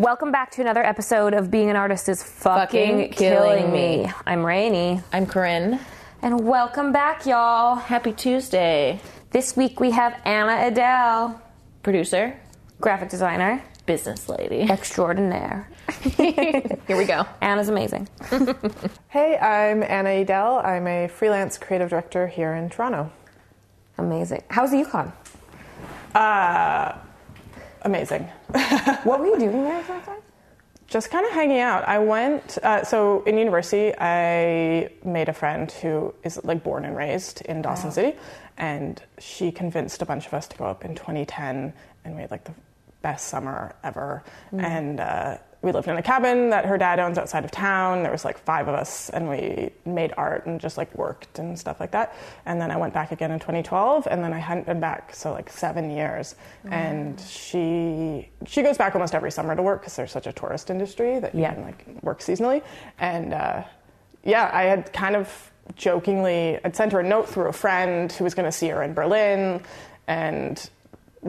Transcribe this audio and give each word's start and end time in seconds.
Welcome 0.00 0.32
back 0.32 0.50
to 0.52 0.62
another 0.62 0.82
episode 0.82 1.34
of 1.34 1.50
Being 1.50 1.68
an 1.68 1.76
Artist 1.76 2.08
is 2.08 2.22
Fucking, 2.22 3.10
Fucking 3.10 3.12
Killing, 3.12 3.58
Killing 3.58 3.70
me. 3.70 4.04
Me. 4.04 4.12
I'm 4.26 4.46
Rainey. 4.46 5.02
I'm 5.12 5.26
Corinne. 5.26 5.78
And 6.22 6.46
welcome 6.46 6.90
back, 6.90 7.26
y'all. 7.26 7.74
Happy 7.74 8.14
Tuesday. 8.14 8.98
This 9.30 9.58
week 9.58 9.78
we 9.78 9.90
have 9.90 10.18
Anna 10.24 10.66
Adele, 10.68 11.38
Producer, 11.82 12.34
graphic 12.80 13.10
designer 13.10 13.62
business 13.84 14.26
lady. 14.26 14.62
extraordinaire. 14.62 15.68
Here 16.16 16.96
we 16.96 17.04
go. 17.04 17.26
Anna's 17.42 17.68
amazing. 17.68 18.08
Hey, 19.10 19.36
I'm 19.36 19.82
Anna 19.82 20.08
Edel. 20.08 20.60
I'm 20.64 20.86
a 20.86 21.08
freelance 21.08 21.58
creative 21.58 21.90
director 21.90 22.26
here 22.26 22.54
in 22.54 22.70
Toronto. 22.70 23.12
Amazing. 23.98 24.44
How's 24.48 24.70
the 24.70 24.78
Yukon? 24.78 25.12
Uh, 26.14 26.96
amazing. 27.82 28.28
What 29.04 29.20
were 29.20 29.26
you 29.26 29.38
doing 29.38 29.64
there 29.64 29.80
exactly? 29.80 30.14
Just 30.86 31.10
kind 31.10 31.24
of 31.24 31.32
hanging 31.32 31.60
out. 31.60 31.86
I 31.88 31.98
went, 32.00 32.58
uh, 32.58 32.84
so 32.84 33.22
in 33.22 33.38
university, 33.38 33.94
I 33.98 34.90
made 35.04 35.28
a 35.28 35.32
friend 35.32 35.70
who 35.70 36.12
is 36.24 36.40
like 36.44 36.62
born 36.64 36.84
and 36.84 36.96
raised 36.96 37.42
in 37.42 37.62
Dawson 37.62 37.92
City, 37.92 38.18
and 38.58 39.00
she 39.18 39.52
convinced 39.52 40.02
a 40.02 40.06
bunch 40.06 40.26
of 40.26 40.34
us 40.34 40.48
to 40.48 40.56
go 40.56 40.64
up 40.64 40.84
in 40.84 40.94
2010, 40.94 41.72
and 42.04 42.14
we 42.14 42.20
had 42.22 42.30
like 42.30 42.44
the 42.44 42.54
best 43.02 43.28
summer 43.28 43.74
ever. 43.84 44.24
And 44.52 45.00
uh, 45.00 45.38
we 45.62 45.72
lived 45.72 45.88
in 45.88 45.96
a 45.96 46.02
cabin 46.02 46.50
that 46.50 46.64
her 46.64 46.78
dad 46.78 46.98
owns 46.98 47.18
outside 47.18 47.44
of 47.44 47.50
town. 47.50 48.02
There 48.02 48.12
was 48.12 48.24
like 48.24 48.38
five 48.38 48.66
of 48.66 48.74
us, 48.74 49.10
and 49.10 49.28
we 49.28 49.70
made 49.84 50.14
art 50.16 50.46
and 50.46 50.58
just 50.60 50.78
like 50.78 50.94
worked 50.96 51.38
and 51.38 51.58
stuff 51.58 51.80
like 51.80 51.90
that. 51.90 52.14
And 52.46 52.60
then 52.60 52.70
I 52.70 52.76
went 52.78 52.94
back 52.94 53.12
again 53.12 53.30
in 53.30 53.38
2012, 53.38 54.08
and 54.10 54.24
then 54.24 54.32
I 54.32 54.38
hadn't 54.38 54.64
been 54.66 54.80
back 54.80 55.14
so 55.14 55.32
like 55.32 55.50
seven 55.50 55.90
years. 55.90 56.34
And 56.70 57.20
she 57.20 58.30
she 58.46 58.62
goes 58.62 58.78
back 58.78 58.94
almost 58.94 59.14
every 59.14 59.30
summer 59.30 59.54
to 59.54 59.62
work 59.62 59.80
because 59.82 59.96
there's 59.96 60.12
such 60.12 60.26
a 60.26 60.32
tourist 60.32 60.70
industry 60.70 61.18
that 61.18 61.34
you 61.34 61.42
Yeah. 61.42 61.54
can 61.54 61.62
like 61.64 61.84
work 62.02 62.20
seasonally. 62.20 62.62
And 62.98 63.34
uh, 63.34 63.64
yeah, 64.24 64.50
I 64.52 64.62
had 64.64 64.92
kind 64.92 65.14
of 65.16 65.50
jokingly 65.76 66.58
I'd 66.64 66.74
sent 66.74 66.92
her 66.92 67.00
a 67.00 67.04
note 67.06 67.28
through 67.28 67.48
a 67.48 67.52
friend 67.52 68.10
who 68.10 68.24
was 68.24 68.34
going 68.34 68.46
to 68.46 68.52
see 68.52 68.68
her 68.68 68.82
in 68.82 68.94
Berlin, 68.94 69.60
and 70.06 70.70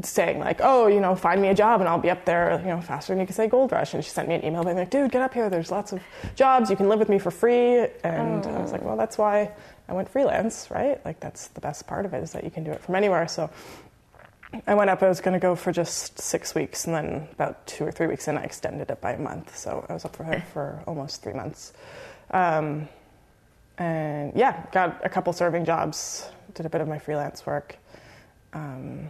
saying 0.04 0.40
like, 0.40 0.60
oh, 0.64 0.88
you 0.88 1.02
know, 1.02 1.16
find 1.16 1.42
me 1.42 1.50
a 1.50 1.54
job 1.54 1.82
and 1.82 1.90
I'll 1.90 2.00
be 2.00 2.10
up 2.10 2.24
there, 2.24 2.60
you 2.62 2.68
know, 2.68 2.82
faster 2.82 3.12
than 3.14 3.20
you 3.20 3.26
can 3.26 3.36
say 3.36 3.48
gold 3.48 3.72
rush. 3.72 3.94
And 3.94 4.04
she 4.04 4.10
sent 4.10 4.30
me 4.30 4.36
an 4.36 4.46
email 4.46 4.64
being 4.64 4.78
like, 4.78 4.90
dude, 4.90 5.12
get 5.12 5.22
up 5.22 5.34
here. 5.34 5.50
There's 5.50 5.70
lots 5.70 5.92
of 5.92 6.02
jobs. 6.36 6.70
You 6.70 6.78
can 6.78 6.88
live 6.88 7.00
with 7.00 7.10
me 7.10 7.20
for 7.20 7.32
free. 7.32 7.88
And 8.04 8.46
I 8.46 8.62
was 8.62 8.72
like, 8.72 8.84
well, 8.84 8.96
that's 8.96 9.18
why 9.18 9.52
I 9.90 9.94
went 9.94 10.08
freelance, 10.08 10.70
right? 10.72 11.04
Like 11.06 11.20
that's 11.20 11.48
the 11.50 11.60
best 11.60 11.88
part 11.88 12.06
of 12.06 12.14
it 12.14 12.24
is 12.24 12.32
that 12.32 12.46
you 12.46 12.52
can 12.52 12.64
do 12.64 12.72
it 12.72 12.82
from 12.82 12.96
anywhere. 12.96 13.28
So 13.28 13.50
I 14.66 14.76
went 14.76 14.90
up. 14.90 15.04
I 15.04 15.10
was 15.10 15.22
going 15.22 15.34
to 15.34 15.40
go 15.40 15.56
for 15.56 15.72
just 15.72 16.20
six 16.20 16.54
weeks, 16.54 16.86
and 16.86 16.94
then 16.94 17.28
about 17.32 17.66
two 17.68 17.86
or 17.86 17.92
three 17.92 18.08
weeks 18.08 18.28
in, 18.28 18.38
I 18.38 18.44
extended 18.44 18.90
it 18.90 19.00
by 19.00 19.14
a 19.14 19.20
month. 19.20 19.56
So 19.58 19.86
I 19.88 19.94
was 19.94 20.04
up 20.04 20.16
for 20.16 20.44
for 20.54 20.84
almost 20.86 21.24
three 21.24 21.34
months. 21.34 21.74
Um, 22.32 22.90
and 23.78 24.34
yeah, 24.36 24.66
got 24.72 25.06
a 25.06 25.10
couple 25.10 25.32
serving 25.34 25.66
jobs. 25.66 26.30
Did 26.54 26.66
a 26.66 26.70
bit 26.70 26.82
of 26.82 26.88
my 26.88 27.00
freelance 27.00 27.46
work. 27.46 27.78
Um, 28.54 29.10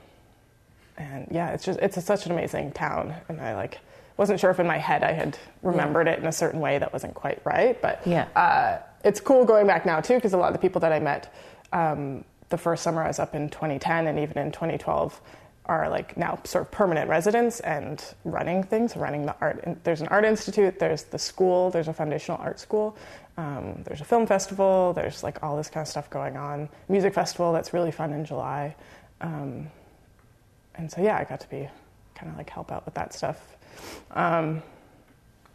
and 0.97 1.27
yeah, 1.31 1.49
it's 1.51 1.63
just 1.65 1.79
it's 1.79 1.97
a, 1.97 2.01
such 2.01 2.25
an 2.25 2.31
amazing 2.31 2.71
town, 2.71 3.13
and 3.29 3.39
I 3.41 3.55
like 3.55 3.79
wasn't 4.17 4.39
sure 4.39 4.51
if 4.51 4.59
in 4.59 4.67
my 4.67 4.77
head 4.77 5.03
I 5.03 5.13
had 5.13 5.37
remembered 5.63 6.07
it 6.07 6.19
in 6.19 6.27
a 6.27 6.31
certain 6.31 6.59
way 6.59 6.77
that 6.77 6.93
wasn't 6.93 7.13
quite 7.15 7.41
right, 7.43 7.81
but 7.81 8.01
Yeah. 8.05 8.27
uh, 8.35 8.77
it's 9.03 9.19
cool 9.19 9.45
going 9.45 9.65
back 9.65 9.85
now 9.85 9.99
too 9.99 10.15
because 10.15 10.33
a 10.33 10.37
lot 10.37 10.47
of 10.47 10.53
the 10.53 10.59
people 10.59 10.79
that 10.81 10.91
I 10.91 10.99
met 10.99 11.33
um, 11.73 12.23
the 12.49 12.57
first 12.57 12.83
summer 12.83 13.01
I 13.03 13.07
was 13.07 13.17
up 13.17 13.33
in 13.33 13.49
2010 13.49 14.07
and 14.07 14.19
even 14.19 14.37
in 14.37 14.51
2012 14.51 15.19
are 15.65 15.89
like 15.89 16.17
now 16.17 16.37
sort 16.43 16.63
of 16.65 16.71
permanent 16.71 17.09
residents 17.09 17.61
and 17.61 18.03
running 18.25 18.61
things, 18.63 18.95
running 18.97 19.25
the 19.25 19.35
art. 19.41 19.63
There's 19.83 20.01
an 20.01 20.07
art 20.09 20.25
institute, 20.25 20.77
there's 20.77 21.03
the 21.03 21.17
school, 21.17 21.71
there's 21.71 21.87
a 21.87 21.93
foundational 21.93 22.39
art 22.41 22.59
school, 22.59 22.97
um, 23.37 23.81
there's 23.85 24.01
a 24.01 24.05
film 24.05 24.27
festival, 24.27 24.91
there's 24.93 25.23
like 25.23 25.41
all 25.41 25.55
this 25.57 25.69
kind 25.69 25.83
of 25.83 25.87
stuff 25.87 26.09
going 26.09 26.35
on. 26.35 26.67
Music 26.89 27.13
festival 27.13 27.53
that's 27.53 27.73
really 27.73 27.91
fun 27.91 28.11
in 28.11 28.25
July. 28.25 28.75
Um, 29.21 29.67
and 30.75 30.91
so 30.91 31.01
yeah, 31.01 31.17
I 31.17 31.23
got 31.23 31.39
to 31.41 31.49
be 31.49 31.67
kind 32.15 32.31
of 32.31 32.37
like 32.37 32.49
help 32.49 32.71
out 32.71 32.85
with 32.85 32.93
that 32.95 33.13
stuff. 33.13 33.55
Um, 34.11 34.61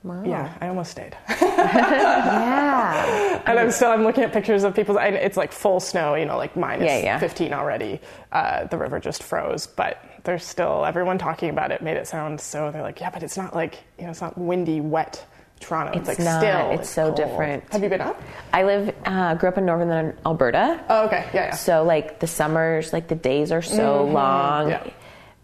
Yeah, 0.04 0.52
I 0.60 0.68
almost 0.68 0.92
stayed, 0.92 1.16
Yeah. 1.40 3.42
and 3.46 3.58
I'm 3.58 3.70
still 3.70 3.90
I'm 3.90 4.02
looking 4.04 4.24
at 4.24 4.32
pictures 4.32 4.64
of 4.64 4.74
people. 4.74 4.98
and 4.98 5.16
It's 5.16 5.36
like 5.36 5.52
full 5.52 5.80
snow, 5.80 6.14
you 6.14 6.24
know, 6.26 6.36
like 6.36 6.56
minus 6.56 6.86
Yeah, 6.86 6.98
yeah. 6.98 7.18
15 7.18 7.52
already. 7.52 8.00
Uh, 8.32 8.64
the 8.66 8.78
river 8.78 9.00
just 9.00 9.22
froze, 9.22 9.66
but 9.66 9.98
there's 10.24 10.44
still 10.44 10.84
everyone 10.84 11.18
talking 11.18 11.50
about 11.50 11.70
it. 11.72 11.82
Made 11.82 11.96
it 11.96 12.06
sound 12.06 12.40
so. 12.40 12.70
They're 12.70 12.82
like, 12.82 13.00
yeah, 13.00 13.10
but 13.10 13.22
it's 13.22 13.36
not 13.36 13.54
like 13.54 13.78
you 13.98 14.04
know, 14.04 14.10
it's 14.10 14.20
not 14.20 14.36
windy, 14.38 14.80
wet 14.80 15.24
Toronto. 15.60 15.98
It's, 15.98 16.08
It's 16.08 16.18
like 16.18 16.24
not. 16.24 16.40
still. 16.40 16.70
It's 16.80 16.90
so 16.90 17.04
cold. 17.06 17.16
different. 17.16 17.72
Have 17.72 17.82
you 17.82 17.88
been 17.88 18.00
up? 18.02 18.20
I 18.52 18.62
live, 18.64 18.94
uh, 19.06 19.34
grew 19.36 19.48
up 19.48 19.56
in 19.58 19.64
northern 19.66 20.16
Alberta. 20.26 20.84
Oh, 20.88 21.06
okay, 21.06 21.24
yeah, 21.32 21.46
yeah. 21.46 21.54
So 21.54 21.82
like 21.82 22.20
the 22.20 22.26
summers, 22.26 22.92
like 22.92 23.08
the 23.08 23.14
days 23.14 23.52
are 23.52 23.62
so 23.62 24.04
long. 24.04 24.70
yeah. 24.70 24.86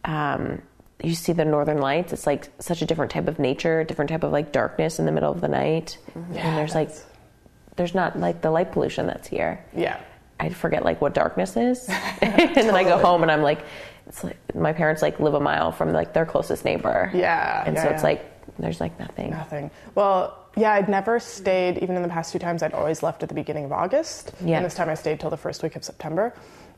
Um, 0.04 0.62
you 1.02 1.14
see 1.14 1.32
the 1.32 1.44
northern 1.44 1.78
lights. 1.78 2.12
It's 2.12 2.26
like 2.26 2.48
such 2.60 2.82
a 2.82 2.86
different 2.86 3.10
type 3.10 3.28
of 3.28 3.38
nature, 3.38 3.82
different 3.84 4.10
type 4.10 4.22
of 4.22 4.32
like 4.32 4.52
darkness 4.52 4.98
in 4.98 5.06
the 5.06 5.12
middle 5.12 5.32
of 5.32 5.40
the 5.40 5.48
night. 5.48 5.98
Yeah, 6.32 6.46
and 6.46 6.58
there's 6.58 6.74
like, 6.74 6.90
there's 7.76 7.94
not 7.94 8.18
like 8.18 8.40
the 8.40 8.50
light 8.50 8.72
pollution 8.72 9.06
that's 9.06 9.28
here. 9.28 9.64
yeah. 9.76 10.00
I 10.40 10.48
forget 10.48 10.84
like 10.84 11.00
what 11.00 11.14
darkness 11.14 11.56
is, 11.56 11.88
and 12.20 12.56
then 12.56 12.74
I 12.74 12.82
go 12.82 12.98
home 12.98 13.22
and 13.22 13.30
I'm 13.30 13.42
like, 13.42 13.64
it's 14.08 14.24
like 14.24 14.36
my 14.56 14.72
parents 14.72 15.00
like 15.00 15.20
live 15.20 15.34
a 15.34 15.40
mile 15.40 15.70
from 15.70 15.92
like 15.92 16.14
their 16.14 16.26
closest 16.26 16.64
neighbor. 16.64 17.12
Yeah, 17.14 17.62
and 17.64 17.76
yeah, 17.76 17.82
so 17.84 17.90
it's 17.90 18.02
yeah. 18.02 18.08
like 18.08 18.58
there's 18.58 18.80
like 18.80 18.98
nothing. 18.98 19.30
Nothing. 19.30 19.70
Well, 19.94 20.36
yeah, 20.56 20.72
I'd 20.72 20.88
never 20.88 21.18
stayed, 21.18 21.78
even 21.78 21.96
in 21.96 22.02
the 22.02 22.08
past 22.08 22.32
two 22.32 22.38
times, 22.38 22.62
I'd 22.62 22.74
always 22.74 23.02
left 23.02 23.22
at 23.22 23.28
the 23.28 23.34
beginning 23.34 23.64
of 23.64 23.72
August. 23.72 24.32
Yeah. 24.44 24.56
And 24.56 24.66
this 24.66 24.74
time 24.74 24.88
I 24.88 24.94
stayed 24.94 25.20
till 25.20 25.30
the 25.30 25.36
first 25.36 25.62
week 25.62 25.76
of 25.76 25.84
September. 25.84 26.34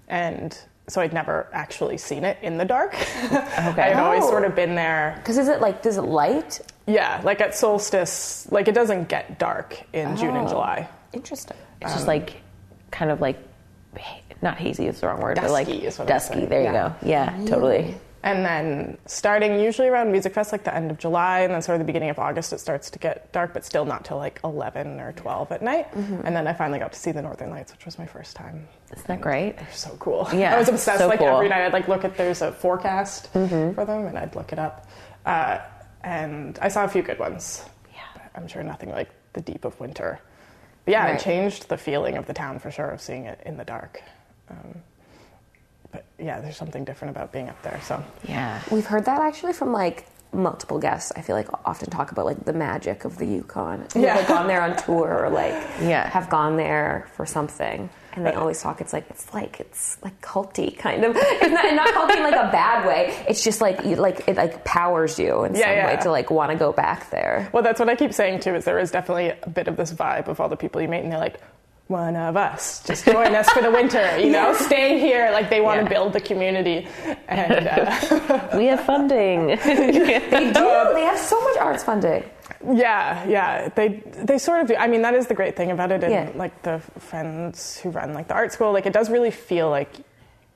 And 0.08 0.56
so 0.88 1.00
I'd 1.00 1.12
never 1.12 1.46
actually 1.52 1.96
seen 1.98 2.24
it 2.24 2.38
in 2.42 2.58
the 2.58 2.64
dark. 2.64 2.94
Okay. 3.64 3.82
I'd 3.92 3.98
always 3.98 4.24
Oh. 4.24 4.28
sort 4.30 4.44
of 4.44 4.54
been 4.54 4.74
there. 4.74 5.14
Because 5.18 5.38
is 5.38 5.48
it 5.48 5.60
like, 5.60 5.82
does 5.82 5.96
it 5.96 6.02
light? 6.02 6.60
Yeah, 6.86 7.20
like 7.24 7.40
at 7.40 7.54
solstice, 7.54 8.46
like 8.50 8.68
it 8.68 8.74
doesn't 8.74 9.08
get 9.08 9.38
dark 9.38 9.80
in 9.94 10.16
June 10.16 10.36
and 10.36 10.46
Oh. 10.46 10.50
July. 10.50 10.88
Interesting. 11.12 11.56
It's 11.80 11.90
Um, 11.92 11.96
just 11.96 12.06
like 12.06 12.34
kind 12.90 13.10
of 13.10 13.20
like 13.20 13.38
not 14.42 14.56
hazy 14.58 14.86
is 14.88 15.00
the 15.00 15.06
wrong 15.06 15.20
word, 15.20 15.38
but 15.40 15.50
like 15.50 15.66
Dusky 15.66 15.86
is 15.86 15.98
what 15.98 16.04
I'm 16.06 16.14
dusky. 16.14 16.34
saying. 16.34 16.48
There 16.50 16.62
you 16.64 16.72
go. 16.72 16.92
Yeah, 17.02 17.30
totally. 17.46 17.94
And 18.24 18.42
then 18.42 18.96
starting 19.04 19.60
usually 19.60 19.86
around 19.86 20.10
Music 20.10 20.32
Fest, 20.32 20.50
like 20.50 20.64
the 20.64 20.74
end 20.74 20.90
of 20.90 20.96
July, 20.98 21.40
and 21.40 21.52
then 21.52 21.60
sort 21.60 21.74
of 21.74 21.80
the 21.80 21.84
beginning 21.84 22.08
of 22.08 22.18
August, 22.18 22.54
it 22.54 22.58
starts 22.58 22.88
to 22.90 22.98
get 22.98 23.30
dark, 23.32 23.52
but 23.52 23.66
still 23.66 23.84
not 23.84 24.02
till 24.06 24.16
like 24.16 24.40
11 24.42 24.98
or 24.98 25.12
12 25.12 25.52
at 25.52 25.60
night. 25.60 25.92
Mm-hmm. 25.92 26.22
And 26.24 26.34
then 26.34 26.46
I 26.46 26.54
finally 26.54 26.78
got 26.78 26.94
to 26.94 26.98
see 26.98 27.12
the 27.12 27.20
Northern 27.20 27.50
Lights, 27.50 27.70
which 27.72 27.84
was 27.84 27.98
my 27.98 28.06
first 28.06 28.34
time. 28.34 28.66
Isn't 28.92 29.06
that 29.08 29.20
great? 29.20 29.58
They're 29.58 29.68
so 29.72 29.94
cool. 30.00 30.26
Yeah, 30.32 30.54
I 30.54 30.58
was 30.58 30.70
obsessed. 30.70 31.00
so 31.00 31.06
like 31.06 31.18
cool. 31.18 31.26
Mm-hmm. 31.28 31.36
every 31.36 31.48
night, 31.50 31.66
I'd 31.66 31.74
like 31.74 31.86
look 31.86 32.02
at 32.02 32.16
there's 32.16 32.40
a 32.40 32.50
forecast 32.50 33.28
for 33.30 33.38
them, 33.86 34.06
and 34.06 34.16
I'd 34.16 34.34
look 34.34 34.54
it 34.54 34.58
up. 34.58 34.88
Uh, 35.26 35.58
and 36.02 36.58
I 36.62 36.68
saw 36.68 36.84
a 36.84 36.88
few 36.88 37.02
good 37.02 37.18
ones. 37.18 37.62
Yeah. 37.92 38.00
I'm 38.34 38.48
sure 38.48 38.62
nothing 38.62 38.90
like 38.90 39.10
the 39.34 39.42
deep 39.42 39.66
of 39.66 39.78
winter. 39.78 40.18
But 40.86 40.92
yeah, 40.92 41.04
Right. 41.04 41.14
it 41.20 41.22
changed 41.22 41.68
the 41.68 41.76
feeling 41.76 42.16
of 42.16 42.24
the 42.26 42.32
town 42.32 42.58
for 42.58 42.70
sure 42.70 42.88
of 42.88 43.02
seeing 43.02 43.26
it 43.26 43.38
in 43.44 43.58
the 43.58 43.64
dark. 43.64 44.02
Um, 44.50 44.82
but 45.94 46.04
yeah, 46.18 46.40
there's 46.40 46.56
something 46.56 46.84
different 46.84 47.14
about 47.16 47.30
being 47.32 47.48
up 47.48 47.62
there. 47.62 47.80
So 47.82 48.02
Yeah. 48.28 48.60
We've 48.70 48.84
heard 48.86 49.04
that 49.04 49.20
actually 49.22 49.52
from 49.52 49.72
like 49.72 50.06
multiple 50.32 50.80
guests. 50.80 51.12
I 51.14 51.20
feel 51.22 51.36
like 51.36 51.46
often 51.64 51.88
talk 51.90 52.10
about 52.10 52.24
like 52.24 52.44
the 52.44 52.52
magic 52.52 53.04
of 53.04 53.16
the 53.18 53.24
Yukon. 53.26 53.86
Yeah. 53.94 54.16
have 54.16 54.26
gone 54.26 54.48
there 54.48 54.60
on 54.62 54.74
tour 54.76 55.24
or 55.24 55.30
like 55.30 55.54
Yeah. 55.80 56.08
have 56.08 56.28
gone 56.28 56.56
there 56.56 57.06
for 57.14 57.24
something. 57.24 57.88
And 58.16 58.26
they 58.26 58.32
uh, 58.32 58.40
always 58.40 58.60
talk. 58.60 58.80
It's 58.80 58.92
like 58.92 59.06
it's 59.10 59.32
like 59.32 59.58
it's 59.60 59.98
like 60.02 60.20
culty 60.20 60.76
kind 60.76 61.04
of. 61.04 61.16
It's 61.16 61.52
not 61.52 61.72
not 61.74 61.88
culty 61.94 62.16
in 62.16 62.22
like 62.24 62.34
a 62.34 62.50
bad 62.50 62.86
way. 62.86 63.14
It's 63.28 63.42
just 63.44 63.60
like 63.60 63.84
you, 63.84 63.94
like 63.96 64.26
it 64.28 64.36
like 64.36 64.64
powers 64.64 65.18
you 65.18 65.44
in 65.44 65.54
Yeah, 65.54 65.60
some 65.62 65.70
yeah. 65.70 65.86
way 65.96 66.02
to 66.02 66.10
like 66.10 66.30
want 66.30 66.50
to 66.52 66.56
go 66.56 66.72
back 66.72 67.10
there. 67.10 67.48
Well, 67.52 67.62
that's 67.62 67.78
what 67.80 67.88
I 67.88 67.94
keep 67.96 68.12
saying 68.12 68.40
too. 68.40 68.54
Is 68.56 68.64
there 68.64 68.78
is 68.80 68.90
definitely 68.92 69.32
a 69.42 69.48
bit 69.50 69.66
of 69.68 69.76
this 69.76 69.92
vibe 69.92 70.26
of 70.28 70.40
all 70.40 70.48
the 70.48 70.56
people 70.56 70.80
you 70.80 70.86
meet, 70.88 71.00
and 71.02 71.10
they're 71.12 71.18
like, 71.18 71.40
"One 71.88 72.16
of 72.16 72.36
us, 72.36 72.82
just 72.84 73.04
join 73.04 73.34
us 73.34 73.48
for 73.50 73.60
the 73.62 73.70
winter." 73.70 74.18
You 74.18 74.30
know, 74.30 74.54
stay 74.54 74.98
here. 74.98 75.30
Like 75.32 75.50
they 75.50 75.60
want 75.60 75.78
Yeah. 75.80 75.84
to 75.84 75.90
build 75.90 76.12
the 76.14 76.20
community, 76.20 76.86
and 77.28 77.68
uh, 77.68 78.48
We 78.56 78.66
have 78.66 78.80
funding. 78.84 79.48
They 79.64 80.52
do. 80.52 80.92
They 80.94 81.04
have 81.04 81.18
so 81.18 81.40
much 81.42 81.56
arts 81.58 81.84
funding. 81.84 82.24
yeah, 82.72 83.24
yeah, 83.26 83.68
they 83.74 84.02
they 84.28 84.38
sort 84.38 84.60
of 84.62 84.68
do. 84.68 84.74
I 84.76 84.86
mean, 84.86 85.02
that 85.02 85.14
is 85.14 85.26
the 85.26 85.34
great 85.34 85.56
thing 85.56 85.70
about 85.70 85.92
it, 85.92 86.02
and 86.04 86.12
Yeah. 86.12 86.30
like 86.34 86.62
the 86.62 86.80
friends 86.98 87.78
who 87.78 87.90
run 87.90 88.14
like 88.14 88.28
the 88.28 88.34
art 88.34 88.52
school, 88.52 88.72
like 88.72 88.86
it 88.86 88.92
does 88.92 89.10
really 89.10 89.30
feel 89.30 89.68
like 89.70 89.90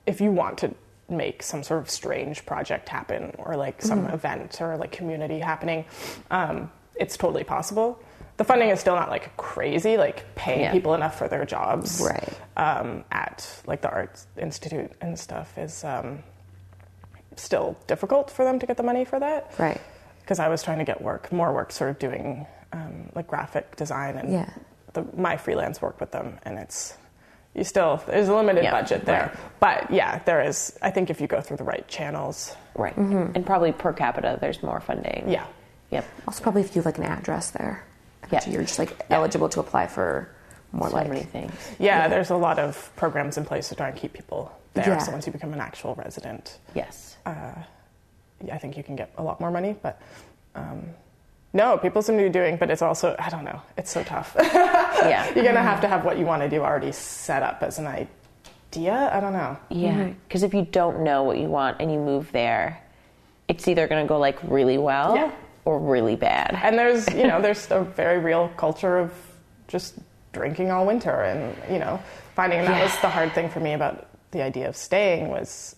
if 0.07 0.19
you 0.21 0.31
want 0.31 0.57
to 0.59 0.73
make 1.09 1.41
some 1.43 1.63
sort 1.63 1.79
of 1.81 1.89
strange 1.89 2.45
project 2.45 2.87
happen 2.89 3.33
or 3.39 3.55
like 3.55 3.81
some 3.81 4.05
event 4.07 4.61
or 4.61 4.77
like 4.77 4.91
community 4.91 5.39
happening, 5.39 5.83
um, 6.31 6.71
it's 6.95 7.17
totally 7.17 7.43
possible. 7.43 7.99
The 8.39 8.45
funding 8.45 8.69
is 8.69 8.79
still 8.79 8.95
not 8.95 9.09
like 9.09 9.35
crazy, 9.35 9.97
like 9.97 10.23
paying 10.35 10.61
Yeah. 10.61 10.71
people 10.71 10.93
enough 10.93 11.17
for 11.17 11.27
their 11.27 11.43
jobs 11.45 11.99
Right. 12.01 12.33
um, 12.55 13.03
at 13.11 13.45
like 13.67 13.81
the 13.81 13.89
Arts 13.89 14.27
Institute 14.37 14.91
and 15.01 15.19
stuff 15.19 15.57
is 15.57 15.83
um, 15.83 16.23
still 17.35 17.75
difficult 17.87 18.31
for 18.31 18.45
them 18.45 18.57
to 18.59 18.65
get 18.65 18.77
the 18.77 18.83
money 18.83 19.03
for 19.03 19.19
that 19.19 19.51
Right. 19.59 19.81
because 20.21 20.39
I 20.39 20.47
was 20.47 20.63
trying 20.63 20.77
to 20.79 20.85
get 20.85 21.01
work, 21.01 21.31
more 21.33 21.51
work, 21.53 21.73
sort 21.73 21.89
of 21.89 21.99
doing 21.99 22.47
um, 22.71 23.09
like 23.13 23.27
graphic 23.27 23.75
design 23.75 24.15
and 24.17 24.31
Yeah. 24.31 24.49
the, 24.93 25.03
my 25.17 25.35
freelance 25.35 25.81
work 25.81 25.99
with 25.99 26.11
them, 26.11 26.39
and 26.43 26.57
it's 26.59 26.95
you 27.55 27.65
still 27.65 28.01
there's 28.07 28.29
a 28.29 28.33
limited 28.35 28.63
Yeah, 28.63 28.71
budget 28.71 29.05
there, 29.05 29.31
right. 29.33 29.59
but 29.59 29.91
yeah, 29.91 30.19
there 30.25 30.41
is. 30.41 30.77
I 30.81 30.91
think 30.91 31.09
if 31.09 31.19
you 31.19 31.27
go 31.27 31.41
through 31.41 31.57
the 31.57 31.63
right 31.65 31.85
channels, 31.89 32.55
Right. 32.75 32.95
And 32.95 33.45
probably 33.45 33.73
per 33.73 33.91
capita, 33.91 34.37
there's 34.39 34.63
more 34.63 34.79
funding. 34.79 35.25
yeah, 35.27 35.43
Yep. 35.89 36.05
Also, 36.27 36.41
probably 36.43 36.61
if 36.61 36.73
you 36.75 36.79
have 36.81 36.85
like 36.85 36.99
an 36.99 37.03
address 37.05 37.49
there, 37.51 37.83
Yeah. 38.31 38.47
you're 38.49 38.61
just 38.63 38.79
like 38.79 38.95
eligible 39.09 39.49
to 39.49 39.59
apply 39.59 39.87
for 39.87 40.29
more 40.71 40.89
So 40.89 40.95
like 40.95 41.07
many 41.09 41.23
things. 41.23 41.51
yeah, 41.79 42.07
There's 42.07 42.29
a 42.29 42.35
lot 42.37 42.59
of 42.59 42.91
programs 42.95 43.37
in 43.37 43.45
place 43.45 43.69
to 43.69 43.75
try 43.75 43.89
and 43.89 43.97
keep 43.97 44.13
people 44.13 44.51
there. 44.75 44.87
Yeah. 44.87 44.97
So 44.99 45.11
once 45.11 45.25
you 45.25 45.33
become 45.33 45.51
an 45.53 45.61
actual 45.61 45.95
resident, 45.95 46.59
Yes. 46.75 47.17
yeah, 47.25 47.55
I 48.53 48.57
think 48.57 48.77
you 48.77 48.83
can 48.83 48.95
get 48.95 49.11
a 49.17 49.23
lot 49.23 49.39
more 49.39 49.51
money, 49.51 49.75
but. 49.81 50.01
Um, 50.55 50.83
no, 51.51 51.77
people 51.79 52.03
seem 52.03 52.15
to 52.17 52.23
be 52.23 52.29
doing, 52.29 52.57
but 52.57 52.69
it's 52.69 52.83
also 52.83 53.15
I 53.17 53.29
don't 53.29 53.43
know. 53.43 53.59
It's 53.75 53.89
so 53.91 54.03
tough. 54.03 54.35
yeah. 54.39 55.33
You're 55.33 55.43
gonna 55.43 55.63
have 55.63 55.81
to 55.81 55.87
have 55.87 56.05
what 56.05 56.19
you 56.19 56.25
want 56.25 56.43
to 56.43 56.49
do 56.49 56.61
already 56.61 56.91
set 56.91 57.41
up 57.41 57.63
as 57.63 57.79
an 57.79 57.87
idea. 57.87 59.09
I 59.11 59.19
don't 59.19 59.33
know. 59.33 59.57
Yeah, 59.69 60.11
because 60.27 60.43
if 60.43 60.53
you 60.53 60.61
don't 60.69 60.99
know 61.01 61.23
what 61.23 61.39
you 61.39 61.47
want 61.47 61.77
and 61.79 61.91
you 61.91 61.97
move 61.97 62.31
there, 62.31 62.79
it's 63.47 63.67
either 63.67 63.87
going 63.87 64.03
to 64.05 64.07
go 64.07 64.19
like 64.19 64.37
really 64.43 64.77
well 64.77 65.15
Yeah. 65.15 65.31
Or 65.65 65.79
really 65.79 66.15
bad. 66.15 66.57
And 66.63 66.77
there's 66.77 67.07
you 67.13 67.27
know 67.27 67.41
there's 67.41 67.69
a 67.71 67.81
very 67.83 68.19
real 68.19 68.49
culture 68.57 68.97
of 68.97 69.11
just 69.67 69.95
drinking 70.33 70.71
all 70.71 70.85
winter, 70.85 71.21
and 71.21 71.55
you 71.71 71.79
know 71.79 72.01
finding 72.35 72.59
that 72.61 72.77
Yeah. 72.77 72.83
was 72.83 72.97
the 73.01 73.09
hard 73.09 73.33
thing 73.33 73.49
for 73.49 73.59
me 73.59 73.73
about 73.73 74.07
the 74.31 74.41
idea 74.41 74.67
of 74.69 74.75
staying 74.75 75.29
was 75.29 75.75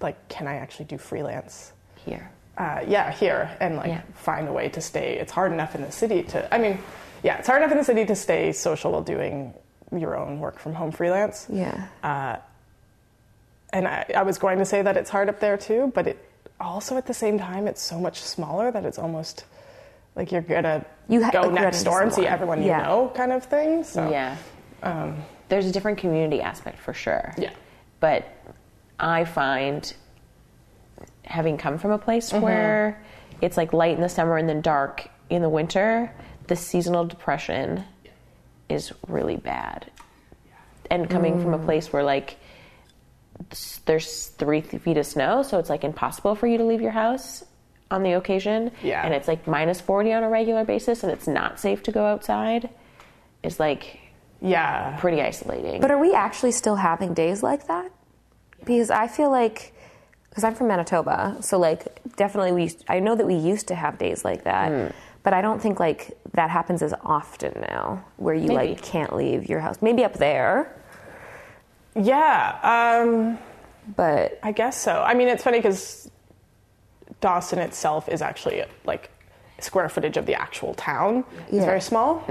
like, 0.00 0.28
can 0.28 0.46
I 0.46 0.56
actually 0.56 0.84
do 0.86 0.98
freelance? 0.98 1.72
Here. 2.04 2.30
uh, 2.58 2.80
yeah, 2.86 3.10
here 3.12 3.50
and 3.60 3.76
like 3.76 3.88
Yeah. 3.88 4.00
find 4.14 4.48
a 4.48 4.52
way 4.52 4.68
to 4.70 4.80
stay. 4.80 5.18
It's 5.18 5.32
hard 5.32 5.52
enough 5.52 5.74
in 5.74 5.82
the 5.82 5.90
city 5.92 6.22
to, 6.24 6.54
I 6.54 6.58
mean, 6.58 6.78
yeah, 7.22 7.36
it's 7.38 7.46
hard 7.46 7.60
enough 7.62 7.72
in 7.72 7.78
the 7.78 7.84
city 7.84 8.04
to 8.06 8.14
stay 8.16 8.52
social 8.52 8.92
while 8.92 9.02
doing 9.02 9.52
your 9.92 10.16
own 10.16 10.40
work 10.40 10.58
from 10.58 10.72
home 10.74 10.90
freelance. 10.90 11.46
yeah. 11.50 11.88
And 13.72 13.86
I, 13.88 14.04
I 14.16 14.22
was 14.22 14.38
going 14.38 14.58
to 14.58 14.64
say 14.64 14.80
that 14.82 14.96
it's 14.96 15.10
hard 15.10 15.28
up 15.28 15.40
there 15.40 15.56
too, 15.56 15.92
but 15.94 16.06
it 16.06 16.18
also 16.60 16.96
at 16.96 17.06
the 17.06 17.14
same 17.14 17.38
time, 17.38 17.66
it's 17.66 17.82
so 17.82 17.98
much 17.98 18.20
smaller 18.22 18.70
that 18.70 18.84
it's 18.84 18.98
almost 18.98 19.44
like 20.14 20.32
you're 20.32 20.40
gonna 20.42 20.84
You 21.08 21.22
ha- 21.22 21.30
go 21.30 21.50
next 21.50 21.82
door 21.84 22.02
and 22.02 22.12
see 22.12 22.26
everyone 22.26 22.62
you 22.62 22.68
know, 22.68 23.12
kind 23.14 23.32
of 23.32 23.44
thing. 23.44 23.84
So 23.84 24.08
Yeah. 24.10 24.36
There's 25.48 25.66
a 25.66 25.70
different 25.72 25.98
community 25.98 26.40
aspect 26.42 26.78
for 26.80 26.92
sure. 26.92 27.32
Yeah. 27.38 27.50
But 28.00 28.24
I 28.98 29.24
find 29.24 29.92
having 31.24 31.56
come 31.58 31.78
from 31.78 31.90
a 31.92 31.98
place 31.98 32.32
Mm-hmm. 32.32 32.42
where 32.42 33.02
it's 33.40 33.56
like 33.56 33.72
light 33.72 33.94
in 33.96 34.00
the 34.00 34.08
summer 34.08 34.36
and 34.38 34.48
then 34.48 34.60
dark 34.60 35.08
in 35.30 35.42
the 35.42 35.48
winter, 35.48 36.10
the 36.46 36.56
seasonal 36.56 37.04
depression 37.04 37.84
is 38.68 38.92
really 39.08 39.36
bad. 39.36 39.90
And 40.90 41.10
coming 41.10 41.40
from 41.40 41.52
a 41.54 41.58
Mm. 41.58 41.64
place 41.64 41.92
where 41.92 42.02
like 42.04 42.38
there's 43.86 44.26
three 44.28 44.60
feet 44.60 44.96
of 44.96 45.06
snow, 45.06 45.42
so 45.42 45.58
it's 45.58 45.70
like 45.70 45.84
impossible 45.84 46.34
for 46.34 46.46
you 46.46 46.58
to 46.58 46.64
leave 46.64 46.80
your 46.80 46.90
house 46.92 47.44
on 47.90 48.02
the 48.02 48.12
occasion. 48.12 48.72
Yeah. 48.82 49.04
And 49.04 49.14
it's 49.14 49.28
like 49.28 49.46
minus 49.46 49.80
40 49.80 50.12
on 50.12 50.22
a 50.24 50.28
regular 50.28 50.64
basis 50.64 51.02
and 51.02 51.12
it's 51.12 51.28
not 51.28 51.60
safe 51.60 51.82
to 51.84 51.92
go 51.92 52.04
outside. 52.04 52.68
It's 53.42 53.60
like 53.60 54.00
yeah, 54.40 54.96
pretty 55.00 55.22
isolating. 55.22 55.80
But 55.80 55.90
are 55.90 55.98
we 55.98 56.12
actually 56.14 56.52
still 56.52 56.76
having 56.76 57.14
days 57.14 57.42
like 57.42 57.68
that? 57.68 57.90
Because 58.64 58.90
I 58.90 59.06
feel 59.08 59.30
like, 59.30 59.72
because 60.28 60.44
I'm 60.44 60.54
from 60.54 60.68
Manitoba, 60.68 61.38
so 61.40 61.58
like 61.58 62.02
definitely 62.16 62.52
we. 62.52 62.64
Used, 62.64 62.84
I 62.88 62.98
know 62.98 63.14
that 63.14 63.26
we 63.26 63.34
used 63.34 63.68
to 63.68 63.74
have 63.74 63.96
days 63.98 64.24
like 64.24 64.44
that, 64.44 64.70
Hmm. 64.70 64.94
but 65.22 65.32
I 65.32 65.40
don't 65.40 65.62
think 65.62 65.80
like 65.80 66.18
that 66.34 66.50
happens 66.50 66.82
as 66.82 66.92
often 67.02 67.58
now, 67.68 68.04
where 68.16 68.34
you 68.34 68.48
Maybe. 68.48 68.54
like 68.74 68.82
can't 68.82 69.14
leave 69.16 69.48
your 69.48 69.60
house. 69.60 69.78
Maybe 69.80 70.04
up 70.04 70.14
there, 70.14 70.75
yeah. 71.96 73.00
Um, 73.02 73.38
but 73.96 74.38
I 74.42 74.52
guess 74.52 74.76
so. 74.80 75.02
I 75.02 75.14
mean, 75.14 75.28
it's 75.28 75.42
funny 75.42 75.58
because 75.58 76.10
Dawson 77.20 77.58
itself 77.58 78.08
is 78.08 78.22
actually 78.22 78.64
like 78.84 79.10
square 79.58 79.88
footage 79.88 80.16
of 80.16 80.26
the 80.26 80.34
actual 80.34 80.74
town 80.74 81.24
is 81.48 81.54
Yeah. 81.54 81.64
very 81.64 81.80
small. 81.80 82.22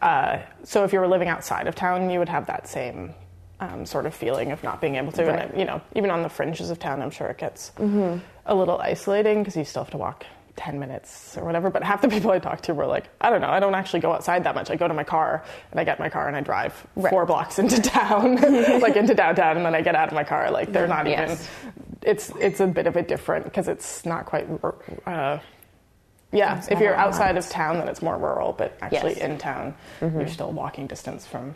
Uh, 0.00 0.38
so 0.62 0.84
if 0.84 0.92
you 0.92 1.00
were 1.00 1.08
living 1.08 1.28
outside 1.28 1.66
of 1.66 1.74
town, 1.74 2.10
you 2.10 2.18
would 2.18 2.28
have 2.28 2.46
that 2.46 2.68
same 2.68 3.12
um, 3.60 3.84
sort 3.84 4.06
of 4.06 4.14
feeling 4.14 4.52
of 4.52 4.62
not 4.62 4.80
being 4.80 4.94
able 4.96 5.12
to. 5.12 5.24
Right. 5.26 5.50
And 5.50 5.58
you 5.58 5.64
know, 5.66 5.80
even 5.94 6.10
on 6.10 6.22
the 6.22 6.28
fringes 6.28 6.70
of 6.70 6.78
town, 6.78 7.02
I'm 7.02 7.10
sure 7.10 7.26
it 7.28 7.38
gets 7.38 7.72
a 8.46 8.54
little 8.54 8.78
isolating 8.78 9.40
because 9.42 9.56
you 9.56 9.64
still 9.64 9.82
have 9.84 9.90
to 9.90 9.98
walk. 9.98 10.24
10 10.56 10.78
minutes 10.78 11.36
or 11.38 11.44
whatever, 11.44 11.70
but 11.70 11.82
half 11.82 12.02
the 12.02 12.08
people 12.08 12.30
I 12.30 12.38
talk 12.38 12.60
to 12.62 12.74
were 12.74 12.86
like, 12.86 13.08
I 13.20 13.30
don't 13.30 13.40
know, 13.40 13.48
I 13.50 13.60
don't 13.60 13.74
actually 13.74 14.00
go 14.00 14.12
outside 14.12 14.44
that 14.44 14.54
much. 14.54 14.70
I 14.70 14.76
go 14.76 14.86
to 14.88 14.94
my 14.94 15.04
car 15.04 15.44
and 15.70 15.80
I 15.80 15.84
get 15.84 15.98
my 15.98 16.08
car 16.08 16.28
and 16.28 16.36
I 16.36 16.40
drive 16.40 16.74
four 17.08 17.24
blocks 17.26 17.58
into 17.58 17.80
town, 17.80 18.36
like 18.80 18.96
into 18.96 19.14
downtown, 19.14 19.56
and 19.56 19.64
then 19.64 19.74
I 19.74 19.80
get 19.80 19.94
out 19.94 20.08
of 20.08 20.14
my 20.14 20.24
car. 20.24 20.50
Like, 20.50 20.72
they're 20.72 20.88
not 20.88 21.06
even 21.06 21.36
it's 22.02 22.30
it's 22.40 22.60
a 22.60 22.66
bit 22.66 22.86
of 22.86 22.96
a 22.96 23.02
different 23.02 23.44
because 23.44 23.68
it's 23.68 24.04
not 24.06 24.26
quite. 24.26 24.48
Uh, 25.06 25.38
yeah, 26.32 26.58
It's 26.58 26.68
if 26.68 26.78
you're 26.78 26.94
outside 26.94 27.36
of 27.36 27.48
town, 27.48 27.78
then 27.78 27.88
it's 27.88 28.02
more 28.02 28.16
rural. 28.16 28.52
But 28.52 28.76
actually, 28.80 29.14
Yes. 29.16 29.18
Mm-hmm. 29.22 29.32
in 29.32 29.38
town, 29.38 29.74
you're 30.00 30.28
still 30.28 30.52
walking 30.52 30.86
distance 30.86 31.26
from 31.26 31.54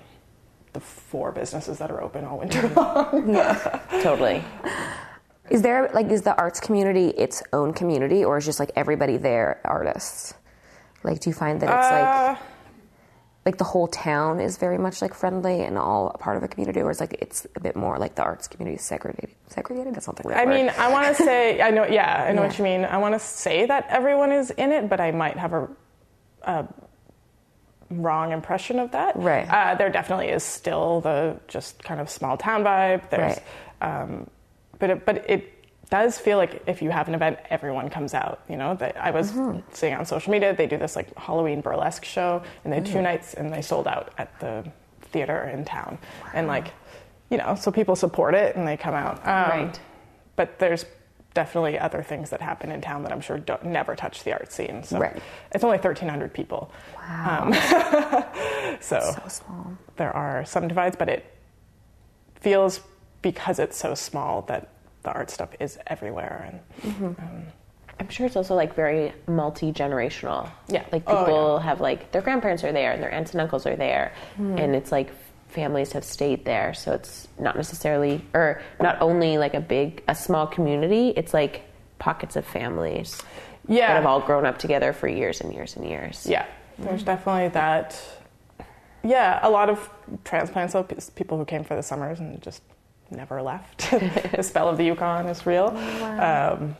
the 0.73 0.81
four 0.81 1.31
businesses 1.31 1.79
that 1.79 1.91
are 1.93 2.02
open 2.02 2.25
all 2.25 2.38
winter 2.38 2.67
long. 2.76 3.32
yeah, 3.32 3.81
totally. 4.02 4.43
is 5.50 5.62
there 5.62 5.91
like 5.94 6.06
is 6.11 6.23
the 6.23 6.37
arts 6.37 6.61
community 6.61 7.08
its 7.08 7.43
own 7.52 7.73
community, 7.75 8.25
or 8.25 8.38
is 8.38 8.44
just 8.44 8.61
like 8.61 8.73
everybody 8.76 9.17
there 9.17 9.61
artists? 9.64 10.35
Like, 11.02 11.20
do 11.20 11.29
you 11.31 11.35
find 11.35 11.61
that 11.61 11.67
it's 11.67 11.91
like 11.91 12.38
Uh, 12.38 12.43
like 13.44 13.58
the 13.58 13.64
whole 13.64 13.87
town 13.88 14.41
is 14.41 14.56
very 14.56 14.79
much 14.79 15.02
like 15.02 15.12
friendly 15.12 15.61
and 15.61 15.76
all 15.76 16.08
a 16.14 16.19
part 16.19 16.38
of 16.38 16.43
a 16.43 16.49
community, 16.49 16.81
or 16.81 16.91
is 16.91 16.99
like 16.99 17.12
it's 17.20 17.46
a 17.56 17.61
bit 17.61 17.76
more 17.76 17.99
like 17.99 18.14
the 18.14 18.23
arts 18.23 18.49
community 18.49 18.76
is 18.76 18.82
segregated? 18.82 19.35
Segregated? 19.49 19.94
That's 19.94 20.06
not 20.06 20.17
the 20.17 20.26
real 20.26 20.38
I 20.38 20.46
word. 20.46 20.55
mean, 20.55 20.70
I 20.79 20.91
want 20.91 21.14
to 21.14 21.23
say, 21.29 21.61
I 21.61 21.70
know, 21.70 21.85
yeah, 21.85 22.25
I 22.26 22.32
know 22.32 22.41
what 22.43 22.56
you 22.58 22.64
mean. 22.64 22.87
I 22.87 22.96
want 22.96 23.14
to 23.14 23.19
say 23.19 23.67
that 23.67 23.87
everyone 23.91 24.32
is 24.32 24.50
in 24.50 24.73
it, 24.73 24.88
but 24.88 24.99
I 24.99 25.11
might 25.11 25.37
have 25.37 25.52
a, 25.52 25.69
a 26.44 26.69
wrong 27.91 28.32
impression 28.32 28.79
of 28.79 28.93
that. 28.93 29.14
Right. 29.17 29.46
Uh, 29.46 29.75
there 29.75 29.91
definitely 29.91 30.29
is 30.29 30.43
still 30.43 31.02
the 31.02 31.38
just 31.46 31.85
kind 31.85 32.00
of 32.00 32.08
small 32.08 32.38
town 32.38 32.64
vibe. 32.64 33.11
There's, 33.11 33.38
um, 33.82 34.26
but 34.78 34.90
it, 34.90 35.04
but 35.06 35.28
it 35.30 35.50
does 35.90 36.18
feel 36.18 36.38
like 36.38 36.62
if 36.66 36.80
you 36.82 36.90
have 36.90 37.08
an 37.08 37.14
event, 37.14 37.38
everyone 37.50 37.88
comes 37.90 38.14
out. 38.14 38.40
You 38.48 38.56
know, 38.56 38.74
that 38.76 38.96
I 38.96 39.10
was 39.10 39.32
Mm-hmm. 39.32 39.60
seeing 39.72 39.94
on 39.94 40.04
social 40.06 40.32
media, 40.32 40.54
they 40.54 40.66
do 40.66 40.76
this 40.78 40.96
like 40.96 41.14
Halloween 41.16 41.60
burlesque 41.60 42.04
show, 42.04 42.43
and 42.64 42.72
they 42.72 42.76
had 42.76 42.86
Mm. 42.86 42.93
two 42.93 43.02
nights, 43.02 43.34
and 43.34 43.52
they 43.52 43.62
sold 43.62 43.86
out 43.86 44.12
at 44.19 44.38
the 44.40 44.64
theater 45.12 45.44
in 45.44 45.64
town, 45.64 45.98
and 46.32 46.46
like, 46.48 46.72
you 47.31 47.36
know, 47.38 47.54
so 47.54 47.70
people 47.70 47.94
support 47.96 48.34
it 48.34 48.56
and 48.56 48.66
they 48.66 48.76
come 48.76 48.94
out. 48.94 49.19
Um, 49.26 49.48
Right. 49.50 49.81
But 50.36 50.58
there's 50.58 50.84
definitely 51.34 51.78
other 51.78 52.02
things 52.02 52.31
that 52.31 52.40
happen 52.40 52.70
in 52.72 52.81
town 52.81 53.02
that 53.02 53.10
I'm 53.12 53.20
sure 53.20 53.38
don't, 53.38 53.64
never 53.64 53.94
touch 53.96 54.22
the 54.24 54.32
art 54.32 54.52
scene. 54.52 54.82
So 54.84 54.98
Right. 54.98 55.20
it's 55.52 55.64
only 55.64 55.78
1,300 55.78 56.32
people. 56.32 56.70
Wow. 56.96 57.50
So, 58.81 58.98
so 59.00 59.28
small. 59.28 59.72
there 59.96 60.12
are 60.14 60.44
some 60.44 60.66
divides, 60.69 60.96
but 60.96 61.08
it 61.08 61.24
feels 62.40 62.81
because 63.24 63.58
it's 63.58 63.76
so 63.76 63.94
small 63.94 64.43
that 64.43 64.69
the 65.02 65.10
art 65.10 65.31
stuff 65.31 65.48
is 65.58 65.78
everywhere. 65.86 66.60
And 66.82 66.93
mm-hmm. 66.93 67.04
um, 67.06 67.46
I'm 67.98 68.08
sure 68.10 68.26
it's 68.26 68.36
also 68.36 68.54
like 68.54 68.74
very 68.74 69.14
multi 69.26 69.72
generational. 69.72 70.50
Yeah. 70.69 70.84
Like 70.93 71.04
Oh, 71.06 71.24
people 71.24 71.58
have 71.58 71.81
like 71.81 72.12
their 72.12 72.20
grandparents 72.20 72.62
are 72.64 72.72
there 72.72 72.93
and 72.93 73.02
their 73.02 73.10
aunts 73.10 73.32
and 73.32 73.40
uncles 73.40 73.66
are 73.66 73.76
there. 73.76 74.12
Hmm. 74.36 74.58
And 74.58 74.76
it's 74.76 74.93
like 74.93 75.10
families 75.48 75.93
have 75.93 76.04
stayed 76.04 76.44
there. 76.44 76.74
So 76.74 76.93
it's 76.93 77.26
not 77.38 77.56
necessarily, 77.56 78.22
or 78.34 78.60
not 78.78 79.00
only 79.00 79.38
like 79.38 79.54
a 79.54 79.60
big, 79.60 80.02
a 80.06 80.14
small 80.14 80.46
community, 80.46 81.08
it's 81.16 81.32
like 81.32 81.62
pockets 81.98 82.36
of 82.36 82.44
families 82.44 83.22
yeah, 83.66 83.86
that 83.86 83.94
have 83.94 84.06
all 84.06 84.20
grown 84.20 84.44
up 84.44 84.58
together 84.58 84.93
for 84.93 85.08
years 85.08 85.40
and 85.40 85.50
years 85.54 85.76
and 85.76 85.88
years. 85.88 86.26
yeah, 86.26 86.44
there's 86.78 87.00
hmm. 87.00 87.06
definitely 87.06 87.48
that. 87.48 87.98
Yeah, 89.02 89.38
a 89.43 89.48
lot 89.48 89.70
of 89.70 89.88
transplants, 90.24 90.74
though, 90.74 90.82
pe- 90.82 90.96
people 91.14 91.38
who 91.38 91.44
came 91.46 91.64
for 91.64 91.76
the 91.76 91.82
summers 91.82 92.20
and 92.20 92.43
just 92.43 92.62
never 93.14 93.42
left. 93.42 93.90
the 94.36 94.42
spell 94.42 94.68
of 94.68 94.76
the 94.76 94.84
Yukon 94.84 95.26
is 95.26 95.46
real. 95.46 95.68
Um, 95.68 96.76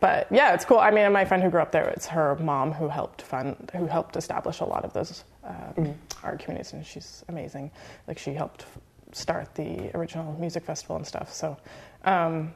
but 0.00 0.28
yeah, 0.30 0.54
it's 0.54 0.64
cool. 0.64 0.78
I 0.78 0.90
mean, 0.90 1.12
my 1.12 1.24
friend 1.26 1.42
who 1.42 1.50
grew 1.50 1.60
up 1.60 1.72
there, 1.72 1.88
it's 1.88 2.06
her 2.06 2.36
mom 2.36 2.72
who 2.72 2.88
helped 2.88 3.22
fund, 3.22 3.70
who 3.74 3.86
helped 3.86 4.16
establish 4.16 4.60
a 4.60 4.64
lot 4.64 4.84
of 4.84 4.92
those 4.94 5.24
um, 5.44 5.94
art 6.22 6.38
communities, 6.38 6.72
and 6.72 6.84
she's 6.84 7.22
amazing. 7.28 7.70
Like 8.08 8.18
she 8.18 8.32
helped 8.32 8.64
start 9.12 9.54
the 9.54 9.94
original 9.96 10.32
music 10.38 10.64
festival 10.64 10.96
and 10.96 11.06
stuff. 11.06 11.32
So 11.32 11.56
um, 12.04 12.52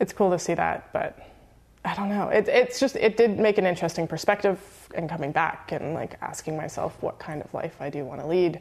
it's 0.00 0.12
cool 0.12 0.30
to 0.30 0.38
see 0.38 0.54
that, 0.54 0.92
but 0.92 1.18
I 1.84 1.94
don't 1.94 2.08
know. 2.08 2.28
It, 2.28 2.48
it's 2.48 2.80
just 2.80 2.96
it 2.96 3.16
did 3.16 3.38
make 3.38 3.58
an 3.58 3.66
interesting 3.66 4.08
perspective 4.08 4.58
and 4.94 5.08
coming 5.08 5.32
back 5.32 5.70
and 5.70 5.94
like 5.94 6.16
asking 6.22 6.56
myself 6.56 6.96
what 7.02 7.18
kind 7.18 7.42
of 7.42 7.52
life 7.54 7.76
I 7.80 7.90
do 7.90 8.04
want 8.04 8.20
to 8.20 8.26
lead, 8.26 8.60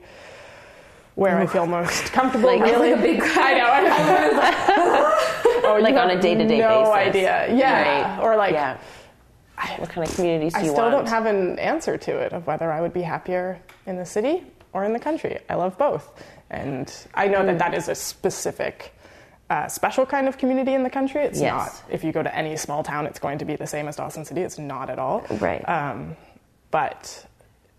where 1.16 1.38
I 1.38 1.46
feel 1.46 1.66
most 1.66 2.12
comfortable. 2.12 2.48
Like- 2.50 2.62
really, 2.62 2.92
Like 2.92 3.00
a 3.00 3.02
big 3.04 3.22
I 3.24 3.54
know. 3.54 3.68
I 3.68 3.82
know. 3.82 5.62
oh, 5.70 5.80
Like 5.82 5.96
on 5.96 6.10
a 6.12 6.20
day-to-day 6.22 6.58
basis. 6.60 6.86
no 6.88 6.92
idea. 6.92 7.54
Yeah, 7.56 8.16
Right. 8.18 8.24
or 8.24 8.36
like 8.36 8.54
yeah. 8.54 8.78
What 9.78 9.90
kind 9.90 10.06
of 10.08 10.14
communities 10.16 10.54
do 10.54 10.60
you 10.66 10.74
want? 10.74 10.80
I 10.80 10.88
still 10.90 10.92
don't 10.92 11.08
have 11.10 11.26
an 11.26 11.58
answer 11.60 11.98
to 11.98 12.12
it 12.18 12.34
of 12.34 12.46
whether 12.48 12.70
I 12.72 12.82
would 12.82 12.92
be 12.94 13.02
happier 13.02 13.60
in 13.86 13.96
the 13.96 14.06
city 14.06 14.44
or 14.74 14.84
in 14.84 14.92
the 14.92 15.00
country. 15.00 15.40
I 15.50 15.56
love 15.56 15.78
both. 15.78 16.10
And 16.50 16.92
I 17.14 17.28
know 17.28 17.46
that 17.46 17.60
that 17.60 17.74
is 17.74 17.88
a 17.88 17.96
specific, 17.96 18.94
uh, 19.50 19.68
special 19.70 20.06
kind 20.06 20.28
of 20.28 20.38
community 20.38 20.74
in 20.74 20.84
the 20.84 20.90
country. 20.90 21.22
It's 21.22 21.40
Yes. 21.40 21.54
not, 21.54 21.84
if 21.94 22.04
you 22.04 22.12
go 22.12 22.22
to 22.24 22.36
any 22.36 22.58
small 22.58 22.84
town, 22.84 23.06
it's 23.06 23.20
going 23.20 23.38
to 23.38 23.46
be 23.46 23.56
the 23.56 23.68
same 23.68 23.88
as 23.88 23.96
Dawson 23.96 24.26
City. 24.26 24.42
It's 24.42 24.60
not 24.60 24.90
at 24.90 25.00
all. 25.00 25.24
Right. 25.40 25.62
Um, 25.70 26.18
but 26.72 27.26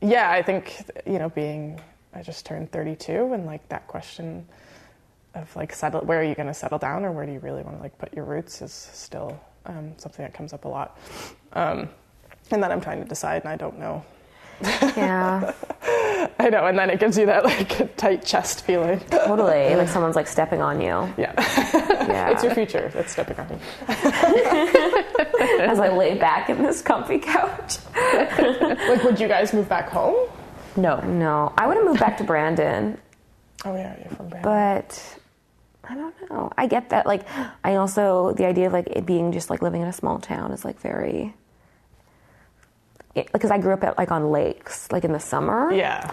yeah, 0.01 0.31
I 0.31 0.41
think, 0.43 0.87
you 1.05 1.19
know, 1.19 1.29
being, 1.29 1.81
I 2.15 2.23
just 2.23 2.47
turned 2.47 2.71
32 2.73 3.33
and 3.33 3.45
like 3.47 3.69
that 3.69 3.87
question 3.89 4.47
of 5.35 5.55
like 5.57 5.73
settle, 5.73 6.01
where 6.03 6.21
are 6.21 6.25
you 6.25 6.35
going 6.35 6.47
to 6.47 6.55
settle 6.55 6.79
down 6.79 7.05
or 7.05 7.11
where 7.13 7.27
do 7.27 7.33
you 7.33 7.41
really 7.41 7.63
want 7.63 7.77
to 7.77 7.83
like 7.83 7.99
put 7.99 8.15
your 8.15 8.25
roots 8.25 8.63
is 8.63 8.73
still 8.73 9.39
um, 9.67 9.93
something 9.97 10.25
that 10.25 10.33
comes 10.35 10.53
up 10.53 10.65
a 10.65 10.69
lot. 10.69 10.97
Um, 11.55 11.89
and 12.51 12.63
then 12.63 12.71
I'm 12.71 12.81
trying 12.81 13.03
to 13.03 13.09
decide 13.09 13.43
and 13.43 13.49
I 13.53 13.57
don't 13.57 13.79
know. 13.79 14.05
Yeah, 14.63 15.53
I 16.39 16.49
know, 16.49 16.67
and 16.67 16.79
then 16.79 16.89
it 16.89 17.01
gives 17.01 17.19
you 17.19 17.27
that 17.27 17.43
like 17.45 17.97
tight 17.97 18.25
chest 18.25 18.65
feeling. 18.65 19.01
totally. 19.11 19.75
Like 19.77 19.89
someone's 19.89 20.15
like 20.15 20.29
stepping 20.29 20.63
on 20.63 20.81
you. 20.81 21.13
Yeah, 21.19 21.33
Yeah. 22.07 22.31
it's 22.31 22.45
your 22.45 22.55
future 22.55 22.89
that's 22.95 23.11
stepping 23.11 23.37
on 23.41 23.49
you. 23.51 23.59
As 25.61 25.81
I 25.81 25.89
lay 25.93 26.17
back 26.17 26.51
in 26.51 26.63
this 26.63 26.81
comfy 26.83 27.19
couch. 27.19 27.79
Like, 27.97 29.03
would 29.03 29.19
you 29.19 29.27
guys 29.27 29.53
move 29.53 29.69
back 29.69 29.89
home? 29.89 30.29
No. 30.77 31.01
No, 31.01 31.53
I 31.57 31.67
would 31.67 31.77
have 31.77 31.87
moved 31.87 32.01
back 32.01 32.17
to 32.19 32.25
Brandon, 32.25 32.99
Oh 33.65 33.75
yeah, 33.75 33.97
you're 33.99 34.11
from 34.11 34.29
Brandon. 34.29 34.43
but 34.43 35.19
I 35.85 35.95
don't 35.95 36.15
know. 36.31 36.51
I 36.57 36.67
get 36.67 36.91
that. 36.91 37.07
Like, 37.07 37.27
I 37.63 37.77
also 37.77 38.33
the 38.33 38.45
idea 38.47 38.67
of 38.67 38.73
like 38.73 38.89
it 38.89 39.07
being 39.07 39.33
just 39.33 39.51
like 39.51 39.63
living 39.63 39.83
in 39.83 39.89
a 39.89 39.93
small 39.93 40.19
town 40.19 40.53
is 40.53 40.65
like 40.65 40.81
very. 40.81 41.35
Because 43.15 43.51
I 43.53 43.59
grew 43.59 43.73
up 43.73 43.85
at 43.85 43.97
like 43.97 44.11
on 44.11 44.31
lakes, 44.33 44.91
like 44.91 45.05
in 45.05 45.13
the 45.13 45.21
summer. 45.21 45.73
yeah, 45.73 46.11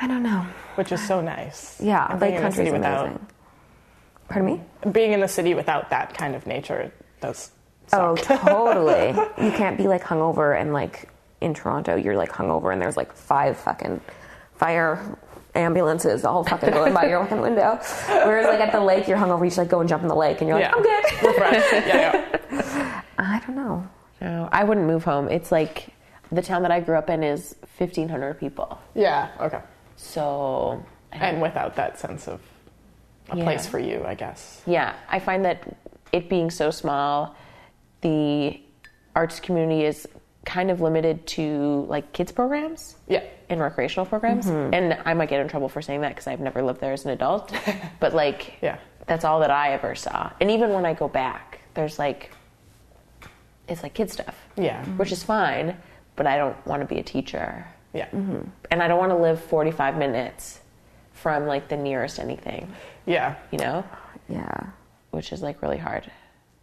I 0.00 0.06
don't 0.06 0.22
know. 0.22 0.46
which 0.76 0.90
is 0.92 1.06
so 1.06 1.20
nice. 1.20 1.78
Yeah, 1.80 2.06
And 2.10 2.20
lake 2.20 2.36
the 2.36 2.40
country's 2.40 2.56
city 2.68 2.70
without 2.72 3.06
amazing. 3.06 3.26
Pardon 4.28 4.46
me? 4.46 4.90
being 4.92 5.12
in 5.12 5.20
the 5.20 5.28
city 5.28 5.54
without 5.54 5.90
that 5.90 6.14
kind 6.14 6.34
of 6.34 6.46
nature 6.46 6.90
does. 7.20 7.50
Oh, 7.92 8.16
totally. 8.16 9.08
you 9.44 9.52
can't 9.52 9.76
be 9.76 9.86
like 9.88 10.02
hungover 10.02 10.58
and 10.58 10.72
like 10.72 11.08
in 11.40 11.54
Toronto, 11.54 11.96
you're 11.96 12.16
like 12.16 12.30
hungover 12.32 12.72
and 12.72 12.80
there's 12.80 12.96
like 12.96 13.12
five 13.12 13.56
fucking 13.58 14.00
fire 14.54 14.98
ambulances 15.54 16.24
all 16.24 16.44
fucking 16.44 16.70
going 16.70 16.92
by 16.92 17.06
your 17.06 17.22
fucking 17.24 17.40
window. 17.40 17.78
Whereas 18.08 18.46
like 18.46 18.60
at 18.60 18.72
the 18.72 18.80
lake, 18.80 19.06
you're 19.08 19.18
hungover, 19.18 19.40
you 19.40 19.46
just 19.46 19.58
like 19.58 19.68
go 19.68 19.80
and 19.80 19.88
jump 19.88 20.02
in 20.02 20.08
the 20.08 20.14
lake 20.14 20.40
and 20.40 20.48
you're 20.48 20.58
like, 20.58 20.68
Yeah. 20.70 20.74
I'm 20.76 20.82
good. 20.82 21.22
Refresh. 21.28 21.72
yeah, 21.86 22.42
yeah. 22.50 23.02
I 23.18 23.40
don't 23.46 23.56
know. 23.56 23.86
No, 24.20 24.48
I 24.52 24.64
wouldn't 24.64 24.86
move 24.86 25.04
home. 25.04 25.28
It's 25.28 25.52
like 25.52 25.88
the 26.32 26.42
town 26.42 26.62
that 26.62 26.70
I 26.70 26.80
grew 26.80 26.96
up 26.96 27.10
in 27.10 27.22
is 27.22 27.54
1,500 27.78 28.34
people. 28.40 28.78
Yeah. 28.94 29.28
Okay. 29.40 29.60
So, 29.96 30.82
And 31.12 31.40
without 31.42 31.76
that 31.76 31.98
sense 31.98 32.28
of 32.28 32.40
a 33.30 33.36
Yeah. 33.36 33.44
place 33.44 33.66
for 33.66 33.78
you, 33.78 34.04
I 34.06 34.14
guess. 34.14 34.62
yeah, 34.66 34.94
I 35.08 35.18
find 35.18 35.44
that 35.44 35.62
it 36.12 36.28
being 36.28 36.50
so 36.50 36.70
small, 36.70 37.34
the 38.00 38.60
arts 39.14 39.40
community 39.40 39.84
is 39.84 40.06
kind 40.46 40.70
of 40.70 40.80
limited 40.80 41.26
to 41.26 41.84
like 41.90 42.12
kids 42.14 42.32
programs 42.32 42.96
Yeah. 43.08 43.22
and 43.50 43.60
recreational 43.60 44.06
programs. 44.06 44.46
Mm-hmm. 44.46 44.72
And 44.72 44.98
I 45.04 45.12
might 45.12 45.28
get 45.28 45.40
in 45.40 45.48
trouble 45.48 45.68
for 45.68 45.82
saying 45.82 46.00
that 46.00 46.10
because 46.10 46.26
I've 46.26 46.40
never 46.40 46.62
lived 46.62 46.80
there 46.80 46.92
as 46.94 47.04
an 47.04 47.10
adult. 47.10 47.52
but 48.00 48.14
like, 48.14 48.54
Yeah. 48.62 48.78
that's 49.06 49.24
all 49.24 49.40
that 49.40 49.50
I 49.50 49.72
ever 49.72 49.94
saw. 49.94 50.30
And 50.40 50.50
even 50.50 50.70
when 50.72 50.86
I 50.86 50.94
go 50.94 51.08
back, 51.08 51.60
there's 51.74 51.98
like, 51.98 52.30
it's 53.68 53.82
like 53.82 53.92
kid 53.92 54.10
stuff. 54.10 54.34
Yeah. 54.56 54.84
Which 54.96 55.12
is 55.12 55.22
fine, 55.24 55.76
but 56.14 56.26
I 56.26 56.36
don't 56.38 56.56
want 56.66 56.80
to 56.80 56.86
be 56.86 57.00
a 57.00 57.02
teacher. 57.02 57.66
Yeah. 57.92 58.06
Mm-hmm. 58.10 58.48
And 58.70 58.82
I 58.82 58.88
don't 58.88 58.98
want 58.98 59.10
to 59.10 59.16
live 59.18 59.40
45 59.42 59.98
minutes 59.98 60.60
from 61.12 61.46
like 61.46 61.68
the 61.68 61.76
nearest 61.76 62.18
anything, 62.20 62.72
Yeah. 63.04 63.34
you 63.50 63.58
know? 63.58 63.84
Yeah. 64.28 64.66
Which 65.10 65.32
is 65.32 65.42
like 65.42 65.60
really 65.60 65.78
hard. 65.78 66.08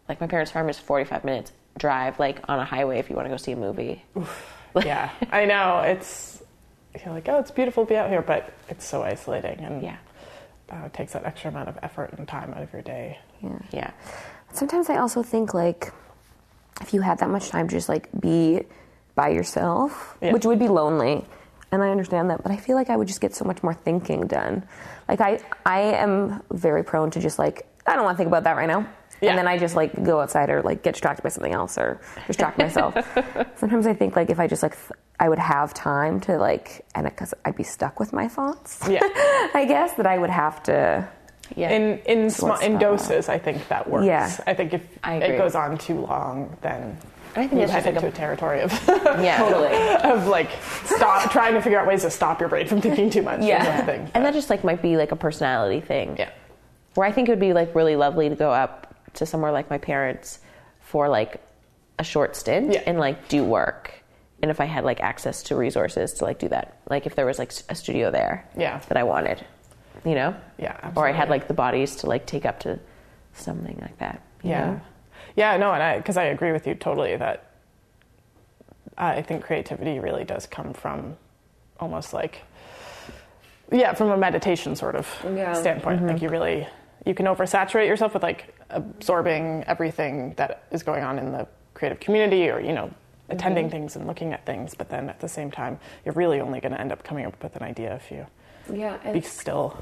Like 0.07 0.21
my 0.21 0.27
parents' 0.27 0.51
farm 0.51 0.69
is 0.69 0.79
45 0.79 1.25
minutes 1.25 1.51
drive, 1.77 2.19
like 2.19 2.39
on 2.47 2.59
a 2.59 2.65
highway 2.65 2.99
if 2.99 3.09
you 3.09 3.15
want 3.15 3.25
to 3.25 3.29
go 3.29 3.37
see 3.37 3.51
a 3.51 3.55
movie. 3.55 4.03
yeah, 4.83 5.09
I 5.31 5.45
know. 5.45 5.79
It's 5.79 6.41
you're 7.03 7.13
like, 7.13 7.27
oh, 7.27 7.39
it's 7.39 7.51
beautiful 7.51 7.85
to 7.85 7.89
be 7.89 7.95
out 7.95 8.09
here, 8.09 8.21
but 8.21 8.53
it's 8.69 8.85
so 8.85 9.01
isolating, 9.03 9.59
and 9.59 9.81
Yeah. 9.81 9.97
uh, 10.71 10.85
it 10.85 10.93
takes 10.93 11.13
that 11.13 11.25
extra 11.25 11.49
amount 11.49 11.69
of 11.69 11.77
effort 11.81 12.13
and 12.17 12.27
time 12.27 12.53
out 12.53 12.61
of 12.61 12.71
your 12.71 12.81
day. 12.83 13.17
Yeah. 13.41 13.59
Yeah. 13.71 13.91
Sometimes 14.51 14.89
I 14.89 14.97
also 14.97 15.23
think 15.23 15.53
like 15.53 15.91
if 16.81 16.93
you 16.93 17.01
had 17.01 17.17
that 17.19 17.29
much 17.29 17.49
time 17.49 17.67
to 17.67 17.75
just 17.75 17.89
like 17.89 18.09
be 18.19 18.61
by 19.15 19.29
yourself, 19.29 20.17
Yeah. 20.21 20.33
which 20.33 20.45
would 20.45 20.59
be 20.59 20.67
lonely. 20.67 21.25
And 21.71 21.81
I 21.81 21.89
understand 21.89 22.29
that, 22.29 22.43
but 22.43 22.51
I 22.51 22.57
feel 22.57 22.75
like 22.75 22.91
I 22.91 22.95
would 22.95 23.07
just 23.07 23.19
get 23.21 23.33
so 23.33 23.45
much 23.45 23.63
more 23.63 23.73
thinking 23.73 24.27
done. 24.27 24.63
Like 25.09 25.21
I 25.21 25.39
I 25.65 25.79
am 25.81 26.43
very 26.51 26.83
prone 26.83 27.09
to 27.11 27.19
just 27.19 27.39
like 27.39 27.65
I 27.87 27.95
don't 27.95 28.03
want 28.05 28.15
to 28.15 28.17
think 28.19 28.27
about 28.27 28.43
that 28.43 28.55
right 28.55 28.67
now. 28.67 28.85
Yeah. 29.23 29.29
And 29.31 29.37
then 29.39 29.47
I 29.47 29.57
just 29.57 29.75
like 29.75 30.03
go 30.03 30.19
outside 30.21 30.49
or 30.49 30.61
like 30.61 30.83
get 30.83 30.93
distracted 30.93 31.23
by 31.23 31.29
something 31.29 31.53
else 31.53 31.77
or 31.77 31.99
distract 32.27 32.57
myself. 32.57 32.95
Sometimes 33.55 33.87
I 33.87 33.93
think 33.93 34.15
like 34.15 34.29
if 34.29 34.39
I 34.39 34.47
just 34.47 34.63
like 34.63 34.75
th- 34.75 34.91
I 35.19 35.29
would 35.29 35.39
have 35.39 35.73
time 35.73 36.19
to 36.21 36.37
like 36.37 36.85
and 36.95 37.05
because 37.05 37.33
I'd 37.45 37.55
be 37.55 37.63
stuck 37.63 37.99
with 37.99 38.13
my 38.13 38.27
thoughts. 38.27 38.79
Yeah. 38.89 38.99
I 39.53 39.65
guess 39.67 39.93
that 39.93 40.05
I 40.07 40.17
would 40.17 40.29
have 40.29 40.61
to 40.63 41.07
Yeah. 41.55 41.69
In 41.71 41.99
in 41.99 42.29
small, 42.29 42.55
in 42.59 42.71
stuff. 42.73 42.79
doses, 42.81 43.29
I 43.29 43.37
think 43.39 43.67
that 43.69 43.89
works. 43.89 44.05
Yeah. 44.05 44.29
I 44.47 44.53
think 44.53 44.73
if 44.73 44.81
I 45.03 45.15
it 45.15 45.37
goes 45.37 45.55
on 45.55 45.77
too 45.77 45.99
long, 46.01 46.57
then 46.61 46.97
I 47.35 47.47
think 47.47 47.53
you 47.53 47.59
it's 47.61 47.71
head 47.71 47.83
just 47.83 47.85
like 47.87 47.95
into 47.95 48.05
a- 48.07 48.09
a 48.09 48.13
territory 48.13 48.61
of 48.61 48.71
yeah. 49.23 49.37
totally. 49.43 49.75
of 50.11 50.27
like 50.27 50.49
stop 50.85 51.31
trying 51.31 51.53
to 51.53 51.61
figure 51.61 51.79
out 51.79 51.87
ways 51.87 52.01
to 52.03 52.09
stop 52.11 52.39
your 52.39 52.49
brain 52.49 52.67
from 52.67 52.81
thinking 52.81 53.09
too 53.09 53.21
much. 53.23 53.41
Yeah. 53.41 54.07
And 54.13 54.25
that 54.25 54.33
just 54.33 54.49
like 54.49 54.63
might 54.63 54.81
be 54.81 54.97
like 54.97 55.11
a 55.11 55.15
personality 55.15 55.79
thing. 55.79 56.15
yeah, 56.17 56.29
Where 56.95 57.07
I 57.07 57.11
think 57.11 57.29
it 57.29 57.31
would 57.31 57.39
be 57.39 57.53
like 57.53 57.73
really 57.75 57.95
lovely 57.95 58.29
to 58.29 58.35
go 58.35 58.51
up 58.51 58.92
to 59.15 59.25
somewhere 59.25 59.51
like 59.51 59.70
my 59.70 59.77
parents 59.77 60.39
for 60.79 61.08
like 61.10 61.41
a 62.00 62.03
short 62.03 62.36
stint 62.36 62.74
Yeah. 62.74 62.82
and 62.86 63.00
like 63.00 63.27
do 63.29 63.43
work. 63.43 63.91
And 64.41 64.51
if 64.51 64.60
I 64.60 64.65
had 64.65 64.84
like 64.84 65.00
access 65.01 65.43
to 65.43 65.55
resources 65.55 66.13
to 66.15 66.25
like 66.25 66.39
do 66.39 66.50
that, 66.50 66.77
like 66.89 67.05
if 67.05 67.15
there 67.15 67.25
was 67.25 67.39
like 67.39 67.51
a 67.70 67.75
studio 67.75 68.12
there 68.12 68.48
Yeah. 68.58 68.79
that 68.89 68.98
I 68.98 69.03
wanted, 69.03 69.46
you 70.03 70.15
know? 70.15 70.36
Yeah, 70.58 70.91
Or 70.96 71.08
I 71.08 71.12
had 71.12 71.29
like 71.29 71.48
the 71.48 71.53
bodies 71.53 71.96
to 71.98 72.08
like 72.08 72.25
take 72.25 72.46
up 72.46 72.60
to 72.62 72.79
something 73.34 73.77
like 73.82 73.98
that. 74.00 74.22
yeah, 74.41 74.65
know? 74.65 74.82
yeah. 75.36 75.58
No, 75.58 75.72
and 75.72 75.82
I 75.82 75.98
because 75.98 76.17
I 76.17 76.25
agree 76.25 76.51
with 76.51 76.67
you 76.67 76.75
totally 76.75 77.15
that 77.15 77.51
I 78.98 79.22
think 79.22 79.43
creativity 79.43 80.00
really 80.00 80.24
does 80.24 80.46
come 80.46 80.74
from 80.74 81.15
almost 81.79 82.13
like 82.13 82.41
yeah 83.72 83.93
from 83.93 84.12
a 84.12 84.17
meditation 84.17 84.75
sort 84.75 84.96
of 84.96 85.08
Yeah. 85.24 85.53
standpoint. 85.53 86.01
Like 86.05 86.15
mm-hmm. 86.17 86.24
you 86.25 86.29
really 86.29 86.67
you 87.05 87.13
can 87.15 87.25
oversaturate 87.25 87.88
yourself 87.88 88.13
with 88.13 88.24
like 88.24 88.53
absorbing 88.73 89.63
everything 89.67 90.33
that 90.35 90.63
is 90.71 90.83
going 90.83 91.03
on 91.03 91.19
in 91.19 91.31
the 91.31 91.47
creative 91.73 91.99
community 91.99 92.49
or 92.49 92.59
you 92.59 92.73
know 92.73 92.91
attending 93.29 93.65
mm-hmm. 93.65 93.71
things 93.71 93.95
and 93.95 94.05
looking 94.05 94.33
at 94.33 94.45
things 94.45 94.75
but 94.75 94.89
then 94.89 95.09
at 95.09 95.19
the 95.19 95.29
same 95.29 95.49
time 95.49 95.79
you're 96.05 96.13
really 96.13 96.39
only 96.39 96.59
going 96.59 96.71
to 96.71 96.79
end 96.79 96.91
up 96.91 97.03
coming 97.03 97.25
up 97.25 97.41
with 97.41 97.55
an 97.55 97.63
idea 97.63 97.95
if 97.95 98.11
you 98.11 98.25
Yeah. 98.71 98.97
be 99.11 99.21
still 99.21 99.77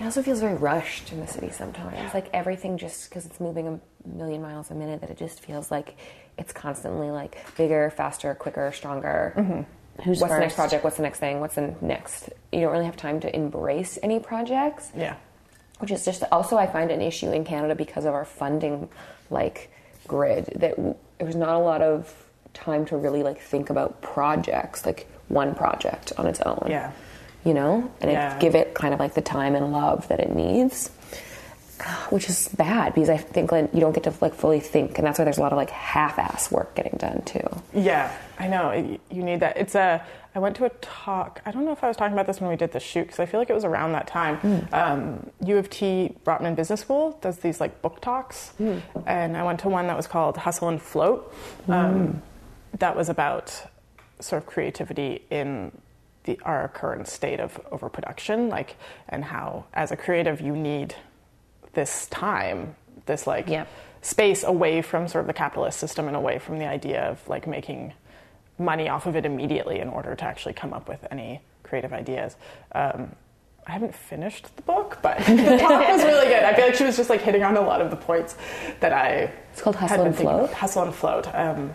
It 0.00 0.04
also 0.04 0.22
feels 0.22 0.40
very 0.40 0.54
rushed 0.54 1.10
in 1.12 1.18
the 1.20 1.26
city 1.26 1.50
sometimes. 1.50 2.14
Like 2.14 2.30
everything 2.32 2.78
just 2.78 3.08
because 3.08 3.26
it's 3.26 3.40
moving 3.40 3.66
a 3.66 3.80
million 4.06 4.40
miles 4.40 4.70
a 4.70 4.74
minute, 4.74 5.00
that 5.00 5.10
it 5.10 5.16
just 5.18 5.40
feels 5.40 5.72
like 5.72 5.96
it's 6.38 6.52
constantly 6.52 7.10
like 7.10 7.36
bigger, 7.56 7.90
faster, 7.90 8.32
quicker, 8.36 8.70
stronger. 8.70 9.34
Mm-hmm. 9.36 10.02
Who's 10.02 10.20
What's 10.20 10.34
the 10.34 10.38
next 10.38 10.54
project? 10.54 10.84
What's 10.84 10.98
the 10.98 11.02
next 11.02 11.18
thing? 11.18 11.40
What's 11.40 11.56
the 11.56 11.74
next? 11.80 12.30
You 12.52 12.60
don't 12.60 12.70
really 12.70 12.84
have 12.84 12.96
time 12.96 13.18
to 13.20 13.34
embrace 13.34 13.98
any 14.00 14.20
projects, 14.20 14.92
yeah 14.96 15.16
which 15.78 15.90
is 15.90 16.04
just 16.04 16.22
also 16.32 16.56
I 16.58 16.66
find 16.66 16.90
an 16.90 17.00
issue 17.00 17.30
in 17.30 17.44
Canada 17.44 17.74
because 17.74 18.04
of 18.04 18.14
our 18.14 18.24
funding 18.24 18.88
like 19.30 19.70
grid 20.06 20.46
that 20.56 20.76
w- 20.76 20.94
there's 21.18 21.36
not 21.36 21.54
a 21.54 21.58
lot 21.58 21.82
of 21.82 22.12
time 22.54 22.84
to 22.86 22.96
really 22.96 23.22
like 23.22 23.40
think 23.40 23.70
about 23.70 24.00
projects, 24.02 24.84
like 24.86 25.06
one 25.28 25.54
project 25.54 26.12
on 26.18 26.26
its 26.26 26.40
own. 26.40 26.66
Yeah. 26.68 26.92
You 27.44 27.54
know, 27.54 27.90
and 28.00 28.10
Yeah. 28.10 28.38
give 28.38 28.54
it 28.54 28.74
kind 28.74 28.92
of 28.92 29.00
like 29.00 29.14
the 29.14 29.20
time 29.22 29.54
and 29.54 29.72
love 29.72 30.08
that 30.08 30.18
it 30.20 30.34
needs, 30.34 30.90
which 32.10 32.28
is 32.28 32.48
bad 32.48 32.94
because 32.94 33.08
I 33.08 33.16
think 33.16 33.52
like 33.52 33.72
you 33.74 33.80
don't 33.80 33.92
get 33.92 34.04
to 34.04 34.14
like 34.20 34.34
fully 34.34 34.60
think, 34.60 34.98
and 34.98 35.06
that's 35.06 35.18
why 35.18 35.24
there's 35.24 35.38
a 35.38 35.40
lot 35.40 35.52
of 35.52 35.56
like 35.56 35.70
half-ass 35.70 36.50
work 36.50 36.74
getting 36.74 36.96
done 36.98 37.22
too. 37.22 37.46
Yeah, 37.74 38.12
I 38.38 38.48
know. 38.48 38.98
You 39.10 39.22
need 39.22 39.40
that. 39.40 39.56
It's 39.56 39.74
a. 39.74 40.04
I 40.34 40.40
went 40.40 40.56
to 40.56 40.66
a 40.66 40.70
talk. 40.80 41.40
I 41.46 41.50
don't 41.50 41.64
know 41.64 41.72
if 41.72 41.82
I 41.82 41.88
was 41.88 41.96
talking 41.96 42.12
about 42.12 42.26
this 42.26 42.40
when 42.40 42.48
we 42.50 42.56
did 42.56 42.70
the 42.72 42.78
shoot 42.78 43.02
because 43.04 43.18
I 43.18 43.26
feel 43.26 43.40
like 43.40 43.50
it 43.50 43.54
was 43.54 43.64
around 43.64 43.92
that 43.92 44.06
time. 44.06 44.68
Um, 44.72 45.30
U 45.44 45.56
of 45.56 45.68
T 45.70 46.14
Rotman 46.24 46.54
Business 46.54 46.80
School 46.80 47.18
does 47.22 47.38
these 47.38 47.60
like 47.60 47.82
book 47.82 48.00
talks, 48.00 48.52
and 49.06 49.36
I 49.36 49.42
went 49.42 49.60
to 49.60 49.68
one 49.68 49.86
that 49.88 49.96
was 49.96 50.06
called 50.06 50.36
Hustle 50.36 50.68
and 50.68 50.80
Float. 50.80 51.34
Um, 51.68 52.22
That 52.78 52.94
was 52.96 53.08
about 53.08 53.66
sort 54.20 54.42
of 54.42 54.46
creativity 54.46 55.22
in 55.30 55.72
the 56.24 56.38
our 56.44 56.68
current 56.68 57.08
state 57.08 57.40
of 57.40 57.58
overproduction, 57.72 58.48
like, 58.50 58.76
and 59.08 59.24
how 59.24 59.64
as 59.72 59.90
a 59.90 59.96
creative 59.96 60.40
you 60.40 60.54
need 60.54 60.94
this 61.74 62.06
time, 62.08 62.74
this 63.06 63.26
like 63.26 63.48
Yeah. 63.48 63.64
space 64.02 64.44
away 64.44 64.82
from 64.82 65.08
sort 65.08 65.22
of 65.22 65.26
the 65.26 65.32
capitalist 65.34 65.78
system 65.78 66.06
and 66.08 66.16
away 66.16 66.38
from 66.38 66.58
the 66.58 66.66
idea 66.66 67.02
of 67.02 67.26
like 67.28 67.46
making 67.46 67.92
money 68.58 68.88
off 68.88 69.06
of 69.06 69.14
it 69.16 69.24
immediately 69.24 69.78
in 69.80 69.88
order 69.88 70.14
to 70.14 70.24
actually 70.24 70.52
come 70.54 70.72
up 70.72 70.88
with 70.88 71.06
any 71.10 71.40
creative 71.62 71.92
ideas. 71.92 72.36
Um, 72.72 73.12
I 73.66 73.72
haven't 73.72 73.94
finished 73.94 74.54
the 74.56 74.62
book, 74.62 74.98
but 75.02 75.18
the 75.26 75.58
talk 75.60 75.86
was 75.88 76.02
really 76.02 76.26
good. 76.26 76.42
I 76.42 76.54
feel 76.54 76.64
like 76.66 76.74
she 76.74 76.84
was 76.84 76.96
just 76.96 77.10
like 77.10 77.20
hitting 77.20 77.42
on 77.42 77.56
a 77.56 77.60
lot 77.60 77.80
of 77.82 77.90
the 77.90 77.96
points 77.96 78.34
that 78.80 78.92
I. 78.92 79.30
It's 79.52 79.60
called 79.60 79.76
had 79.76 79.90
Hustle 79.90 80.04
been 80.04 80.12
and 80.14 80.16
Float? 80.22 80.52
Hustle 80.52 80.82
and 80.84 80.94
Float. 80.94 81.28
Um, 81.34 81.70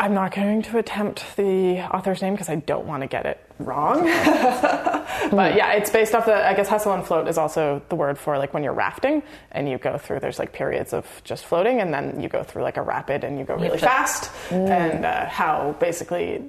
I'm 0.00 0.14
not 0.14 0.32
going 0.32 0.62
to 0.62 0.78
attempt 0.78 1.24
the 1.36 1.80
author's 1.92 2.22
name 2.22 2.34
because 2.34 2.48
I 2.48 2.56
don't 2.56 2.86
want 2.86 3.02
to 3.02 3.08
get 3.08 3.26
it 3.26 3.44
wrong. 3.58 4.04
but 4.04 5.56
yeah, 5.56 5.72
it's 5.72 5.90
based 5.90 6.14
off 6.14 6.26
the. 6.26 6.34
I 6.34 6.54
guess 6.54 6.68
hustle 6.68 6.92
and 6.92 7.04
float 7.04 7.26
is 7.26 7.36
also 7.36 7.82
the 7.88 7.96
word 7.96 8.16
for 8.16 8.38
like 8.38 8.54
when 8.54 8.62
you're 8.62 8.72
rafting 8.72 9.24
and 9.50 9.68
you 9.68 9.76
go 9.76 9.98
through. 9.98 10.20
There's 10.20 10.38
like 10.38 10.52
periods 10.52 10.92
of 10.92 11.04
just 11.24 11.44
floating, 11.46 11.80
and 11.80 11.92
then 11.92 12.20
you 12.20 12.28
go 12.28 12.44
through 12.44 12.62
like 12.62 12.76
a 12.76 12.82
rapid 12.82 13.24
and 13.24 13.38
you 13.38 13.44
go 13.44 13.56
really 13.56 13.78
fast. 13.78 14.30
And 14.52 15.04
uh, 15.04 15.26
how 15.26 15.74
basically 15.80 16.48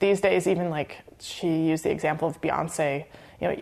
these 0.00 0.20
days, 0.20 0.48
even 0.48 0.68
like 0.68 0.98
she 1.20 1.46
used 1.46 1.84
the 1.84 1.90
example 1.90 2.26
of 2.26 2.40
Beyonce. 2.40 3.04
You 3.40 3.48
know, 3.48 3.60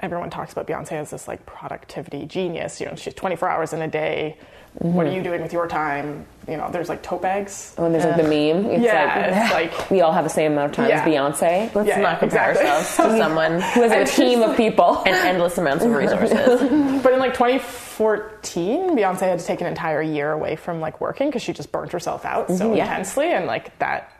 everyone 0.00 0.28
talks 0.28 0.52
about 0.52 0.66
Beyonce 0.66 0.92
as 0.92 1.10
this 1.10 1.26
like 1.26 1.46
productivity 1.46 2.26
genius. 2.26 2.78
You 2.80 2.88
know, 2.88 2.94
she's 2.94 3.14
24 3.14 3.48
hours 3.48 3.72
in 3.72 3.80
a 3.80 3.88
day. 3.88 4.36
What 4.78 5.06
are 5.06 5.08
you 5.10 5.16
mm-hmm. 5.16 5.22
doing 5.24 5.42
with 5.42 5.52
your 5.54 5.66
time? 5.66 6.26
You 6.46 6.58
know, 6.58 6.68
there's 6.70 6.88
like 6.90 7.02
tote 7.02 7.22
bags. 7.22 7.74
Oh, 7.78 7.86
and 7.86 7.94
there's 7.94 8.04
like 8.04 8.16
the 8.16 8.22
meme. 8.22 8.70
It's 8.70 8.82
Yeah, 8.84 9.50
like, 9.52 9.66
it's 9.66 9.74
like- 9.80 9.90
we 9.90 10.02
all 10.02 10.12
have 10.12 10.24
the 10.24 10.30
same 10.30 10.52
amount 10.52 10.70
of 10.72 10.76
time 10.76 10.90
Yeah. 10.90 11.00
as 11.02 11.08
Beyonce. 11.08 11.74
Let's 11.74 11.88
Yeah, 11.88 12.00
not 12.00 12.18
compare 12.18 12.50
exactly. 12.50 12.70
ourselves 12.70 12.96
to 12.96 13.18
someone 13.24 13.52
Who 13.52 13.88
has 13.88 14.10
a 14.10 14.16
team 14.16 14.42
of 14.42 14.56
people. 14.56 15.02
and 15.06 15.14
endless 15.16 15.56
amounts 15.56 15.84
of 15.84 15.92
resources. 15.92 16.60
But 17.02 17.12
in 17.14 17.18
like 17.18 17.32
2014, 17.34 18.90
Beyonce 18.96 19.20
had 19.20 19.38
to 19.38 19.44
take 19.46 19.60
an 19.62 19.66
entire 19.66 20.02
year 20.02 20.32
away 20.32 20.56
from 20.56 20.80
like 20.80 21.00
working 21.00 21.28
because 21.28 21.42
she 21.42 21.52
just 21.54 21.72
burnt 21.72 21.92
herself 21.92 22.24
out 22.24 22.48
so 22.48 22.66
mm-hmm. 22.66 22.76
Yeah. 22.76 22.84
intensely, 22.84 23.32
and 23.32 23.46
like 23.46 23.76
that, 23.78 24.12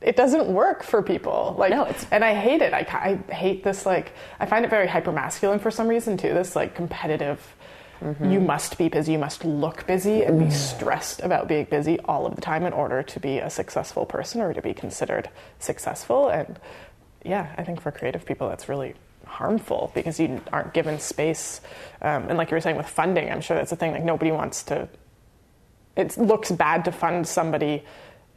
it 0.00 0.16
doesn't 0.16 0.46
work 0.52 0.82
for 0.82 1.02
people. 1.02 1.56
Like, 1.58 1.70
No, 1.70 1.82
it's- 1.84 2.06
and 2.10 2.22
I 2.24 2.34
hate 2.34 2.60
it. 2.62 2.72
I, 2.74 3.18
I 3.28 3.32
hate 3.32 3.64
this. 3.64 3.86
Like, 3.86 4.12
I 4.38 4.46
find 4.46 4.64
it 4.64 4.68
very 4.68 4.86
hyper 4.86 5.12
masculine 5.12 5.58
for 5.58 5.70
some 5.70 5.88
reason 5.88 6.16
too. 6.18 6.34
This 6.34 6.54
like 6.54 6.74
competitive. 6.74 7.40
Mm-hmm. 8.00 8.30
You 8.30 8.40
must 8.40 8.78
be 8.78 8.88
busy. 8.88 9.12
You 9.12 9.18
must 9.18 9.44
look 9.44 9.86
busy 9.86 10.22
and 10.22 10.38
be 10.38 10.46
mm. 10.46 10.52
stressed 10.52 11.20
about 11.22 11.48
being 11.48 11.64
busy 11.64 11.98
all 12.00 12.26
of 12.26 12.34
the 12.34 12.40
time 12.40 12.64
in 12.64 12.72
order 12.72 13.02
to 13.02 13.20
be 13.20 13.38
a 13.38 13.50
successful 13.50 14.06
person 14.06 14.40
or 14.40 14.52
to 14.52 14.62
be 14.62 14.74
considered 14.74 15.28
successful. 15.58 16.28
And 16.28 16.58
yeah, 17.24 17.52
I 17.56 17.64
think 17.64 17.80
for 17.80 17.90
creative 17.90 18.24
people, 18.24 18.48
that's 18.48 18.68
really 18.68 18.94
harmful 19.26 19.90
because 19.94 20.18
you 20.18 20.40
aren't 20.52 20.72
given 20.72 20.98
space. 20.98 21.60
Um, 22.00 22.28
and 22.28 22.38
like 22.38 22.50
you 22.50 22.54
were 22.54 22.60
saying 22.60 22.76
with 22.76 22.88
funding, 22.88 23.30
I'm 23.30 23.40
sure 23.40 23.56
that's 23.56 23.72
a 23.72 23.76
thing. 23.76 23.92
Like 23.92 24.04
nobody 24.04 24.30
wants 24.30 24.62
to. 24.64 24.88
It 25.96 26.16
looks 26.16 26.50
bad 26.52 26.84
to 26.84 26.92
fund 26.92 27.26
somebody 27.26 27.84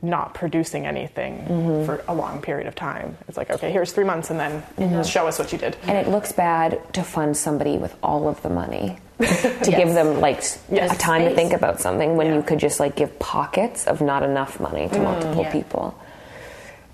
not 0.02 0.34
producing 0.34 0.88
anything 0.88 1.38
mm-hmm. 1.46 1.86
for 1.86 2.04
a 2.08 2.16
long 2.16 2.42
period 2.42 2.68
of 2.68 2.74
time. 2.74 3.16
It's 3.28 3.38
like, 3.38 3.52
okay, 3.52 3.72
here's 3.72 3.92
three 3.92 4.04
months, 4.04 4.32
and 4.32 4.40
then 4.40 5.04
show 5.04 5.28
us 5.28 5.38
what 5.38 5.52
you 5.52 5.60
did. 5.60 5.78
And 5.84 5.96
it 5.96 6.10
looks 6.10 6.32
bad 6.32 6.94
to 6.96 7.04
fund 7.04 7.38
somebody 7.38 7.78
with 7.78 7.96
all 8.02 8.28
of 8.28 8.42
the 8.42 8.50
money 8.50 8.98
to 9.64 9.72
give 9.72 9.94
them 9.94 10.20
like 10.22 10.44
Yes. 10.70 10.94
a 10.94 10.98
time 10.98 11.24
to 11.28 11.36
think 11.36 11.54
about 11.54 11.80
something 11.80 12.16
when 12.16 12.28
Yeah. 12.28 12.36
you 12.36 12.44
could 12.44 12.60
just 12.60 12.80
like 12.80 12.96
give 12.96 13.18
pockets 13.20 13.86
of 13.88 14.02
not 14.02 14.24
enough 14.24 14.60
money 14.60 14.90
to 14.90 15.00
multiple 15.00 15.44
Yeah. 15.44 15.52
people. 15.52 15.96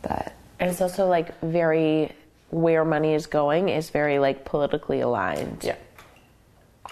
But 0.01 0.33
And 0.59 0.69
it's 0.69 0.81
also 0.81 1.07
like 1.07 1.39
very 1.41 2.11
where 2.49 2.85
money 2.85 3.13
is 3.13 3.25
going 3.27 3.69
is 3.69 3.89
very 3.89 4.19
like 4.19 4.45
politically 4.45 5.01
aligned. 5.01 5.63
Yeah. 5.63 5.75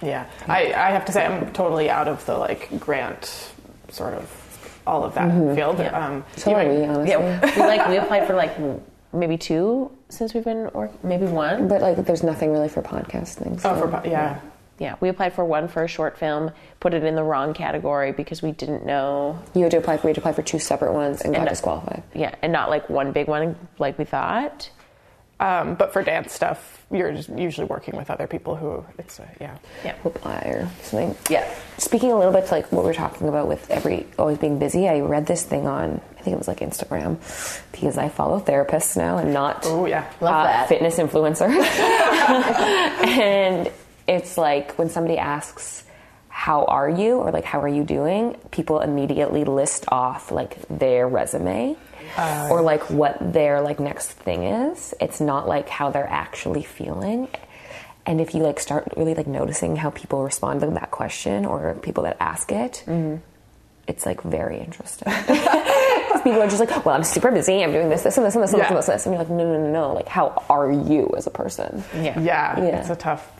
Yeah. 0.01 0.25
I, 0.47 0.73
I 0.73 0.91
have 0.91 1.05
to 1.05 1.11
say, 1.11 1.25
I'm 1.25 1.51
totally 1.53 1.89
out 1.89 2.07
of 2.07 2.25
the 2.25 2.37
like 2.37 2.79
grant 2.79 3.51
sort 3.89 4.13
of 4.13 4.29
all 4.85 5.03
of 5.03 5.13
that 5.15 5.31
field. 5.55 5.79
Yeah. 5.79 5.97
Um, 6.07 6.25
so 6.35 6.53
are 6.53 6.67
we, 6.67 6.83
honestly. 6.83 7.09
Yeah, 7.09 7.55
we 7.55 7.61
like 7.61 7.87
we 7.87 7.97
applied 7.97 8.27
for 8.27 8.35
like 8.35 8.51
maybe 9.13 9.37
two 9.37 9.89
since 10.09 10.33
we've 10.33 10.43
been 10.43 10.67
or 10.73 10.91
maybe 11.01 11.25
one. 11.25 11.67
But 11.69 11.81
like, 11.81 11.97
there's 12.05 12.21
nothing 12.23 12.51
really 12.51 12.67
for 12.69 12.81
podcasting. 12.81 13.59
So. 13.61 13.71
Oh, 13.71 13.79
for, 13.79 13.87
po- 13.87 14.01
yeah. 14.03 14.11
Yeah, 14.11 14.39
we 14.99 15.09
applied 15.09 15.33
for 15.33 15.45
one 15.45 15.67
for 15.67 15.83
a 15.83 15.87
short 15.87 16.17
film, 16.17 16.51
put 16.79 16.93
it 16.93 17.03
in 17.03 17.15
the 17.15 17.23
wrong 17.23 17.53
category 17.53 18.11
because 18.11 18.41
we 18.41 18.51
didn't 18.51 18.85
know. 18.85 19.39
you 19.53 19.61
had 19.63 19.71
to 19.71 19.77
apply 19.77 19.97
for. 19.97 20.07
We 20.07 20.09
had 20.09 20.15
to 20.15 20.21
apply 20.21 20.33
for 20.33 20.41
two 20.41 20.59
separate 20.59 20.93
ones 20.93 21.21
and 21.21 21.33
got 21.33 21.41
And- 21.41 21.49
disqualified. 21.49 22.03
Yeah, 22.13 22.35
and 22.41 22.51
not 22.51 22.69
like 22.69 22.89
one 22.89 23.11
big 23.11 23.27
one 23.27 23.55
like 23.79 23.97
we 23.97 24.05
thought. 24.05 24.69
Um, 25.37 25.75
but 25.75 25.91
for 25.91 26.01
dance 26.01 26.31
stuff, 26.31 26.85
you're 26.89 27.11
usually 27.11 27.67
working 27.67 27.97
with 27.97 28.09
other 28.09 28.25
people 28.25 28.55
who 28.55 28.85
it's, 28.97 29.19
uh, 29.19 29.25
yeah. 29.41 29.57
Yeah. 29.83 29.95
apply 30.05 30.39
or 30.45 30.69
something. 30.81 31.13
Yeah. 31.29 31.45
Speaking 31.77 32.13
a 32.13 32.17
little 32.17 32.31
bit 32.31 32.45
to 32.45 32.51
like 32.53 32.71
what 32.71 32.83
we 32.85 32.89
we're 32.91 32.93
talking 32.93 33.27
about 33.27 33.45
with 33.49 33.69
every 33.69 34.07
always 34.17 34.37
being 34.37 34.59
busy, 34.59 34.87
I 34.87 35.01
read 35.01 35.25
this 35.27 35.43
thing 35.43 35.67
on 35.67 35.99
I 36.17 36.21
think 36.21 36.35
it 36.35 36.37
was 36.37 36.47
like 36.47 36.59
Instagram 36.61 37.17
because 37.73 37.97
I 37.97 38.07
follow 38.07 38.39
therapists 38.39 38.95
now 38.95 39.17
and 39.17 39.33
not 39.33 39.63
Oh, 39.65 39.85
yeah. 39.85 40.09
Love 40.21 40.35
uh, 40.35 40.43
that. 40.45 40.69
fitness 40.69 40.95
influencers. 40.99 41.51
and 43.05 43.69
it's 44.07 44.37
like 44.37 44.77
when 44.77 44.89
somebody 44.89 45.17
asks 45.17 45.83
how 46.29 46.65
are 46.65 46.89
you 46.89 47.15
or 47.15 47.31
like 47.31 47.45
how 47.45 47.61
are 47.61 47.67
you 47.67 47.83
doing, 47.83 48.35
people 48.51 48.81
immediately 48.81 49.45
list 49.45 49.85
off 49.87 50.31
like 50.31 50.57
their 50.67 51.07
resume 51.07 51.77
uh, 52.17 52.49
or 52.51 52.61
like 52.61 52.89
what 52.89 53.17
their 53.33 53.61
like 53.61 53.79
next 53.79 54.11
thing 54.11 54.43
is. 54.43 54.93
It's 54.99 55.21
not 55.21 55.47
like 55.47 55.69
how 55.69 55.91
they're 55.91 56.09
actually 56.09 56.63
feeling. 56.63 57.29
And 58.05 58.21
if 58.21 58.35
you 58.35 58.43
like 58.43 58.59
start 58.59 58.87
really 58.97 59.15
like 59.15 59.27
noticing 59.27 59.77
how 59.77 59.89
people 59.91 60.23
respond 60.23 60.59
to 60.61 60.67
that 60.67 60.91
question 60.91 61.45
or 61.45 61.73
people 61.75 62.03
that 62.03 62.17
ask 62.19 62.51
it, 62.51 62.83
mm-hmm. 62.85 63.15
it's 63.87 64.05
like 64.05 64.21
very 64.21 64.59
interesting 64.59 65.11
people 66.25 66.41
are 66.41 66.47
just 66.47 66.59
like, 66.59 66.85
well, 66.85 66.95
I'm 66.95 67.03
super 67.03 67.31
busy. 67.31 67.63
I'm 67.63 67.71
doing 67.71 67.87
this, 67.87 68.01
this, 68.01 68.17
and 68.17 68.25
this, 68.25 68.33
and 68.35 68.43
this, 68.43 68.51
and 68.51 68.59
this, 68.59 68.65
Yeah. 68.65 68.69
and 68.69 68.77
this, 68.77 68.87
and 68.89 68.95
this. 68.95 69.05
And 69.05 69.13
you're 69.13 69.23
like, 69.23 69.29
no, 69.29 69.45
no, 69.45 69.61
no, 69.61 69.71
no. 69.71 69.93
Like, 69.93 70.07
how 70.07 70.43
are 70.49 70.71
you 70.71 71.13
as 71.15 71.27
a 71.27 71.29
person? 71.29 71.83
Yeah. 71.93 72.19
Yeah, 72.19 72.57
Yeah. 72.59 72.79
it's 72.79 72.89
a 72.89 72.95
tough 72.95 73.31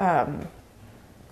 um, 0.00 0.46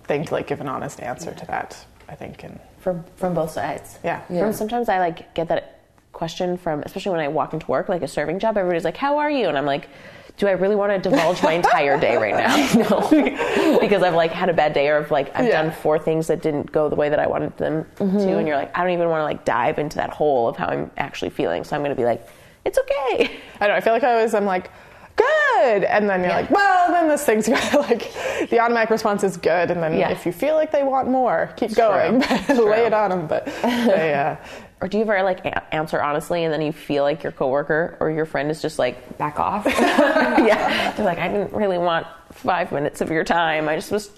thing 0.05 0.25
to 0.25 0.33
like 0.33 0.47
give 0.47 0.61
an 0.61 0.67
honest 0.67 0.99
answer 1.01 1.33
to 1.33 1.45
that. 1.47 1.85
I 2.09 2.15
think, 2.15 2.43
and 2.43 2.59
From 2.79 3.03
from 3.15 3.33
both 3.33 3.51
sides. 3.51 3.97
Yeah. 4.03 4.21
Yeah. 4.29 4.41
From 4.41 4.53
sometimes 4.53 4.89
I 4.89 4.99
like 4.99 5.33
get 5.33 5.47
that 5.47 5.79
question 6.11 6.57
from 6.57 6.83
especially 6.83 7.11
when 7.11 7.21
I 7.21 7.27
walk 7.29 7.53
into 7.53 7.65
work, 7.67 7.89
like 7.89 8.01
a 8.03 8.07
serving 8.07 8.39
job, 8.39 8.57
everybody's 8.57 8.83
like, 8.83 8.97
How 8.97 9.17
are 9.19 9.31
you? 9.31 9.47
And 9.47 9.57
I'm 9.57 9.65
like, 9.65 9.87
do 10.35 10.47
I 10.47 10.51
really 10.51 10.75
want 10.75 10.91
to 10.91 11.09
divulge 11.09 11.43
my 11.43 11.53
entire 11.53 11.99
day 11.99 12.17
right 12.17 12.35
now? 12.35 12.89
No. 12.89 13.77
because 13.79 14.01
I've 14.03 14.15
like 14.15 14.31
had 14.31 14.49
a 14.49 14.53
bad 14.53 14.73
day 14.73 14.89
or 14.89 14.97
I've 14.97 15.11
like 15.11 15.33
I've 15.35 15.45
Yeah. 15.45 15.61
done 15.63 15.71
four 15.71 15.97
things 15.99 16.27
that 16.27 16.41
didn't 16.41 16.71
go 16.71 16.89
the 16.89 16.95
way 16.95 17.09
that 17.09 17.19
I 17.19 17.27
wanted 17.27 17.55
them 17.57 17.85
to 17.97 18.03
and 18.37 18.47
you're 18.47 18.57
like, 18.57 18.75
I 18.77 18.81
don't 18.83 18.91
even 18.93 19.09
want 19.09 19.21
to 19.21 19.25
like 19.25 19.45
dive 19.45 19.79
into 19.79 19.97
that 19.97 20.09
hole 20.09 20.49
of 20.49 20.57
how 20.57 20.67
I'm 20.67 20.91
actually 20.97 21.29
feeling. 21.29 21.63
So 21.63 21.75
I'm 21.75 21.83
gonna 21.83 21.95
be 21.95 22.05
like, 22.05 22.27
It's 22.65 22.77
okay. 22.79 23.39
I 23.61 23.67
don't 23.67 23.69
know. 23.69 23.75
I 23.75 23.81
feel 23.81 23.93
like 23.93 24.03
I 24.03 24.13
always 24.15 24.33
I'm 24.33 24.45
like 24.45 24.69
good, 25.15 25.83
and 25.83 26.09
then 26.09 26.21
you're 26.21 26.31
like, 26.31 26.49
well, 26.51 26.91
then 26.91 27.07
this 27.07 27.25
thing's 27.25 27.47
good. 27.49 27.73
like 27.73 28.11
the 28.49 28.59
automatic 28.59 28.89
response 28.89 29.23
is 29.23 29.37
good, 29.37 29.71
and 29.71 29.81
then 29.81 29.93
Yeah. 29.97 30.09
if 30.09 30.25
you 30.25 30.31
feel 30.31 30.55
like 30.55 30.71
they 30.71 30.83
want 30.83 31.07
more, 31.09 31.51
keep 31.55 31.73
going, 31.75 32.19
lay 32.49 32.85
it 32.85 32.93
on 32.93 33.09
them. 33.09 33.27
But 33.27 33.45
they, 33.61 34.13
uh, 34.13 34.35
Or 34.81 34.89
do 34.89 34.97
you 34.97 35.03
ever 35.03 35.23
like 35.23 35.45
a- 35.45 35.73
answer 35.73 36.01
honestly 36.03 36.43
and 36.43 36.53
then 36.53 36.61
you 36.61 36.73
feel 36.73 37.03
like 37.03 37.23
your 37.23 37.31
coworker 37.31 37.95
or 38.01 38.11
your 38.11 38.25
friend 38.25 38.51
is 38.51 38.61
just 38.61 38.77
like 38.77 39.17
Back 39.17 39.39
off. 39.39 39.65
yeah. 39.65 40.91
They're 40.91 41.05
like, 41.05 41.19
I 41.19 41.29
didn't 41.29 41.53
really 41.53 41.77
want 41.77 42.05
five 42.33 42.73
minutes 42.73 42.99
of 42.99 43.09
your 43.09 43.23
time. 43.23 43.69
I 43.69 43.75
just 43.75 43.91
was 43.93 44.09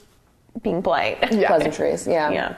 being 0.63 0.81
polite. 0.81 1.19
yeah, 1.31 1.47
Pleasantries. 1.49 2.07
Yeah. 2.07 2.31
Yeah. 2.31 2.55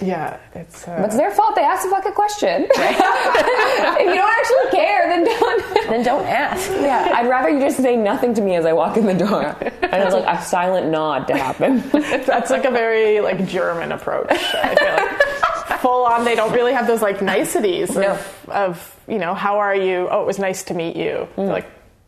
Yeah, 0.00 0.38
it's. 0.54 0.86
Uh, 0.86 0.96
But 0.96 1.06
it's 1.06 1.16
their 1.16 1.30
fault. 1.30 1.54
They 1.54 1.62
asked 1.62 1.86
a 1.86 1.90
fucking 1.90 2.12
question. 2.12 2.66
if 2.70 4.00
you 4.00 4.14
don't 4.14 4.32
actually 4.32 4.70
care, 4.70 5.08
then 5.08 5.24
don't. 5.24 5.74
Then 5.88 6.02
don't 6.04 6.26
ask. 6.26 6.70
yeah, 6.72 7.12
I'd 7.14 7.28
rather 7.28 7.48
you 7.48 7.60
just 7.60 7.78
say 7.78 7.96
nothing 7.96 8.34
to 8.34 8.40
me 8.42 8.56
as 8.56 8.66
I 8.66 8.72
walk 8.72 8.96
in 8.96 9.06
the 9.06 9.14
door. 9.14 9.56
And 9.86 10.02
it's 10.02 10.12
like 10.14 10.26
a 10.26 10.42
silent 10.42 10.88
nod 10.90 11.28
to 11.28 11.36
happen. 11.36 11.78
That's 11.92 12.50
like 12.50 12.64
a 12.64 12.70
very 12.70 13.20
like 13.20 13.46
German 13.46 13.92
approach. 13.92 14.28
I 14.30 14.74
feel 14.74 15.68
like 15.68 15.80
full 15.80 16.04
on. 16.04 16.24
They 16.24 16.34
don't 16.34 16.52
really 16.52 16.72
have 16.72 16.86
those 16.88 17.00
like 17.00 17.22
niceties 17.22 17.96
of, 17.96 18.48
of 18.48 18.96
you 19.06 19.18
know 19.18 19.32
how 19.34 19.58
are 19.58 19.74
you? 19.74 20.08
Oh, 20.10 20.22
it 20.22 20.26
was 20.26 20.38
nice 20.38 20.64
to 20.64 20.74
meet 20.74 20.96
you. 20.96 21.28
Mm. 21.36 21.48
Like 21.48 21.66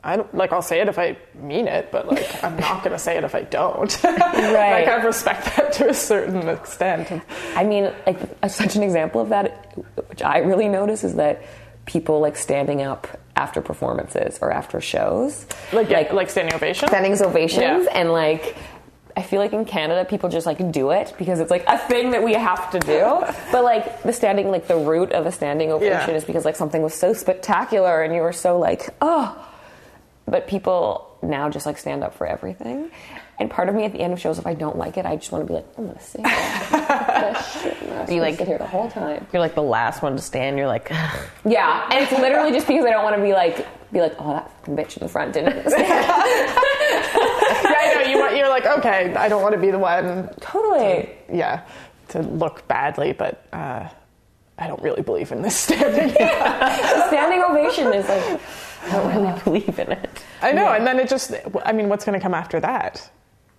I 0.09 0.17
don't 0.17 0.35
like 0.35 0.53
I'll 0.53 0.63
say 0.63 0.81
it 0.81 0.89
if 0.89 0.99
I 0.99 1.17
mean 1.35 1.69
it, 1.69 1.91
but 1.93 2.09
like 2.09 2.43
I'm 2.43 2.57
not 2.57 2.83
gonna 2.83 2.99
say 2.99 3.17
it 3.17 3.25
if 3.25 3.35
I 3.35 3.43
don't. 3.43 3.93
Right. 4.05 4.15
like 4.53 4.57
I 4.57 4.85
kind 4.87 4.99
of 5.01 5.05
respect 5.05 5.45
that 5.57 5.73
to 5.75 5.89
a 5.91 5.95
certain 5.95 6.49
extent. 6.49 7.23
I 7.55 7.65
mean, 7.65 7.93
like 8.07 8.19
such 8.49 8.77
an 8.77 8.83
example 8.83 9.21
of 9.21 9.29
that, 9.29 9.77
which 10.09 10.23
I 10.23 10.39
really 10.39 10.69
notice, 10.69 11.05
is 11.05 11.15
that 11.17 11.43
people 11.87 12.21
like 12.21 12.37
standing 12.37 12.83
up 12.83 13.07
after 13.37 13.61
performances 13.61 14.39
or 14.43 14.51
after 14.51 14.81
shows, 14.81 15.47
Like 15.73 15.91
like, 15.91 16.13
like 16.13 16.31
standing 16.31 16.55
ovation. 16.55 16.89
standing 16.89 17.13
ovations, 17.23 17.85
Yeah. 17.85 17.99
and 17.99 18.13
like. 18.13 18.57
I 19.17 19.23
feel 19.23 19.41
like 19.41 19.53
in 19.53 19.65
Canada, 19.65 20.05
people 20.05 20.29
just 20.29 20.47
like 20.47 20.71
do 20.71 20.91
it 20.93 21.13
because 21.19 21.41
it's 21.41 21.51
like 21.51 21.65
a 21.67 21.77
thing 21.77 22.13
that 22.13 22.23
we 22.23 22.35
have 22.35 22.71
to 22.71 22.79
do. 22.79 23.03
But 23.51 23.65
like 23.65 24.05
the 24.05 24.13
standing, 24.13 24.49
like 24.53 24.69
the 24.69 24.77
root 24.77 25.11
of 25.11 25.27
a 25.27 25.33
standing 25.33 25.73
ovation 25.73 26.11
Yeah. 26.11 26.17
is 26.21 26.25
because 26.25 26.45
like 26.45 26.55
something 26.55 26.83
was 26.83 26.95
so 26.95 27.13
spectacular 27.15 28.03
and 28.05 28.15
you 28.15 28.21
were 28.21 28.33
so 28.33 28.61
like, 28.61 28.91
oh. 29.03 29.35
But 30.31 30.47
people 30.47 31.17
now 31.23 31.49
just 31.51 31.67
like 31.67 31.79
stand 31.79 32.05
up 32.05 32.15
for 32.15 32.27
everything. 32.27 32.91
And 33.41 33.49
part 33.51 33.69
of 33.69 33.75
me 33.75 33.85
at 33.85 33.93
the 33.93 34.01
end 34.01 34.13
of 34.13 34.21
shows, 34.21 34.39
if 34.39 34.47
I 34.47 34.55
don't 34.55 34.77
like 34.77 34.97
it, 34.97 35.07
I 35.07 35.15
just 35.17 35.31
want 35.31 35.45
to 35.47 35.49
be 35.49 35.55
like, 35.55 35.67
I'm 35.79 35.87
gonna 35.87 36.01
sing. 36.01 36.25
You 38.15 38.21
like- 38.23 38.37
sit 38.37 38.47
here 38.49 38.59
the 38.59 38.67
whole 38.67 38.89
time? 38.91 39.27
You're 39.33 39.41
like 39.41 39.55
the 39.55 39.63
last 39.63 40.03
one 40.03 40.17
to 40.17 40.23
stand. 40.23 40.57
You're 40.59 40.67
like, 40.67 40.89
Yeah, 41.45 41.89
and 41.91 42.03
it's 42.03 42.13
literally 42.13 42.51
just 42.53 42.67
because 42.67 42.85
I 42.85 42.91
don't 42.91 43.05
want 43.05 43.17
to 43.17 43.23
be 43.23 43.33
like, 43.33 43.67
be 43.93 44.01
like, 44.01 44.15
oh, 44.19 44.33
that 44.33 44.51
fucking 44.59 44.77
bitch 44.77 44.97
in 44.97 45.03
the 45.03 45.09
front 45.09 45.33
didn't. 45.35 45.69
stand." 45.69 45.75
yeah, 45.89 47.75
I 47.79 47.93
know. 47.95 48.11
You 48.11 48.19
want, 48.19 48.37
you're 48.37 48.49
like, 48.49 48.67
okay, 48.67 49.15
I 49.15 49.29
don't 49.29 49.43
want 49.43 49.55
to 49.55 49.61
be 49.61 49.71
the 49.71 49.79
one, 49.79 50.31
totally. 50.41 51.11
yeah, 51.33 51.63
to 52.09 52.23
look 52.23 52.67
badly, 52.69 53.13
but 53.13 53.45
uh, 53.53 53.89
I 54.59 54.67
don't 54.67 54.83
really 54.83 55.03
believe 55.03 55.31
in 55.33 55.43
this 55.43 55.57
standing. 55.57 56.11
Standing 56.15 57.43
ovation 57.43 57.93
is 57.93 58.09
like, 58.09 58.41
I 58.85 58.93
don't 58.93 59.15
really 59.15 59.41
believe 59.45 59.79
in 59.79 59.93
it. 59.93 60.25
I 60.43 60.53
know, 60.53 60.69
and 60.69 60.87
then 60.87 60.99
it 60.99 61.09
just, 61.09 61.33
I 61.65 61.73
mean, 61.73 61.89
what's 61.89 62.05
going 62.05 62.19
to 62.19 62.23
come 62.23 62.35
after 62.35 62.61
that? 62.61 63.11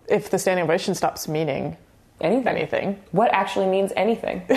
If 0.07 0.29
the 0.29 0.39
standing 0.39 0.63
ovation 0.63 0.95
stops 0.95 1.27
meaning 1.27 1.77
anything. 2.21 2.47
anything. 2.47 3.01
What 3.11 3.31
actually 3.31 3.67
means 3.67 3.91
anything? 3.95 4.43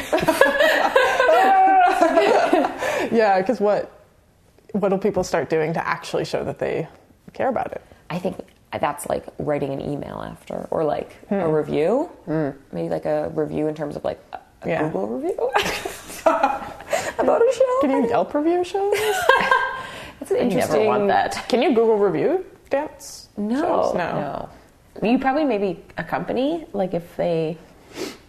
Yeah, 3.10 3.40
because 3.40 3.60
what, 3.60 4.06
what 4.72 4.90
will 4.90 4.98
people 4.98 5.22
start 5.22 5.50
doing 5.50 5.74
to 5.74 5.86
actually 5.86 6.24
show 6.24 6.44
that 6.44 6.58
they 6.58 6.88
care 7.34 7.48
about 7.48 7.72
it? 7.72 7.82
I 8.08 8.18
think 8.18 8.38
that's 8.80 9.06
like 9.06 9.26
writing 9.38 9.72
an 9.72 9.82
email 9.82 10.22
after, 10.22 10.66
or 10.70 10.84
like 10.84 11.18
a 11.30 11.44
hmm. 11.44 11.50
review. 11.50 12.04
Hmm. 12.24 12.50
Maybe 12.72 12.88
like 12.88 13.04
a 13.04 13.30
review 13.34 13.66
in 13.66 13.74
terms 13.74 13.96
of 13.96 14.04
like 14.04 14.20
a 14.32 14.38
a 14.64 14.68
Yeah. 14.68 14.82
Google 14.84 15.08
review 15.08 15.50
about 17.18 17.42
a 17.42 17.52
show. 17.52 17.80
Can 17.80 17.90
you 17.90 18.08
Yelp 18.08 18.34
review 18.34 18.64
shows? 18.64 18.94
It's 20.22 20.30
an 20.30 20.36
interesting. 20.38 20.72
never 20.78 20.86
want 20.88 21.08
that. 21.08 21.48
Can 21.48 21.62
you 21.62 21.70
Google 21.74 21.98
review 21.98 22.44
dance 22.70 23.28
No, 23.36 23.60
shows? 23.60 23.94
No. 23.94 24.48
No. 25.02 25.08
You 25.08 25.18
probably 25.18 25.44
maybe 25.44 25.82
a 25.98 26.04
company, 26.04 26.66
like 26.72 26.94
if 26.94 27.16
they. 27.16 27.58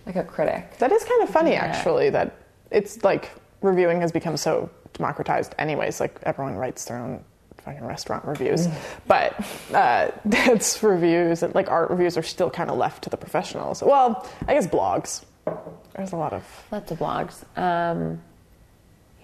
Like 0.06 0.15
a 0.17 0.23
critic. 0.23 0.77
That 0.79 0.91
is 0.91 1.03
kind 1.06 1.23
of 1.23 1.29
funny, 1.29 1.51
Yeah. 1.51 1.63
actually, 1.65 2.10
that 2.10 2.36
it's 2.71 3.03
like 3.03 3.32
reviewing 3.62 4.01
has 4.01 4.12
become 4.12 4.36
so 4.38 4.69
democratized, 4.93 5.56
anyways. 5.60 5.99
Like 5.99 6.19
everyone 6.23 6.56
writes 6.56 6.86
their 6.86 6.97
own 6.97 7.23
fucking 7.60 7.86
restaurant 7.86 8.25
reviews. 8.25 8.67
But 9.08 9.36
uh, 9.73 10.12
dance 10.29 10.82
reviews 10.84 11.43
and 11.43 11.53
like 11.56 11.69
art 11.69 11.89
reviews 11.89 12.17
are 12.17 12.23
still 12.23 12.49
kind 12.49 12.69
of 12.69 12.77
left 12.77 13.03
to 13.03 13.10
the 13.10 13.17
professionals. 13.17 13.82
Well, 13.84 14.27
I 14.47 14.53
guess 14.56 14.67
blogs. 14.67 15.23
There's 15.95 16.12
a 16.12 16.17
lot 16.17 16.34
of. 16.34 16.43
Lots 16.71 16.91
of 16.91 16.99
blogs. 16.99 17.43
Um, 17.58 18.19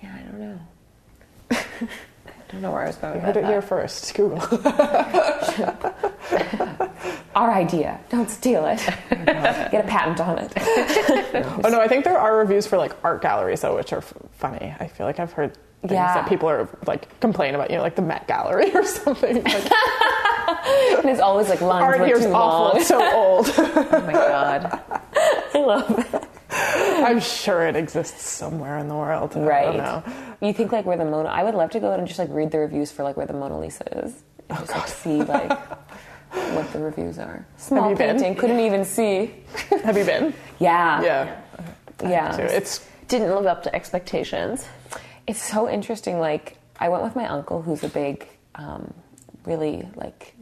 yeah, 0.04 0.16
I 0.16 0.22
don't 0.24 0.40
know. 0.40 0.60
I 2.50 2.52
don't 2.54 2.62
know 2.62 2.72
where 2.72 2.82
I 2.82 2.88
was 2.88 2.96
going 2.96 3.14
You 3.16 3.22
heard 3.22 3.38
it 3.38 3.42
that. 3.44 3.50
here 3.50 3.62
first. 3.62 4.14
Google. 4.16 4.40
Our 7.36 7.52
idea. 7.54 8.00
Don't 8.10 8.30
steal 8.30 8.66
it. 8.66 8.80
Get 9.10 9.86
a 9.86 9.88
patent 9.88 10.20
on 10.20 10.40
it. 10.40 10.52
oh 11.64 11.70
no, 11.70 11.80
I 11.80 11.88
think 11.88 12.04
there 12.04 12.18
are 12.18 12.38
reviews 12.38 12.66
for 12.68 12.78
like 12.78 12.94
art 13.04 13.22
galleries 13.22 13.62
though, 13.62 13.76
which 13.76 13.94
are 13.94 14.00
f- 14.00 14.14
funny. 14.34 14.74
I 14.80 14.88
feel 14.88 15.06
like 15.06 15.20
I've 15.20 15.32
heard 15.32 15.54
things 15.82 15.94
Yeah. 15.94 16.16
that 16.16 16.28
people 16.28 16.50
are 16.50 16.68
like 16.88 17.20
complain 17.20 17.54
about, 17.56 17.70
you 17.70 17.78
know, 17.78 17.84
like 17.84 17.96
the 17.96 18.02
Met 18.02 18.28
Gallery 18.28 18.72
or 18.76 18.84
something. 18.84 19.44
Like, 19.44 19.72
and 19.72 21.06
it's 21.10 21.20
always 21.22 21.48
like 21.50 21.62
lines 21.62 21.84
art 21.84 22.00
were 22.00 22.08
too 22.20 22.34
awful. 22.34 22.34
long. 22.34 22.78
It's 22.78 22.88
so 22.88 23.16
old. 23.16 23.50
Oh 23.58 24.04
my 24.06 24.12
god. 24.14 24.82
I 25.54 25.60
love 25.60 25.88
that. 26.12 26.29
I'm 27.04 27.20
sure 27.40 27.66
it 27.68 27.76
exists 27.76 28.28
somewhere 28.28 28.78
in 28.78 28.88
the 28.88 28.96
world. 28.96 29.36
I 29.36 29.40
Right. 29.42 29.66
don't 29.66 29.78
know. 29.78 30.04
You 30.42 30.54
think 30.54 30.72
like 30.72 30.86
where 30.86 30.98
the 30.98 31.06
Mona? 31.06 31.30
I 31.30 31.44
would 31.44 31.56
love 31.56 31.72
to 31.72 31.80
go 31.80 31.92
and 31.92 32.08
just 32.08 32.20
like 32.20 32.30
read 32.32 32.52
the 32.52 32.60
reviews 32.60 32.92
for 32.92 33.04
like 33.04 33.18
where 33.18 33.26
the 33.28 33.34
Mona 33.34 33.60
Lisa 33.60 33.84
is. 34.06 34.24
And 34.50 34.60
just 34.60 34.72
like 34.72 34.88
see 34.88 35.22
like 35.24 35.58
what 36.54 36.72
the 36.74 36.80
reviews 36.80 37.18
are. 37.20 37.46
Small 37.58 37.90
you 37.90 37.96
been? 37.96 38.16
painting, 38.18 38.36
couldn't 38.36 38.60
even 38.60 38.86
see. 38.86 39.32
Have 39.84 39.98
you 39.98 40.06
been? 40.06 40.34
Yeah, 40.60 41.02
Yeah. 41.02 41.42
yeah. 42.04 42.32
So 42.36 42.44
it's 42.44 42.86
Didn't 43.08 43.34
live 43.36 43.46
up 43.48 43.64
to 43.64 43.74
expectations. 43.76 44.66
It's 45.28 45.42
so 45.44 45.70
interesting. 45.70 46.20
Like, 46.20 46.58
I 46.80 46.90
went 46.90 47.04
with 47.04 47.16
my 47.16 47.28
uncle, 47.28 47.62
who's 47.62 47.84
a 47.84 47.90
big, 47.90 48.28
um, 48.56 48.94
really 49.46 49.88
like 49.96 50.34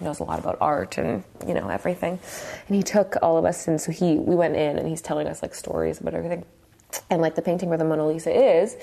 knows 0.00 0.20
a 0.20 0.24
lot 0.24 0.38
about 0.38 0.58
art 0.60 0.98
and 0.98 1.24
you 1.46 1.54
know 1.54 1.68
everything. 1.68 2.18
And 2.68 2.76
he 2.76 2.82
took 2.82 3.16
all 3.22 3.38
of 3.38 3.44
us, 3.44 3.68
and 3.68 3.80
so 3.80 3.92
he 3.92 4.16
we 4.16 4.34
went 4.34 4.56
in, 4.56 4.78
and 4.78 4.88
he's 4.88 5.02
telling 5.02 5.26
us 5.26 5.42
like 5.42 5.54
stories 5.54 6.00
about 6.00 6.14
everything. 6.14 6.44
And 7.10 7.20
like 7.20 7.34
the 7.34 7.42
painting 7.42 7.68
where 7.68 7.78
the 7.78 7.84
Mona 7.84 8.06
Lisa 8.06 8.30
is, 8.30 8.76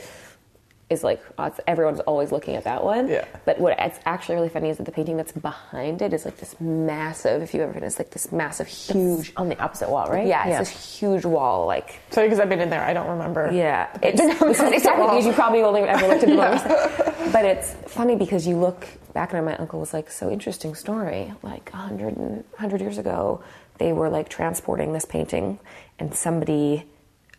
is 0.89 1.03
like 1.03 1.21
it's- 1.39 1.59
everyone's 1.67 1.99
always 2.01 2.31
looking 2.31 2.55
at 2.55 2.65
that 2.65 2.83
one. 2.83 3.07
Yeah. 3.07 3.25
But 3.45 3.59
what 3.59 3.75
it's 3.79 3.99
actually 4.05 4.35
really 4.35 4.49
funny 4.49 4.69
is 4.69 4.77
that 4.77 4.83
the 4.83 4.91
painting 4.91 5.17
that's 5.17 5.31
behind 5.31 6.01
it 6.01 6.13
is 6.13 6.25
like 6.25 6.37
this 6.37 6.59
massive. 6.59 7.41
If 7.41 7.53
you've 7.53 7.63
ever 7.63 7.73
been, 7.73 7.83
it's 7.83 7.99
like 7.99 8.11
this 8.11 8.31
massive, 8.31 8.67
huge. 8.67 9.33
On 9.37 9.49
the 9.49 9.59
opposite 9.61 9.89
wall, 9.89 10.07
right? 10.07 10.27
Yeah, 10.27 10.59
it's 10.59 10.69
this 10.71 10.99
huge 10.99 11.25
wall, 11.25 11.65
like 11.65 11.99
so 12.11 12.23
because 12.23 12.39
I've 12.39 12.49
been 12.49 12.61
in 12.61 12.69
there, 12.69 12.83
I 12.83 12.93
don't 12.93 13.07
remember. 13.09 13.49
yeah, 13.51 13.87
it's, 14.01 14.19
is 14.21 14.59
exactly 14.61 15.05
because 15.05 15.25
you 15.25 15.33
probably 15.33 15.61
only 15.63 15.81
ever 15.81 16.07
looked 16.07 16.23
at 16.23 16.29
the 16.29 16.35
Mona 16.35 17.13
But 17.31 17.45
it's 17.45 17.73
funny 17.87 18.15
because 18.15 18.45
you 18.45 18.57
look 18.57 18.85
back 19.13 19.33
and 19.33 19.45
my 19.45 19.55
uncle 19.57 19.79
was 19.79 19.93
like, 19.93 20.11
so 20.11 20.29
interesting 20.29 20.75
story. 20.75 21.33
Like 21.41 21.69
100, 21.71 22.17
and, 22.17 22.35
100 22.51 22.81
years 22.81 22.97
ago, 22.97 23.43
they 23.77 23.93
were 23.93 24.09
like 24.09 24.29
transporting 24.29 24.93
this 24.93 25.05
painting 25.05 25.59
and 25.99 26.13
somebody 26.13 26.85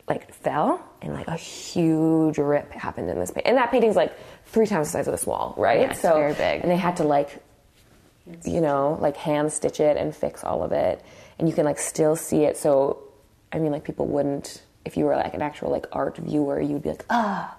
like 0.08 0.32
fell 0.34 0.84
and 1.04 1.14
like 1.14 1.28
a 1.28 1.36
huge 1.36 2.38
rip 2.38 2.72
happened 2.72 3.08
in 3.10 3.18
this 3.18 3.30
painting. 3.30 3.50
And 3.50 3.58
that 3.58 3.70
painting's 3.70 3.96
like 3.96 4.12
three 4.46 4.66
times 4.66 4.88
the 4.88 4.92
size 4.92 5.06
of 5.06 5.12
this 5.12 5.26
wall, 5.26 5.54
right? 5.56 5.80
Yeah, 5.80 5.90
it's 5.90 6.00
very 6.00 6.34
big. 6.34 6.62
And 6.62 6.70
they 6.70 6.76
had 6.76 6.96
to 6.96 7.04
like 7.04 7.42
you 8.44 8.60
know, 8.60 8.98
like 9.00 9.16
hand 9.16 9.52
stitch 9.52 9.80
it 9.80 9.96
and 9.96 10.14
fix 10.14 10.44
all 10.44 10.62
of 10.62 10.72
it. 10.72 11.04
And 11.38 11.48
you 11.48 11.54
can 11.54 11.64
like 11.64 11.78
still 11.78 12.16
see 12.16 12.44
it. 12.44 12.56
So, 12.56 13.02
I 13.52 13.58
mean, 13.58 13.72
like 13.72 13.84
people 13.84 14.06
wouldn't, 14.06 14.62
if 14.84 14.96
you 14.96 15.04
were 15.04 15.16
like 15.16 15.34
an 15.34 15.42
actual 15.42 15.70
like 15.70 15.86
art 15.92 16.16
viewer, 16.16 16.60
you'd 16.60 16.82
be 16.82 16.90
like, 16.90 17.04
ah, 17.10 17.56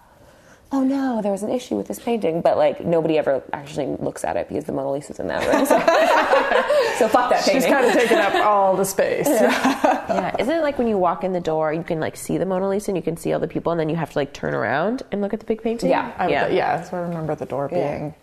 oh 0.72 0.84
no, 0.84 1.22
there 1.22 1.32
was 1.32 1.44
an 1.44 1.52
issue 1.52 1.76
with 1.76 1.88
this 1.88 2.00
painting. 2.00 2.42
But 2.42 2.58
like 2.58 2.84
nobody 2.86 3.18
ever 3.18 3.44
actually 3.54 3.96
looks 4.00 4.24
at 4.24 4.36
it 4.38 4.48
because 4.48 4.66
the 4.66 4.72
Mona 4.74 4.92
Lisa's 4.92 5.20
in 5.20 5.28
that 5.28 5.46
room. 5.48 5.66
So, 5.66 5.78
so 7.00 7.08
fuck 7.08 7.30
that 7.30 7.44
painting. 7.46 7.62
She's 7.62 7.66
kind 7.66 7.86
of 7.86 7.94
taken 7.94 8.18
up 8.18 8.34
all 8.46 8.76
the 8.76 8.86
space. 8.86 9.28
Yeah. 9.28 10.36
Isn't 10.40 10.54
it 10.56 10.62
like 10.62 10.78
when 10.78 10.88
you 10.88 10.98
walk 10.98 11.24
in 11.24 11.34
the 11.34 11.40
door, 11.42 11.74
you 11.74 11.84
can 11.84 12.00
like 12.00 12.16
see 12.16 12.38
the 12.38 12.46
Mona 12.46 12.68
Lisa 12.70 12.92
and 12.92 12.98
you 12.98 13.04
can 13.04 13.18
see 13.18 13.34
all 13.34 13.40
the 13.40 13.48
people, 13.48 13.72
and 13.72 13.80
then 13.80 13.90
you 13.90 13.96
have 13.96 14.12
to 14.12 14.18
like 14.18 14.34
turn 14.34 14.54
around 14.54 15.04
and 15.12 15.22
look 15.22 15.34
at 15.34 15.40
the 15.40 15.46
big 15.46 15.62
painting? 15.62 15.90
Yeah. 15.90 16.14
I, 16.18 16.30
yeah. 16.30 16.48
yeah. 16.48 16.84
So 16.84 16.98
I 16.98 17.02
remember 17.02 17.36
the 17.36 17.46
door 17.46 17.70
being. 17.70 18.14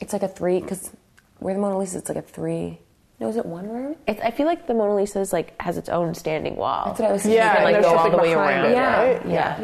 It's 0.00 0.12
like 0.12 0.22
a 0.22 0.28
three, 0.28 0.60
because 0.60 0.90
where 1.38 1.54
the 1.54 1.60
Mona 1.60 1.78
Lisa, 1.78 1.98
it's 1.98 2.08
like 2.08 2.18
a 2.18 2.22
three. 2.22 2.78
No, 3.18 3.28
is 3.28 3.36
it 3.36 3.44
one 3.44 3.68
room? 3.68 3.96
It's, 4.08 4.20
I 4.22 4.30
feel 4.30 4.46
like 4.46 4.66
the 4.66 4.72
Mona 4.72 4.94
Lisa 4.94 5.20
is 5.20 5.30
like 5.32 5.60
has 5.60 5.76
its 5.76 5.90
own 5.90 6.14
standing 6.14 6.56
wall. 6.56 6.86
That's 6.86 7.00
what 7.00 7.10
I 7.10 7.12
was 7.12 7.22
thinking. 7.22 7.36
Yeah, 7.36 7.54
can, 7.56 7.64
like, 7.64 7.74
and 7.74 7.84
go 7.84 7.94
all 7.94 8.10
the 8.10 8.16
way 8.16 8.32
around. 8.32 8.64
it, 8.64 8.72
Yeah. 8.72 9.02
right? 9.02 9.26
Yeah. 9.26 9.62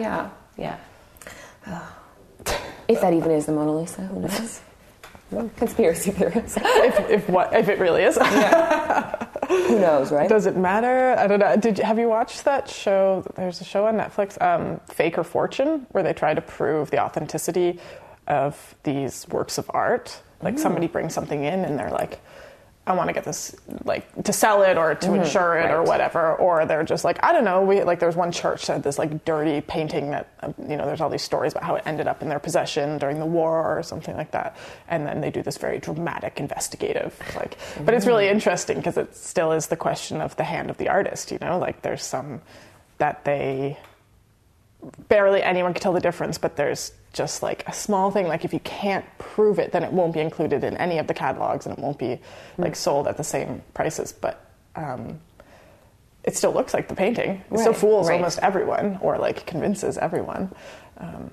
Yeah. 0.59 0.77
Yeah. 1.67 1.87
If 2.89 3.01
that 3.01 3.13
even 3.13 3.31
is 3.31 3.47
the 3.47 3.53
Mona 3.53 3.77
Lisa, 3.77 4.03
who 4.03 4.21
knows? 4.21 4.61
Conspiracy 5.57 6.13
theorists. 6.13 6.57
If, 6.65 7.11
if 7.11 7.29
what 7.29 7.53
if 7.53 7.69
it 7.69 7.81
really 7.81 8.05
is? 8.05 8.17
who 9.49 9.81
knows, 9.81 10.13
right? 10.13 10.29
Does 10.29 10.47
it 10.47 10.57
matter? 10.57 11.17
I 11.19 11.27
don't 11.27 11.41
know. 11.41 11.57
Did 11.57 11.79
you, 11.79 11.85
have 11.85 11.99
you 11.99 12.09
watched 12.09 12.45
that 12.45 12.69
show? 12.69 13.25
There's 13.35 13.61
a 13.61 13.65
show 13.65 13.87
on 13.87 13.97
Netflix, 13.97 14.41
um, 14.41 14.81
Fake 14.89 15.19
or 15.19 15.25
Fortune, 15.25 15.87
where 15.91 16.05
they 16.05 16.13
try 16.13 16.33
to 16.33 16.41
prove 16.41 16.91
the 16.91 17.01
authenticity 17.01 17.81
of 18.29 18.77
these 18.85 19.27
works 19.29 19.59
of 19.59 19.69
art. 19.75 20.21
Like 20.43 20.59
somebody 20.59 20.87
brings 20.87 21.15
something 21.15 21.43
in 21.43 21.65
and 21.65 21.79
they're 21.79 21.91
like, 21.91 22.21
I 22.89 22.93
want 22.93 23.09
to 23.09 23.13
get 23.13 23.25
this 23.25 23.55
like 23.85 24.23
to 24.23 24.33
sell 24.33 24.63
it 24.63 24.79
or 24.79 24.95
to 24.95 25.15
insure 25.15 25.59
it 25.59 25.73
or 25.73 25.83
whatever. 25.83 26.37
Or 26.37 26.65
they're 26.67 26.85
just 26.85 27.05
like, 27.05 27.23
I 27.25 27.33
don't 27.33 27.45
know. 27.45 27.63
We 27.63 27.83
like 27.83 27.99
there's 27.99 28.15
one 28.15 28.31
church 28.31 28.67
that 28.67 28.75
had 28.75 28.83
this 28.85 28.97
like 28.97 29.25
dirty 29.25 29.61
painting 29.61 30.11
that 30.11 30.29
um, 30.41 30.55
you 30.69 30.77
know. 30.77 30.87
There's 30.87 31.01
all 31.01 31.11
these 31.11 31.23
stories 31.23 31.53
about 31.53 31.65
how 31.65 31.75
it 31.75 31.83
ended 31.85 32.07
up 32.07 32.23
in 32.23 32.29
their 32.29 32.39
possession 32.39 32.99
during 32.99 33.19
the 33.19 33.27
war 33.27 33.77
or 33.77 33.83
something 33.83 34.17
like 34.17 34.31
that. 34.31 34.57
And 34.89 35.05
then 35.05 35.21
they 35.21 35.31
do 35.31 35.43
this 35.43 35.57
very 35.57 35.81
dramatic 35.81 36.39
investigative 36.39 37.21
like. 37.35 37.59
But 37.85 37.95
it's 37.95 38.07
really 38.07 38.29
interesting 38.29 38.77
because 38.77 38.97
it 38.97 39.17
still 39.17 39.51
is 39.51 39.67
the 39.67 39.77
question 39.77 40.21
of 40.21 40.37
the 40.37 40.45
hand 40.45 40.71
of 40.71 40.77
the 40.77 40.89
artist. 40.89 41.33
You 41.33 41.39
know, 41.41 41.59
like 41.59 41.83
there's 41.83 42.05
some 42.05 42.41
that 42.99 43.25
they 43.25 43.79
barely 45.09 45.43
anyone 45.43 45.73
can 45.73 45.83
tell 45.83 45.93
the 45.93 46.01
difference, 46.01 46.39
but 46.39 46.57
there's 46.57 46.93
just 47.17 47.43
like 47.43 47.67
a 47.67 47.73
small 47.73 48.11
thing. 48.11 48.29
Like 48.29 48.45
if 48.45 48.53
you 48.53 48.61
can't 48.61 49.05
prove 49.19 49.59
it, 49.59 49.73
then 49.73 49.83
it 49.83 49.91
won't 49.91 50.13
be 50.13 50.21
included 50.21 50.63
in 50.63 50.77
any 50.77 50.99
of 50.99 51.07
the 51.07 51.15
catalogs 51.15 51.65
and 51.67 51.77
it 51.77 51.83
won't 51.83 51.99
be 51.99 52.21
like 52.59 52.77
sold 52.77 53.09
at 53.09 53.17
the 53.17 53.25
same 53.25 53.63
prices. 53.73 54.13
But 54.13 54.45
um, 54.77 55.19
it 56.25 56.37
still 56.37 56.53
looks 56.53 56.75
like 56.75 56.89
the 56.89 56.95
painting. 56.95 57.43
It 57.51 57.59
still 57.59 57.73
fools 57.73 58.09
right. 58.09 58.17
almost 58.17 58.39
everyone 58.41 58.99
or 59.01 59.17
like 59.19 59.47
convinces 59.47 59.97
everyone. 59.99 60.53
Um, 60.99 61.31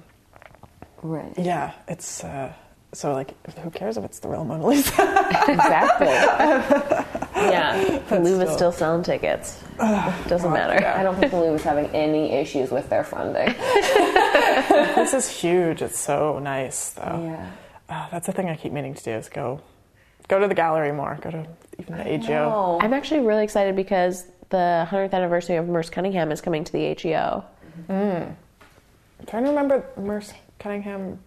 Right. 1.02 1.34
yeah, 1.38 1.74
it's 1.90 2.24
uh, 2.24 2.54
so 2.94 3.14
like 3.14 3.34
who 3.60 3.70
cares 3.70 3.98
if 3.98 4.04
it's 4.06 4.20
the 4.20 4.30
real 4.30 4.46
Mona 4.46 4.66
Lisa? 4.66 4.94
Exactly. 5.48 7.10
Yeah. 7.36 8.00
The 8.08 8.20
Louvre's 8.20 8.54
still 8.54 8.72
selling 8.72 9.04
tickets. 9.04 9.62
Doesn't 9.78 10.54
matter. 10.54 10.86
I 10.88 11.04
don't 11.04 11.20
think 11.20 11.32
the 11.32 11.38
Louvre's 11.38 11.64
having 11.64 11.88
any 11.88 12.32
issues 12.32 12.72
with 12.72 12.90
their 12.90 13.04
funding. 13.04 13.48
this 14.96 15.14
is 15.14 15.30
huge. 15.30 15.82
It's 15.82 16.00
so 16.00 16.40
nice 16.40 16.92
though. 16.92 17.22
Yeah. 17.24 17.52
Uh, 17.90 18.08
that's 18.12 18.28
the 18.28 18.32
thing 18.32 18.50
I 18.50 18.56
keep 18.56 18.72
meaning 18.72 18.94
to 18.94 19.04
do 19.04 19.12
is 19.12 19.28
go 19.28 19.60
go 20.30 20.40
to 20.40 20.48
the 20.48 20.54
gallery 20.56 20.94
more. 20.94 21.18
Go 21.22 21.32
to 21.32 21.46
even 21.80 21.98
the 21.98 22.14
AGO. 22.14 22.78
I'm 22.82 22.94
actually 22.94 23.22
really 23.22 23.44
excited 23.44 23.76
because 23.76 24.26
the 24.50 24.88
100th 24.90 25.12
anniversary 25.12 25.58
of 25.58 25.68
Merce 25.68 25.90
Cunningham 25.90 26.32
is 26.32 26.40
coming 26.40 26.64
to 26.64 26.72
the 26.72 26.86
AGO. 26.86 27.44
I'm 27.90 28.38
trying 29.28 29.44
to 29.44 29.50
remember 29.50 29.86
Merce 29.98 30.32
Cunningham. 30.60 31.20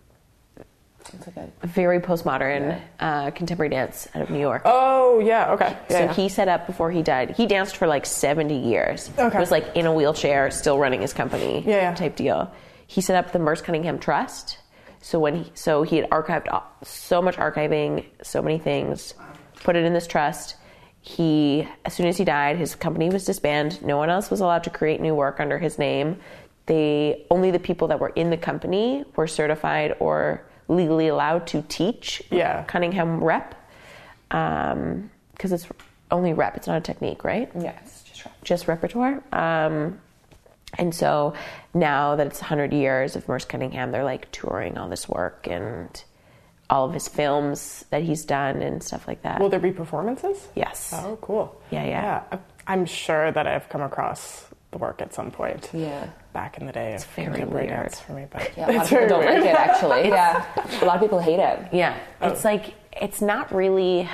It's 1.15 1.27
like 1.27 1.37
a, 1.37 1.67
very 1.67 2.01
postmodern 2.01 2.81
uh, 3.01 3.31
contemporary 3.31 3.71
dance 3.71 4.09
out 4.15 4.23
of 4.23 4.31
New 4.31 4.41
York. 4.41 4.63
Oh 4.65 5.21
yeah, 5.21 5.53
okay. 5.53 5.71
Yeah, 5.71 5.89
so 5.89 5.99
yeah. 5.99 6.13
he 6.15 6.29
set 6.29 6.49
up 6.49 6.67
before 6.67 6.91
he 6.91 7.03
died. 7.03 7.31
He 7.37 7.47
danced 7.47 7.77
for 7.77 7.87
like 7.87 8.07
70 8.07 8.57
years. 8.57 9.11
Okay. 9.19 9.39
Was 9.39 9.51
like 9.51 9.77
in 9.77 9.87
a 9.87 9.93
wheelchair, 9.93 10.51
still 10.51 10.79
running 10.79 11.01
his 11.01 11.13
company. 11.13 11.63
Yeah, 11.67 11.77
yeah. 11.77 11.95
Type 11.95 12.17
deal. 12.17 12.53
He 12.87 13.01
set 13.01 13.17
up 13.17 13.33
the 13.33 13.39
Merce 13.39 13.63
Cunningham 13.63 13.99
Trust. 13.99 14.59
So 15.01 15.21
when 15.21 15.45
he, 15.45 15.53
so 15.55 15.83
he 15.83 15.97
had 15.97 16.11
archived 16.11 16.49
so 16.83 17.23
much 17.23 17.37
archiving, 17.37 18.07
so 18.23 18.43
many 18.43 18.59
things, 18.59 19.15
put 19.63 19.77
it 19.77 19.85
in 19.85 19.93
this 19.93 20.07
trust. 20.07 20.57
He, 21.01 21.69
as 21.85 21.95
soon 21.95 22.07
as 22.07 22.17
he 22.17 22.25
died, 22.25 22.57
his 22.57 22.75
company 22.75 23.09
was 23.11 23.25
disbanded. 23.25 23.83
No 23.83 23.97
one 23.97 24.11
else 24.11 24.31
was 24.31 24.41
allowed 24.41 24.65
to 24.65 24.71
create 24.71 25.01
new 25.01 25.15
work 25.15 25.39
under 25.39 25.59
his 25.59 25.79
name. 25.79 26.19
They 26.67 27.25
only 27.31 27.53
the 27.53 27.61
people 27.61 27.89
that 27.89 28.01
were 28.01 28.09
in 28.09 28.31
the 28.31 28.37
company 28.37 29.05
were 29.15 29.29
certified 29.29 29.95
or 30.01 30.45
legally 30.69 31.09
allowed 31.09 31.47
to 31.49 31.63
teach 31.63 32.23
Yeah. 32.31 32.65
Cunningham 32.65 33.23
rep 33.23 33.55
because 34.29 35.53
it's 35.53 35.67
only 36.11 36.33
rep. 36.33 36.57
It's 36.57 36.67
not 36.67 36.79
a 36.79 36.81
technique, 36.81 37.25
right? 37.25 37.51
yeah, 37.59 37.75
it's 37.83 38.03
just 38.05 38.25
right. 38.25 38.35
Just 38.45 38.69
repertoire. 38.69 39.23
Um, 39.33 40.01
and 40.79 40.95
so 40.95 41.35
now 41.75 42.17
that 42.17 42.27
it's 42.27 42.41
100 42.41 42.73
years 42.73 43.17
of 43.17 43.27
Merce 43.29 43.45
Cunningham, 43.45 43.93
they're 43.93 44.05
like 44.05 44.31
touring 44.33 44.77
all 44.79 44.89
this 44.89 45.09
work 45.09 45.47
and 45.49 46.03
all 46.69 46.85
of 46.87 46.93
his 46.93 47.07
films 47.07 47.85
that 47.91 48.03
he's 48.03 48.25
done 48.25 48.61
and 48.63 48.83
stuff 48.83 49.07
like 49.07 49.23
that. 49.23 49.41
Will 49.41 49.49
there 49.49 49.61
be 49.61 49.71
performances? 49.71 50.49
yes. 50.57 50.93
Oh, 50.95 51.17
cool. 51.21 51.61
Yeah, 51.71 51.85
yeah. 51.85 52.23
I- 52.33 52.39
I'm 52.69 52.85
sure 52.85 53.31
that 53.31 53.47
I've 53.47 53.69
come 53.69 53.81
across 53.83 54.45
the 54.77 54.83
work 54.85 55.01
at 55.03 55.15
some 55.15 55.31
point. 55.31 55.71
Yeah. 55.73 56.09
Back 56.33 56.59
in 56.59 56.67
the 56.67 56.73
day, 56.73 56.93
it's 56.93 57.05
very 57.05 57.29
contemporary 57.29 57.67
weird. 57.69 57.81
dance 57.85 58.01
for 58.01 58.13
me, 58.13 58.27
but 58.31 58.51
Yeah, 58.57 58.67
a 58.67 58.73
lot 58.73 58.83
it's 58.83 58.93
of 58.93 58.99
people 58.99 59.09
don't 59.09 59.21
weird. 59.27 59.41
like 59.41 59.51
it 59.51 59.57
actually. 59.57 60.09
yeah, 60.09 60.83
a 60.83 60.85
lot 60.85 60.97
of 60.97 61.01
people 61.03 61.19
hate 61.19 61.39
it. 61.39 61.69
Yeah. 61.73 61.97
It's 62.21 62.45
like, 62.45 62.75
it's 63.01 63.23
not 63.23 63.55
really 63.55 64.09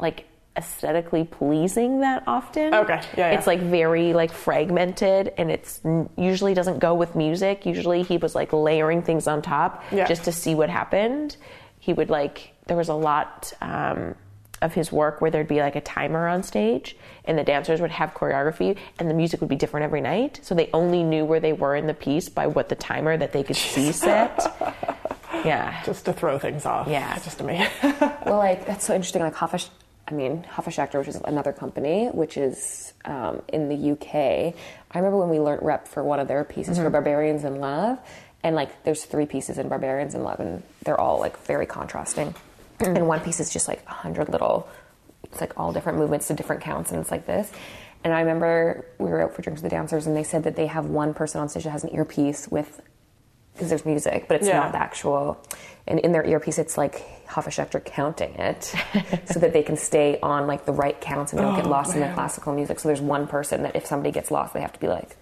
like 0.00 0.26
aesthetically 0.56 1.24
pleasing 1.24 2.00
that 2.00 2.22
often. 2.26 2.72
Okay, 2.74 2.94
yeah, 3.16 3.30
yeah. 3.30 3.38
It's 3.38 3.46
like 3.46 3.60
very 3.60 4.14
like 4.14 4.32
fragmented 4.32 5.32
and 5.36 5.50
it's 5.50 5.80
usually 6.16 6.54
doesn't 6.54 6.78
go 6.78 6.94
with 6.94 7.14
music. 7.14 7.66
Usually 7.66 8.02
he 8.02 8.16
was 8.16 8.34
like 8.34 8.52
layering 8.54 9.02
things 9.02 9.26
on 9.26 9.42
top 9.42 9.84
Yeah. 9.92 10.06
just 10.06 10.24
to 10.24 10.32
see 10.32 10.54
what 10.54 10.70
happened. 10.70 11.36
He 11.78 11.92
would 11.92 12.08
like, 12.08 12.52
there 12.66 12.76
was 12.76 12.88
a 12.88 12.94
lot 12.94 13.52
um, 13.60 14.14
of 14.62 14.72
his 14.72 14.90
work 14.90 15.20
where 15.20 15.30
there'd 15.30 15.46
be 15.46 15.60
like 15.60 15.76
a 15.76 15.80
timer 15.82 16.26
on 16.26 16.42
stage 16.42 16.96
and 17.26 17.38
the 17.38 17.44
dancers 17.44 17.80
would 17.80 17.90
have 17.90 18.14
choreography 18.14 18.76
and 18.98 19.10
the 19.10 19.14
music 19.14 19.40
would 19.40 19.48
be 19.48 19.56
different 19.56 19.84
every 19.84 20.00
night. 20.00 20.40
So 20.42 20.54
they 20.54 20.70
only 20.72 21.02
knew 21.02 21.24
where 21.24 21.40
they 21.40 21.52
were 21.52 21.76
in 21.76 21.86
the 21.86 21.94
piece 21.94 22.28
by 22.28 22.46
what 22.46 22.68
the 22.68 22.74
timer 22.76 23.16
that 23.16 23.32
they 23.32 23.42
could 23.42 23.56
see 23.56 23.92
set. 23.92 24.40
Yeah. 25.44 25.82
Just 25.84 26.04
to 26.06 26.12
throw 26.12 26.38
things 26.38 26.66
off. 26.66 26.88
Yeah. 26.88 27.18
Just 27.24 27.38
to 27.38 27.44
me. 27.44 27.66
Well, 28.26 28.38
like 28.38 28.66
that's 28.66 28.84
so 28.84 28.92
interesting. 28.92 29.22
Like 29.22 29.34
Hoffa, 29.34 29.68
I 30.08 30.12
mean 30.12 30.44
Hofesh 30.50 30.84
Shechter, 30.84 30.98
which 30.98 31.06
is 31.06 31.16
another 31.24 31.52
company, 31.52 32.08
which 32.08 32.36
is 32.36 32.92
um, 33.04 33.40
in 33.48 33.68
the 33.68 33.92
UK. 33.92 34.14
I 34.14 34.98
remember 34.98 35.18
when 35.18 35.28
we 35.28 35.38
learned 35.38 35.62
rep 35.62 35.86
for 35.86 36.02
one 36.02 36.18
of 36.18 36.26
their 36.26 36.42
pieces 36.42 36.76
for 36.78 36.90
Barbarians 36.90 37.44
in 37.44 37.60
Love, 37.60 38.00
and 38.42 38.56
like 38.56 38.82
there's 38.82 39.04
three 39.04 39.26
pieces 39.26 39.58
in 39.58 39.68
Barbarians 39.68 40.14
in 40.16 40.24
Love, 40.24 40.40
and 40.40 40.62
they're 40.82 41.00
all 41.00 41.20
like 41.20 41.38
very 41.44 41.66
contrasting. 41.66 42.34
and 42.80 43.06
one 43.06 43.20
piece 43.20 43.38
is 43.38 43.52
just 43.52 43.68
like 43.68 43.82
a 43.86 43.92
hundred 43.92 44.28
little, 44.28 44.68
it's 45.30 45.40
like 45.40 45.58
all 45.58 45.72
different 45.72 45.98
movements 45.98 46.28
to 46.28 46.34
different 46.34 46.62
counts, 46.62 46.90
and 46.92 47.00
it's 47.00 47.10
like 47.10 47.26
this. 47.26 47.50
And 48.04 48.12
I 48.14 48.20
remember 48.20 48.86
we 48.98 49.06
were 49.10 49.22
out 49.22 49.34
for 49.34 49.42
drinks 49.42 49.62
with 49.62 49.70
the 49.70 49.76
dancers, 49.76 50.06
and 50.06 50.16
they 50.16 50.22
said 50.22 50.44
that 50.44 50.56
they 50.56 50.66
have 50.66 50.86
one 50.86 51.12
person 51.14 51.40
on 51.40 51.48
stage 51.48 51.64
that 51.64 51.70
has 51.70 51.84
an 51.84 51.94
earpiece 51.94 52.48
with 52.48 52.80
because 53.54 53.70
there's 53.70 53.86
music, 53.86 54.26
but 54.28 54.36
it's 54.36 54.46
Yeah. 54.46 54.58
not 54.60 54.72
the 54.72 54.78
actual. 54.78 55.38
And 55.88 55.98
in 56.00 56.12
their 56.12 56.24
earpiece, 56.24 56.58
it's 56.58 56.76
like 56.76 57.02
Hofesh 57.26 57.64
Shechter 57.64 57.82
counting 57.84 58.34
it, 58.34 58.64
so 59.24 59.40
that 59.40 59.52
they 59.52 59.62
can 59.62 59.76
stay 59.76 60.18
on 60.22 60.46
like 60.46 60.66
the 60.66 60.72
right 60.72 61.00
counts 61.00 61.32
and 61.32 61.40
don't 61.40 61.56
get 61.56 61.66
Oh, 61.66 61.70
lost 61.70 61.94
in 61.94 62.00
the 62.00 62.12
classical 62.12 62.52
music. 62.52 62.78
So 62.80 62.88
there's 62.88 63.00
one 63.00 63.26
person 63.26 63.62
that 63.62 63.74
if 63.74 63.86
somebody 63.86 64.12
gets 64.12 64.30
lost, 64.30 64.52
they 64.52 64.60
have 64.60 64.72
to 64.74 64.80
be 64.80 64.88
like, 64.88 65.16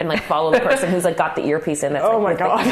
and 0.00 0.08
like 0.08 0.22
follow 0.22 0.50
the 0.52 0.60
person 0.60 0.90
who's 0.90 1.04
like 1.04 1.16
got 1.18 1.36
the 1.36 1.44
earpiece 1.44 1.82
in. 1.82 1.92
That's 1.92 2.04
Oh 2.08 2.18
like, 2.18 2.38
my 2.40 2.46
God. 2.46 2.66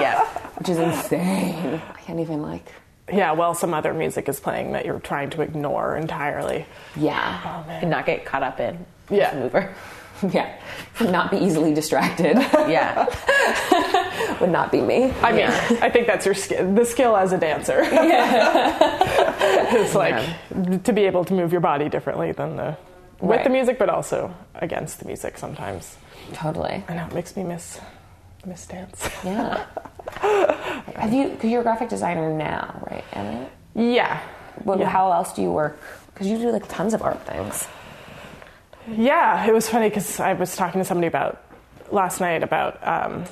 Yeah. 0.00 0.22
which 0.58 0.68
is 0.68 0.78
insane. 0.78 1.80
I 1.88 2.00
can't 2.00 2.20
even 2.20 2.42
like. 2.42 2.66
Yeah, 3.12 3.32
well, 3.32 3.54
some 3.54 3.72
other 3.74 3.92
music 3.94 4.28
is 4.28 4.38
playing 4.40 4.72
that 4.72 4.84
you're 4.84 5.00
trying 5.00 5.30
to 5.30 5.42
ignore 5.42 5.96
entirely. 5.96 6.66
Yeah, 6.96 7.64
oh, 7.66 7.70
And 7.70 7.90
not 7.90 8.06
get 8.06 8.24
caught 8.24 8.42
up 8.42 8.60
in. 8.60 8.84
Yeah. 9.10 9.34
Mover. 9.34 9.74
yeah. 10.30 10.56
Not 11.00 11.30
be 11.30 11.38
easily 11.38 11.74
distracted 11.74 12.36
Yeah. 12.52 13.06
would 14.40 14.50
not 14.50 14.70
be 14.72 14.80
me. 14.80 15.10
I 15.22 15.32
mean, 15.32 15.46
I 15.82 15.90
think 15.90 16.06
that's 16.06 16.24
your 16.26 16.34
skill, 16.34 16.72
the 16.74 16.84
skill 16.84 17.16
as 17.16 17.32
a 17.32 17.38
dancer. 17.38 17.82
yeah, 17.82 19.74
it's 19.74 19.94
like 19.94 20.82
to 20.84 20.92
be 20.92 21.02
able 21.04 21.24
to 21.24 21.34
move 21.34 21.52
your 21.52 21.60
body 21.60 21.88
differently 21.88 22.32
than 22.32 22.56
the 22.56 22.76
with 23.20 23.30
Right. 23.36 23.44
the 23.44 23.50
music, 23.50 23.78
but 23.78 23.88
also 23.88 24.34
against 24.56 24.98
the 24.98 25.06
music 25.06 25.38
sometimes. 25.38 25.96
Totally. 26.32 26.82
I 26.88 26.94
know 26.94 27.06
it 27.06 27.14
makes 27.14 27.36
me 27.36 27.44
miss 27.44 27.78
miss 28.46 28.66
dance. 28.66 29.08
Yeah. 29.24 29.64
Have 30.96 31.12
you? 31.12 31.28
Because 31.30 31.50
you're 31.50 31.60
a 31.60 31.64
graphic 31.64 31.88
designer 31.88 32.32
now, 32.32 32.82
right, 32.90 33.04
Emily? 33.12 33.46
Yeah. 33.74 34.20
But 34.64 34.78
Yeah. 34.80 34.88
how 34.88 35.10
else 35.12 35.32
do 35.32 35.42
you 35.42 35.50
work? 35.52 35.78
Because 36.12 36.26
you 36.26 36.38
do 36.38 36.50
like 36.50 36.68
tons 36.68 36.94
of 36.94 37.02
art 37.02 37.20
things. 37.26 37.66
Yeah, 38.88 39.46
it 39.46 39.52
was 39.54 39.68
funny 39.68 39.88
because 39.88 40.18
I 40.20 40.32
was 40.34 40.56
talking 40.56 40.80
to 40.80 40.84
somebody 40.84 41.06
about 41.06 41.40
last 41.90 42.20
night 42.20 42.42
about 42.42 42.84
um, 42.86 43.24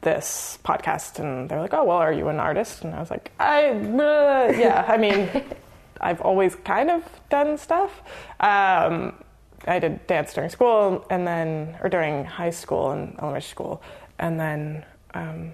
this 0.00 0.58
podcast, 0.64 1.18
and 1.18 1.48
they 1.48 1.54
were 1.54 1.60
like, 1.62 1.74
"Oh, 1.74 1.84
well, 1.84 1.98
are 1.98 2.12
you 2.12 2.28
an 2.28 2.40
artist?" 2.40 2.82
And 2.82 2.94
I 2.94 3.00
was 3.00 3.10
like, 3.10 3.30
"I, 3.38 3.68
uh, 3.68 4.52
yeah, 4.56 4.84
I 4.88 4.96
mean, 4.96 5.28
I've 6.00 6.20
always 6.22 6.54
kind 6.56 6.90
of 6.90 7.04
done 7.28 7.58
stuff. 7.58 8.00
Um, 8.40 9.12
I 9.66 9.78
did 9.78 10.06
dance 10.06 10.32
during 10.34 10.50
school, 10.50 11.04
and 11.10 11.26
then, 11.26 11.76
or 11.82 11.88
during 11.88 12.24
high 12.24 12.50
school 12.50 12.90
and 12.90 13.14
elementary 13.20 13.42
school, 13.42 13.82
and 14.22 14.38
then 14.40 14.84
um, 15.14 15.52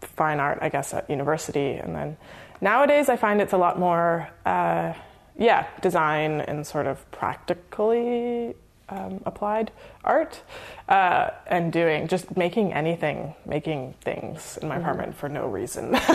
fine 0.00 0.40
art, 0.40 0.58
I 0.60 0.68
guess, 0.68 0.92
at 0.92 1.08
university, 1.08 1.74
and 1.74 1.94
then 1.94 2.16
nowadays 2.60 3.08
I 3.08 3.16
find 3.16 3.40
it's 3.40 3.52
a 3.54 3.58
lot 3.58 3.78
more, 3.78 4.28
uh, 4.44 4.92
yeah, 5.38 5.66
design 5.80 6.40
and 6.42 6.66
sort 6.66 6.86
of 6.86 7.08
practically 7.12 8.54
um, 8.92 9.22
applied 9.24 9.72
art, 10.04 10.42
uh, 10.88 11.30
and 11.46 11.72
doing 11.72 12.08
just 12.08 12.36
making 12.36 12.72
anything, 12.72 13.34
making 13.46 13.94
things 14.02 14.58
in 14.60 14.68
my 14.68 14.76
apartment 14.76 15.14
for 15.14 15.28
no 15.28 15.46
reason. 15.46 15.96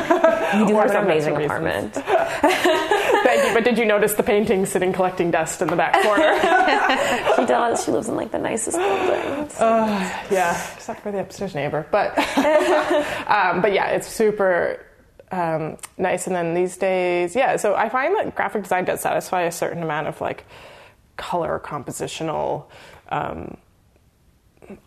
You 0.58 0.66
do 0.66 0.76
have 0.78 0.92
an 0.92 1.04
amazing 1.04 1.36
apartment. 1.36 1.94
Thank 1.94 3.48
you. 3.48 3.54
But 3.54 3.64
did 3.66 3.78
you 3.78 3.86
notice 3.86 4.14
the 4.14 4.24
painting 4.24 4.66
sitting 4.66 4.94
collecting 4.94 5.30
dust 5.30 5.62
in 5.62 5.68
the 5.68 5.76
back 5.76 6.02
corner? 6.04 6.40
She 7.36 7.46
does. 7.46 7.84
She 7.84 7.92
lives 7.92 8.08
in 8.08 8.16
like 8.16 8.32
the 8.32 8.40
nicest 8.40 8.78
building. 8.78 9.50
yeah, 10.32 10.74
except 10.76 11.02
for 11.02 11.12
the 11.12 11.20
upstairs 11.20 11.54
neighbor. 11.54 11.86
But 11.92 12.18
um, 13.28 13.62
but 13.62 13.74
yeah, 13.74 13.90
it's 13.90 14.08
super 14.08 14.86
um, 15.32 15.78
nice. 15.98 16.28
And 16.28 16.36
then 16.36 16.54
these 16.54 16.78
days, 16.78 17.36
yeah. 17.36 17.58
So 17.58 17.76
I 17.76 17.90
find 17.90 18.16
that 18.16 18.36
graphic 18.36 18.64
design 18.64 18.86
does 18.86 19.02
satisfy 19.02 19.44
a 19.44 19.52
certain 19.52 19.84
amount 19.84 20.08
of 20.08 20.22
like 20.22 20.46
color 21.18 21.60
compositional 21.64 22.66
um, 23.10 23.58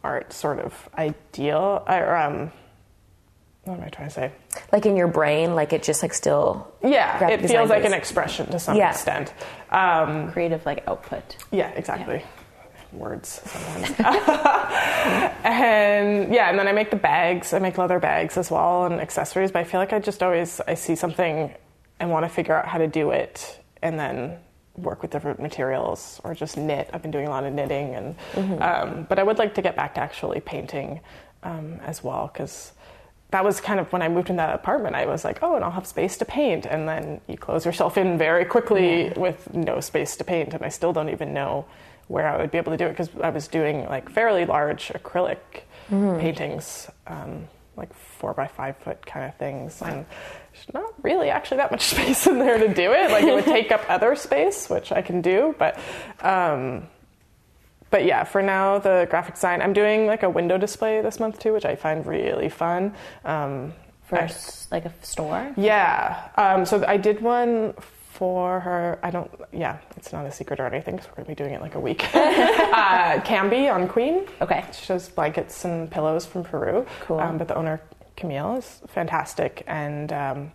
art 0.02 0.32
sort 0.32 0.58
of 0.60 0.88
ideal. 0.96 1.84
Or 1.86 2.16
um, 2.16 2.52
what 3.64 3.78
am 3.78 3.84
I 3.84 3.88
trying 3.88 4.08
to 4.08 4.14
say? 4.14 4.32
Like 4.72 4.86
in 4.86 4.96
your 4.96 5.08
brain, 5.08 5.54
like 5.54 5.72
it 5.72 5.82
just 5.82 6.02
like 6.02 6.14
still. 6.14 6.72
Yeah, 6.82 7.18
graphic 7.18 7.42
it 7.42 7.48
feels 7.48 7.68
like 7.70 7.84
an 7.84 7.92
expression 7.94 8.46
to 8.50 8.58
some 8.58 8.76
Yeah. 8.76 8.90
extent. 8.90 9.34
Um, 9.70 10.32
Creative 10.32 10.64
like 10.64 10.86
output. 10.88 11.36
Yeah, 11.50 11.68
exactly. 11.70 12.24
Words 12.92 13.40
sometimes. 13.44 13.90
and 15.44 16.34
yeah, 16.34 16.50
and 16.50 16.58
then 16.58 16.66
I 16.66 16.72
make 16.72 16.90
the 16.90 16.96
bags. 16.96 17.52
I 17.52 17.58
make 17.60 17.78
leather 17.78 18.00
bags 18.00 18.36
as 18.36 18.50
well 18.50 18.86
and 18.86 19.00
accessories. 19.00 19.52
But 19.52 19.60
I 19.60 19.64
feel 19.64 19.78
like 19.80 19.92
I 19.92 19.98
just 20.00 20.22
always 20.22 20.60
I 20.66 20.74
see 20.74 20.96
something 20.96 21.54
and 22.00 22.10
want 22.10 22.24
to 22.24 22.28
figure 22.28 22.54
out 22.56 22.66
how 22.66 22.78
to 22.78 22.88
do 22.88 23.10
it, 23.10 23.60
and 23.82 23.98
then 23.98 24.38
work 24.82 25.02
with 25.02 25.10
different 25.10 25.40
materials 25.40 26.20
or 26.24 26.34
just 26.34 26.56
knit. 26.56 26.90
I've 26.92 27.02
been 27.02 27.10
doing 27.10 27.26
a 27.26 27.30
lot 27.30 27.44
of 27.44 27.52
knitting, 27.52 27.94
and 27.94 28.14
um, 28.62 29.06
but 29.08 29.18
I 29.18 29.22
would 29.22 29.38
like 29.38 29.54
to 29.54 29.62
get 29.62 29.76
back 29.76 29.94
to 29.94 30.00
actually 30.00 30.40
painting 30.40 31.00
um, 31.42 31.80
as 31.86 32.02
well 32.04 32.30
because 32.32 32.72
that 33.30 33.44
was 33.44 33.60
kind 33.60 33.78
of 33.78 33.92
when 33.92 34.02
I 34.02 34.08
moved 34.08 34.28
in 34.30 34.36
that 34.36 34.54
apartment. 34.54 34.96
I 34.96 35.06
was 35.06 35.24
like, 35.24 35.38
oh, 35.42 35.54
and 35.54 35.64
I'll 35.64 35.70
have 35.70 35.86
space 35.86 36.16
to 36.18 36.24
paint. 36.24 36.66
And 36.66 36.88
then 36.88 37.20
you 37.28 37.36
close 37.36 37.64
yourself 37.64 37.96
in 37.96 38.18
very 38.18 38.44
quickly 38.44 39.12
with 39.16 39.54
no 39.54 39.78
space 39.80 40.16
to 40.16 40.24
paint. 40.24 40.52
And 40.52 40.64
I 40.64 40.68
still 40.68 40.92
don't 40.92 41.08
even 41.10 41.32
know 41.32 41.64
where 42.08 42.26
I 42.26 42.38
would 42.38 42.50
be 42.50 42.58
able 42.58 42.72
to 42.72 42.76
do 42.76 42.86
it 42.86 42.90
because 42.90 43.08
I 43.22 43.30
was 43.30 43.46
doing 43.46 43.86
like 43.86 44.10
fairly 44.10 44.44
large 44.46 44.88
acrylic 44.88 45.38
paintings, 46.18 46.88
um, 47.06 47.46
like 47.76 47.94
four 47.94 48.34
by 48.34 48.48
five 48.48 48.76
foot 48.78 49.06
kind 49.06 49.26
of 49.26 49.36
things, 49.36 49.80
and 49.82 50.04
there's 50.52 50.74
not 50.74 50.92
really 51.02 51.30
actually 51.30 51.58
that 51.58 51.70
much 51.70 51.82
space 51.94 52.26
in 52.26 52.38
there 52.38 52.58
to 52.58 52.72
do 52.72 52.92
it. 52.92 53.10
Like 53.10 53.24
it 53.24 53.34
would 53.34 53.44
take 53.56 53.70
up 53.72 53.82
other 53.88 54.14
space, 54.16 54.68
which 54.70 54.92
I 54.92 55.02
can 55.02 55.20
do, 55.20 55.54
but. 55.58 55.78
Um, 56.20 56.86
but 57.90 58.04
yeah, 58.04 58.22
for 58.22 58.40
now, 58.40 58.78
the 58.78 59.08
graphic 59.10 59.34
design, 59.34 59.60
I'm 59.60 59.72
doing 59.72 60.06
like 60.06 60.22
a 60.22 60.30
window 60.30 60.56
display 60.58 61.00
this 61.02 61.18
month 61.18 61.40
too, 61.40 61.52
which 61.52 61.64
I 61.64 61.74
find 61.74 62.06
really 62.06 62.48
fun. 62.48 62.94
Um, 63.24 63.72
For 64.04 64.16
I- 64.16 64.30
like 64.70 64.84
a 64.84 64.92
store? 65.02 65.52
yeah. 65.56 66.28
Um, 66.36 66.64
so 66.64 66.84
I 66.86 66.96
did 66.98 67.20
one 67.20 67.74
for 68.12 68.60
her. 68.60 69.00
I 69.02 69.10
don't. 69.10 69.28
Yeah, 69.52 69.78
it's 69.96 70.12
not 70.12 70.24
a 70.24 70.30
secret 70.30 70.60
or 70.60 70.66
anything 70.66 70.94
because 70.96 71.10
we're 71.10 71.16
gonna 71.16 71.28
be 71.30 71.34
doing 71.34 71.52
it 71.52 71.60
like 71.60 71.74
a 71.74 71.80
week. 71.80 72.04
uh, 72.14 73.18
Camby 73.22 73.72
on 73.72 73.88
Queen. 73.88 74.24
Okay. 74.40 74.64
She 74.72 74.86
does 74.86 75.08
blankets 75.08 75.64
and 75.64 75.90
pillows 75.90 76.24
from 76.24 76.44
Peru. 76.44 76.86
Cool. 77.00 77.18
Um, 77.18 77.38
but 77.38 77.48
the 77.48 77.56
owner 77.56 77.80
Camille 78.20 78.56
is 78.56 78.82
fantastic, 78.86 79.64
and 79.66 80.12
um, 80.12 80.52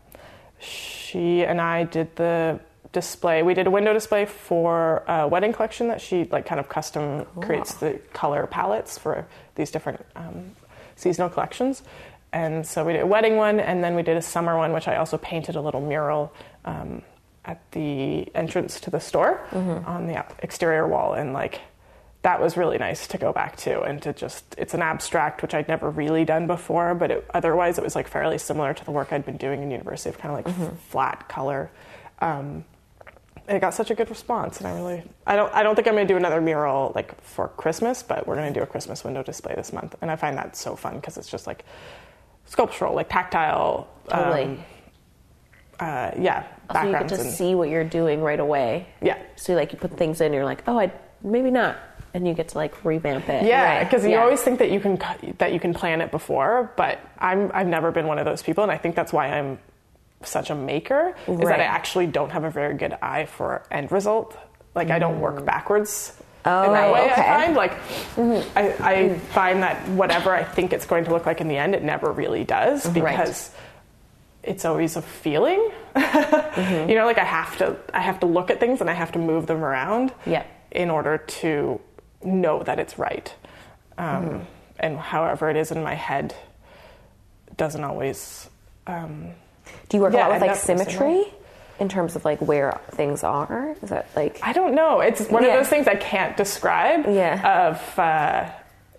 she 0.60 1.43
and 1.43 1.60
I 1.60 1.84
did 1.84 2.15
the 2.15 2.60
display. 2.91 3.43
We 3.43 3.54
did 3.56 3.67
a 3.67 3.71
window 3.71 3.91
display 3.91 4.25
for 4.25 5.04
a 5.08 5.28
wedding 5.28 5.51
collection 5.51 5.88
that 5.89 5.99
she 5.99 6.25
like 6.25 6.45
kind 6.45 6.60
of 6.60 6.69
custom 6.69 7.25
creates 7.41 7.73
the 7.73 7.99
color 8.13 8.47
palettes 8.47 8.97
for 8.97 9.28
these 9.56 9.71
different 9.71 10.06
um, 10.15 10.51
seasonal 10.95 11.30
collections. 11.30 11.84
And 12.32 12.65
so 12.65 12.86
we 12.86 12.93
did 12.93 13.01
a 13.01 13.08
wedding 13.08 13.36
one, 13.36 13.60
and 13.60 13.84
then 13.84 13.95
we 13.95 14.04
did 14.04 14.15
a 14.15 14.21
summer 14.21 14.58
one, 14.58 14.71
which 14.71 14.88
I 14.88 14.97
also 14.97 15.17
painted 15.17 15.56
a 15.56 15.62
little 15.62 15.82
mural 15.82 16.34
um, 16.65 17.01
at 17.45 17.60
the 17.71 18.28
entrance 18.36 18.80
to 18.82 18.89
the 18.91 18.99
store 18.99 19.41
on 19.86 20.08
the 20.08 20.23
exterior 20.39 20.88
wall, 20.88 21.13
and 21.13 21.34
like 21.34 21.62
that 22.26 22.42
was 22.42 22.58
really 22.58 22.80
nice 22.80 23.06
to 23.06 23.18
go 23.20 23.32
back 23.32 23.56
to 23.56 23.82
and 23.84 24.02
to 24.02 24.12
just 24.12 24.44
it's 24.58 24.74
an 24.74 24.82
abstract 24.82 25.42
which 25.44 25.54
i'd 25.54 25.68
never 25.68 25.90
really 25.92 26.26
done 26.26 26.48
before 26.48 26.96
but 26.96 27.12
it, 27.12 27.26
otherwise 27.36 27.78
it 27.78 27.84
was 27.84 27.96
like 27.96 28.08
fairly 28.08 28.38
similar 28.40 28.74
to 28.74 28.84
the 28.84 28.92
work 28.92 29.14
i'd 29.14 29.24
been 29.26 29.38
doing 29.38 29.62
in 29.62 29.70
university 29.70 30.10
of 30.10 30.18
kind 30.18 30.32
of 30.34 30.38
like 30.46 30.50
f- 30.70 30.78
flat 30.90 31.30
color. 31.30 31.70
Um, 32.20 32.66
it 33.48 33.60
got 33.60 33.76
such 33.76 33.92
a 33.92 33.96
good 33.96 34.10
response 34.10 34.58
and 34.58 34.66
i 34.68 34.74
really 34.74 35.04
i 35.28 35.36
don't 35.36 35.54
i 35.54 35.62
don't 35.62 35.76
think 35.76 35.88
i'm 35.88 35.94
going 35.94 36.08
to 36.08 36.12
do 36.14 36.18
another 36.18 36.42
mural 36.42 36.92
like 36.96 37.10
for 37.22 37.50
christmas 37.50 38.02
but 38.02 38.26
we're 38.26 38.36
going 38.36 38.52
to 38.52 38.60
do 38.60 38.64
a 38.64 38.66
christmas 38.66 39.04
window 39.04 39.22
display 39.22 39.54
this 39.56 39.72
month. 39.72 39.94
And 40.02 40.10
i 40.10 40.16
find 40.16 40.36
that 40.38 40.58
so 40.58 40.76
fun 40.76 40.96
because 40.96 41.18
it's 41.20 41.30
just 41.30 41.46
like 41.46 41.64
sculptural 42.46 42.96
like 42.96 43.08
tactile 43.10 43.88
Totally. 44.10 44.44
um, 44.46 44.64
uh, 45.80 46.12
yeah 46.18 46.42
So 46.42 46.48
you 46.48 46.48
get 46.58 46.74
backgrounds 46.74 47.14
to 47.14 47.22
and 47.22 47.30
see 47.32 47.54
what 47.54 47.70
you're 47.70 47.84
doing 48.00 48.22
right 48.22 48.40
away. 48.40 48.88
yeah. 49.02 49.18
So 49.36 49.54
like 49.54 49.74
you 49.74 49.78
put 49.78 49.96
things 49.96 50.22
in, 50.22 50.34
you're 50.34 50.46
like, 50.46 50.64
oh, 50.68 50.80
I 50.80 50.92
maybe 51.22 51.52
not, 51.52 51.78
and 52.15 52.25
you 52.25 52.34
get 52.34 52.47
to 52.47 52.58
like 52.58 52.84
revamp 52.86 53.28
it. 53.28 53.43
Yeah, 53.43 53.78
Right. 53.78 53.84
because 53.84 54.06
you 54.06 54.12
Yeah. 54.12 54.23
always 54.23 54.41
think 54.41 54.60
that 54.60 54.71
you 54.71 54.80
can 54.80 54.97
that 55.38 55.51
you 55.51 55.60
can 55.60 55.73
plan 55.73 55.99
it 55.99 56.12
before, 56.12 56.71
but 56.78 56.97
I'm 57.19 57.51
I've 57.54 57.67
never 57.67 57.91
been 57.91 58.08
one 58.08 58.17
of 58.19 58.25
those 58.25 58.41
people, 58.41 58.63
and 58.63 58.71
I 58.71 58.78
think 58.78 58.95
that's 58.95 59.12
why 59.12 59.28
I'm 59.28 59.60
such 60.23 60.49
a 60.49 60.56
maker 60.56 61.13
is 61.28 61.39
that 61.41 61.60
I 61.60 61.65
actually 61.65 62.08
don't 62.08 62.32
have 62.32 62.45
a 62.45 62.49
very 62.49 62.73
good 62.75 62.93
eye 63.01 63.25
for 63.25 63.63
end 63.69 63.91
result. 63.91 64.36
Like 64.73 64.89
I 64.89 64.97
don't 64.97 65.19
work 65.19 65.41
mm. 65.41 65.45
backwards. 65.45 66.13
Oh, 66.45 66.63
in 66.63 66.69
Oh, 66.69 66.73
that 66.73 66.93
way, 66.93 67.12
okay. 67.12 67.21
I 67.21 67.43
find 67.43 67.56
like 67.56 67.73
I, 68.56 68.93
I 68.93 69.19
find 69.34 69.62
that 69.63 69.86
whatever 69.89 70.34
I 70.34 70.43
think 70.43 70.71
it's 70.73 70.86
going 70.86 71.04
to 71.06 71.12
look 71.12 71.25
like 71.25 71.41
in 71.41 71.49
the 71.49 71.58
end, 71.58 71.75
it 71.75 71.84
never 71.84 72.12
really 72.12 72.45
does 72.45 72.84
mm-hmm. 72.84 72.93
because 72.93 73.51
it's 74.41 74.63
always 74.63 74.95
a 74.95 75.01
feeling. 75.01 75.60
Mm-hmm. 75.95 76.89
You 76.89 76.95
know, 76.95 77.06
like 77.06 77.17
I 77.17 77.25
have 77.25 77.58
to 77.58 77.75
I 77.93 77.99
have 77.99 78.21
to 78.21 78.25
look 78.25 78.49
at 78.51 78.60
things 78.62 78.80
and 78.80 78.89
I 78.89 78.93
have 78.93 79.12
to 79.13 79.19
move 79.19 79.47
them 79.47 79.63
around 79.65 80.13
Yeah. 80.25 80.43
in 80.71 80.89
order 80.89 81.17
to 81.17 81.82
know 82.26 82.64
that 82.64 82.80
it's 82.80 82.98
right. 82.98 83.34
Um, 83.98 84.48
And 84.80 84.98
however 84.98 85.50
it 85.50 85.56
is 85.56 85.72
in 85.72 85.82
my 85.84 85.94
head 85.96 86.36
doesn't 87.56 87.84
always. 87.84 88.50
Um, 88.88 89.30
Do 89.90 89.98
you 89.98 90.04
work 90.04 90.14
Yeah, 90.14 90.28
a 90.28 90.30
lot 90.30 90.42
with 90.42 90.50
like 90.50 90.58
symmetry 90.58 91.24
in 91.80 91.88
terms 91.90 92.16
of 92.16 92.26
like 92.26 92.40
where 92.42 92.80
things 92.92 93.24
are? 93.24 93.76
Is 93.82 93.90
that 93.90 94.08
like 94.16 94.40
I 94.44 94.52
don't 94.54 94.76
know. 94.76 95.00
It's 95.00 95.30
one 95.30 95.44
Yeah. 95.44 95.54
of 95.54 95.60
those 95.60 95.70
things 95.70 95.88
I 95.88 95.96
can't 95.96 96.36
describe. 96.36 97.06
Yeah. 97.08 97.70
Of 97.70 98.00
uh, 98.00 98.50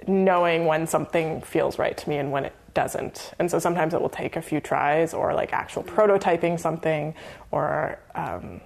knowing 0.07 0.65
when 0.67 0.87
something 0.87 1.43
feels 1.43 1.79
right 1.79 1.97
to 1.97 2.09
me 2.09 2.17
and 2.17 2.33
when 2.33 2.47
it 2.47 2.55
doesn't. 2.75 3.33
And 3.39 3.51
so 3.51 3.59
sometimes 3.59 3.93
it 3.95 4.01
will 4.01 4.09
take 4.09 4.37
a 4.37 4.43
few 4.43 4.61
tries 4.61 5.13
or 5.15 5.35
like 5.35 5.53
actual 5.53 5.83
prototyping 5.83 6.59
something 6.59 7.15
or 7.51 7.99
um, 8.15 8.61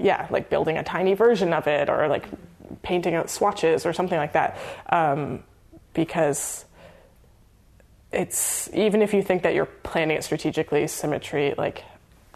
yeah, 0.00 0.26
like 0.30 0.48
building 0.50 0.76
a 0.78 0.82
tiny 0.82 1.14
version 1.14 1.52
of 1.52 1.66
it 1.66 1.88
or 1.90 2.08
like 2.08 2.24
painting 2.82 3.14
out 3.14 3.30
swatches 3.30 3.84
or 3.86 3.92
something 3.92 4.18
like 4.18 4.32
that. 4.34 4.56
Um, 4.90 5.42
because 5.94 6.64
it's 8.12 8.70
even 8.72 9.02
if 9.02 9.12
you 9.12 9.22
think 9.22 9.42
that 9.42 9.54
you're 9.54 9.66
planning 9.66 10.16
it 10.16 10.24
strategically, 10.24 10.86
symmetry 10.86 11.54
like 11.58 11.84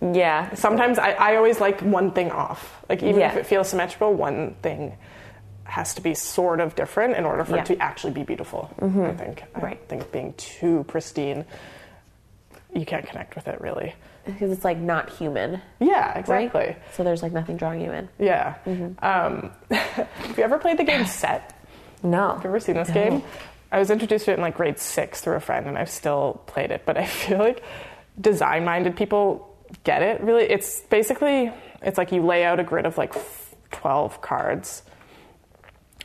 yeah? 0.00 0.52
sometimes 0.54 0.98
I, 0.98 1.12
I 1.12 1.36
always 1.36 1.60
like 1.60 1.80
one 1.80 2.10
thing 2.10 2.30
off. 2.30 2.82
Like 2.88 3.02
even 3.02 3.22
if 3.22 3.36
it 3.36 3.46
feels 3.46 3.68
symmetrical, 3.68 4.12
one 4.12 4.54
thing 4.62 4.96
has 5.64 5.94
to 5.94 6.02
be 6.02 6.12
sort 6.12 6.60
of 6.60 6.74
different 6.74 7.16
in 7.16 7.24
order 7.24 7.44
for 7.44 7.54
Yeah. 7.54 7.62
it 7.62 7.66
to 7.66 7.78
actually 7.78 8.12
be 8.12 8.24
beautiful. 8.24 8.68
I 8.82 9.12
think. 9.12 9.44
I 9.54 9.60
Right. 9.60 9.80
think 9.88 10.10
being 10.12 10.34
too 10.34 10.84
pristine, 10.88 11.44
you 12.74 12.84
can't 12.84 13.06
connect 13.06 13.36
with 13.36 13.46
it 13.48 13.60
really. 13.60 13.94
Because 14.24 14.50
it's 14.52 14.64
like 14.64 14.78
not 14.78 15.10
human, 15.10 15.60
Yeah, 15.80 16.08
right? 16.10 16.16
exactly. 16.18 16.76
So 16.92 17.02
there's 17.04 17.22
like 17.22 17.32
nothing 17.32 17.56
drawing 17.56 17.80
you 17.80 17.92
in. 17.92 18.08
Yeah. 18.18 18.54
Mm-hmm. 18.66 19.04
Um, 19.04 19.50
have 19.70 20.38
you 20.38 20.44
ever 20.44 20.58
played 20.58 20.78
the 20.78 20.84
game 20.84 21.04
Set? 21.06 21.58
No. 22.02 22.34
Have 22.34 22.44
you 22.44 22.50
ever 22.50 22.60
seen 22.60 22.74
this 22.76 22.90
game? 22.90 23.22
I 23.70 23.78
was 23.78 23.90
introduced 23.90 24.24
to 24.26 24.32
it 24.32 24.34
in 24.34 24.40
like 24.40 24.56
grade 24.56 24.78
six 24.78 25.20
through 25.20 25.36
a 25.36 25.40
friend, 25.40 25.66
and 25.66 25.78
I've 25.78 25.90
still 25.90 26.42
played 26.46 26.70
it. 26.70 26.82
But 26.84 26.96
I 26.98 27.06
feel 27.06 27.38
like 27.38 27.62
design-minded 28.20 28.96
people 28.96 29.56
get 29.84 30.02
it. 30.02 30.20
Really, 30.20 30.44
it's 30.44 30.80
basically 30.82 31.50
it's 31.80 31.96
like 31.98 32.12
you 32.12 32.22
lay 32.22 32.44
out 32.44 32.60
a 32.60 32.64
grid 32.64 32.86
of 32.86 32.98
like 32.98 33.14
twelve 33.70 34.20
cards, 34.20 34.82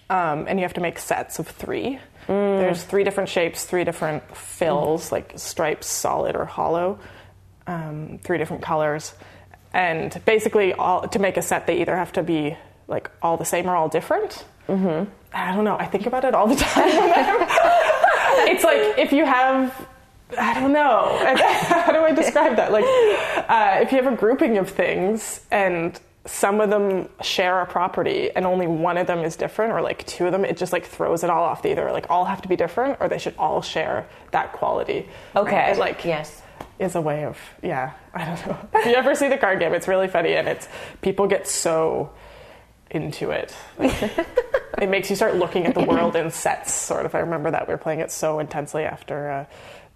um, 0.10 0.46
and 0.48 0.60
you 0.60 0.64
have 0.64 0.74
to 0.76 0.82
make 0.82 0.98
sets 1.00 1.40
of 1.40 1.48
three. 1.48 2.00
There's 2.28 2.84
three 2.84 3.06
different 3.06 3.30
shapes, 3.30 3.64
three 3.66 3.86
different 3.86 4.36
fills, 4.36 5.14
like 5.14 5.34
stripes, 5.38 5.88
solid 5.88 6.36
or 6.36 6.44
hollow, 6.44 7.00
um, 7.68 8.20
three 8.24 8.38
different 8.38 8.64
colors, 8.64 9.14
and 9.74 10.20
basically 10.26 10.74
all 10.74 11.08
to 11.08 11.20
make 11.20 11.38
a 11.38 11.42
set 11.42 11.68
they 11.68 11.82
either 11.82 11.96
have 11.96 12.12
to 12.14 12.24
be 12.24 12.58
like 12.88 13.12
all 13.22 13.38
the 13.38 13.46
same 13.46 13.68
or 13.68 13.76
all 13.76 13.90
different. 13.90 14.46
Mm-hmm. 14.68 15.10
I 15.34 15.54
don't 15.54 15.66
know. 15.66 15.78
I 15.78 15.86
think 15.86 16.06
about 16.06 16.26
it 16.26 16.34
all 16.34 16.48
the 16.48 16.56
time. 16.60 16.84
it's 18.50 18.64
like 18.64 18.98
if 18.98 19.12
you 19.12 19.26
have 19.26 19.88
I 20.38 20.60
don't 20.60 20.74
know. 20.74 21.18
How 21.38 21.92
do 21.92 22.00
I 22.00 22.12
describe 22.12 22.58
that? 22.58 22.72
Like, 22.72 22.84
uh, 23.50 23.80
if 23.82 23.92
you 23.92 24.02
have 24.02 24.12
a 24.12 24.16
grouping 24.16 24.58
of 24.58 24.70
things 24.70 25.42
and 25.52 25.98
some 26.26 26.60
of 26.60 26.70
them 26.70 27.08
share 27.22 27.62
a 27.62 27.66
property 27.66 28.30
and 28.32 28.46
only 28.46 28.68
one 28.68 28.98
of 28.98 29.08
them 29.08 29.20
is 29.20 29.38
different, 29.38 29.72
or 29.72 29.82
like 29.82 30.06
two 30.06 30.26
of 30.26 30.34
them, 30.34 30.44
it 30.44 30.58
just 30.58 30.74
like 30.74 30.86
throws 30.86 31.24
it 31.24 31.30
all 31.30 31.44
off. 31.44 31.62
They 31.62 31.72
either 31.72 31.92
like 31.92 32.08
all 32.10 32.26
have 32.26 32.42
to 32.42 32.50
be 32.50 32.58
different, 32.58 32.98
or 33.00 33.08
they 33.08 33.18
should 33.18 33.36
all 33.38 33.62
share 33.62 34.06
that 34.32 34.52
quality. 34.52 35.08
Okay. 35.36 35.72
It, 35.72 35.78
like 35.78 36.04
Yes. 36.04 36.42
Is 36.80 36.96
a 36.96 37.02
way 37.02 37.26
of 37.26 37.38
yeah. 37.62 37.94
I 38.14 38.26
don't 38.26 38.48
know. 38.48 38.58
If 38.80 38.86
you 38.86 38.94
ever 38.94 39.16
see 39.16 39.28
the 39.30 39.38
card 39.38 39.60
game, 39.60 39.74
it's 39.74 39.88
really 39.88 40.08
funny, 40.08 40.34
and 40.36 40.48
it's 40.48 40.68
people 41.02 41.28
get 41.28 41.48
so 41.48 42.12
into 42.92 43.32
it. 43.32 43.54
Like, 43.78 44.02
it 44.82 44.90
makes 44.90 45.10
you 45.10 45.16
start 45.16 45.36
looking 45.36 45.66
at 45.66 45.74
the 45.74 45.84
world 45.84 46.16
in 46.16 46.30
sets. 46.32 46.72
Sort 46.74 47.06
of. 47.06 47.16
I 47.16 47.20
remember 47.20 47.52
that 47.52 47.68
we 47.68 47.74
were 47.74 47.78
playing 47.80 48.00
it 48.00 48.12
so 48.12 48.40
intensely 48.40 48.84
after 48.84 49.30
uh, 49.32 49.46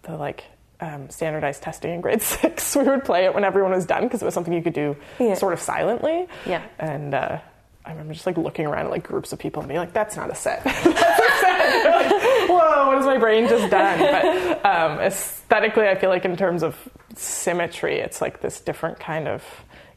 the 0.03 0.17
like 0.17 0.43
um, 0.79 1.09
standardized 1.09 1.61
testing 1.61 1.93
in 1.93 2.01
grade 2.01 2.21
six. 2.23 2.75
We 2.75 2.83
would 2.83 3.05
play 3.05 3.25
it 3.25 3.33
when 3.35 3.43
everyone 3.43 3.71
was 3.71 3.85
done 3.85 4.03
because 4.03 4.21
it 4.21 4.25
was 4.25 4.33
something 4.33 4.53
you 4.53 4.63
could 4.63 4.73
do 4.73 4.97
Yeah. 5.19 5.35
sort 5.35 5.53
of 5.53 5.59
silently. 5.59 6.27
Yeah. 6.45 6.63
And 6.79 7.13
uh, 7.13 7.39
I 7.85 7.91
remember 7.91 8.13
just 8.13 8.25
like 8.25 8.37
looking 8.37 8.65
around 8.65 8.85
at 8.85 8.91
like 8.91 9.03
groups 9.03 9.31
of 9.33 9.39
people 9.39 9.61
and 9.61 9.67
being 9.69 9.79
like, 9.79 9.93
"That's 9.93 10.15
not 10.15 10.29
a 10.31 10.35
set." 10.35 10.63
That's 10.63 10.85
a 10.85 11.39
set. 11.39 12.20
You're 12.61 12.69
like, 12.69 12.77
Whoa! 12.77 12.87
What 12.87 12.97
has 12.97 13.05
my 13.05 13.17
brain 13.17 13.47
just 13.47 13.69
done? 13.71 13.99
But 13.99 14.65
um, 14.65 14.99
aesthetically, 14.99 15.87
I 15.87 15.95
feel 15.95 16.09
like 16.09 16.25
in 16.25 16.35
terms 16.37 16.63
of 16.63 16.75
symmetry, 17.15 17.99
it's 17.99 18.21
like 18.21 18.41
this 18.41 18.59
different 18.61 18.99
kind 18.99 19.27
of. 19.27 19.43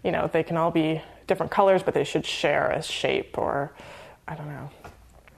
You 0.03 0.13
know, 0.13 0.29
they 0.31 0.43
can 0.43 0.59
all 0.59 0.71
be 0.71 1.01
different 1.27 1.51
colors, 1.51 1.83
but 1.83 1.95
they 1.95 2.05
should 2.05 2.27
share 2.27 2.71
a 2.71 2.83
shape 2.83 3.39
or 3.39 3.73
I 4.29 4.35
don't 4.35 4.49
know. 4.49 4.71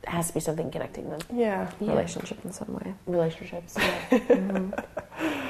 It 0.03 0.09
has 0.09 0.29
to 0.29 0.35
be 0.35 0.41
something 0.41 0.71
connecting 0.71 1.09
them. 1.11 1.21
Yeah. 1.33 1.71
Relationship 1.81 2.44
in 2.44 2.53
some 2.53 2.73
way. 2.75 2.94
Relationships. 3.07 3.77
Yeah. 3.77 4.71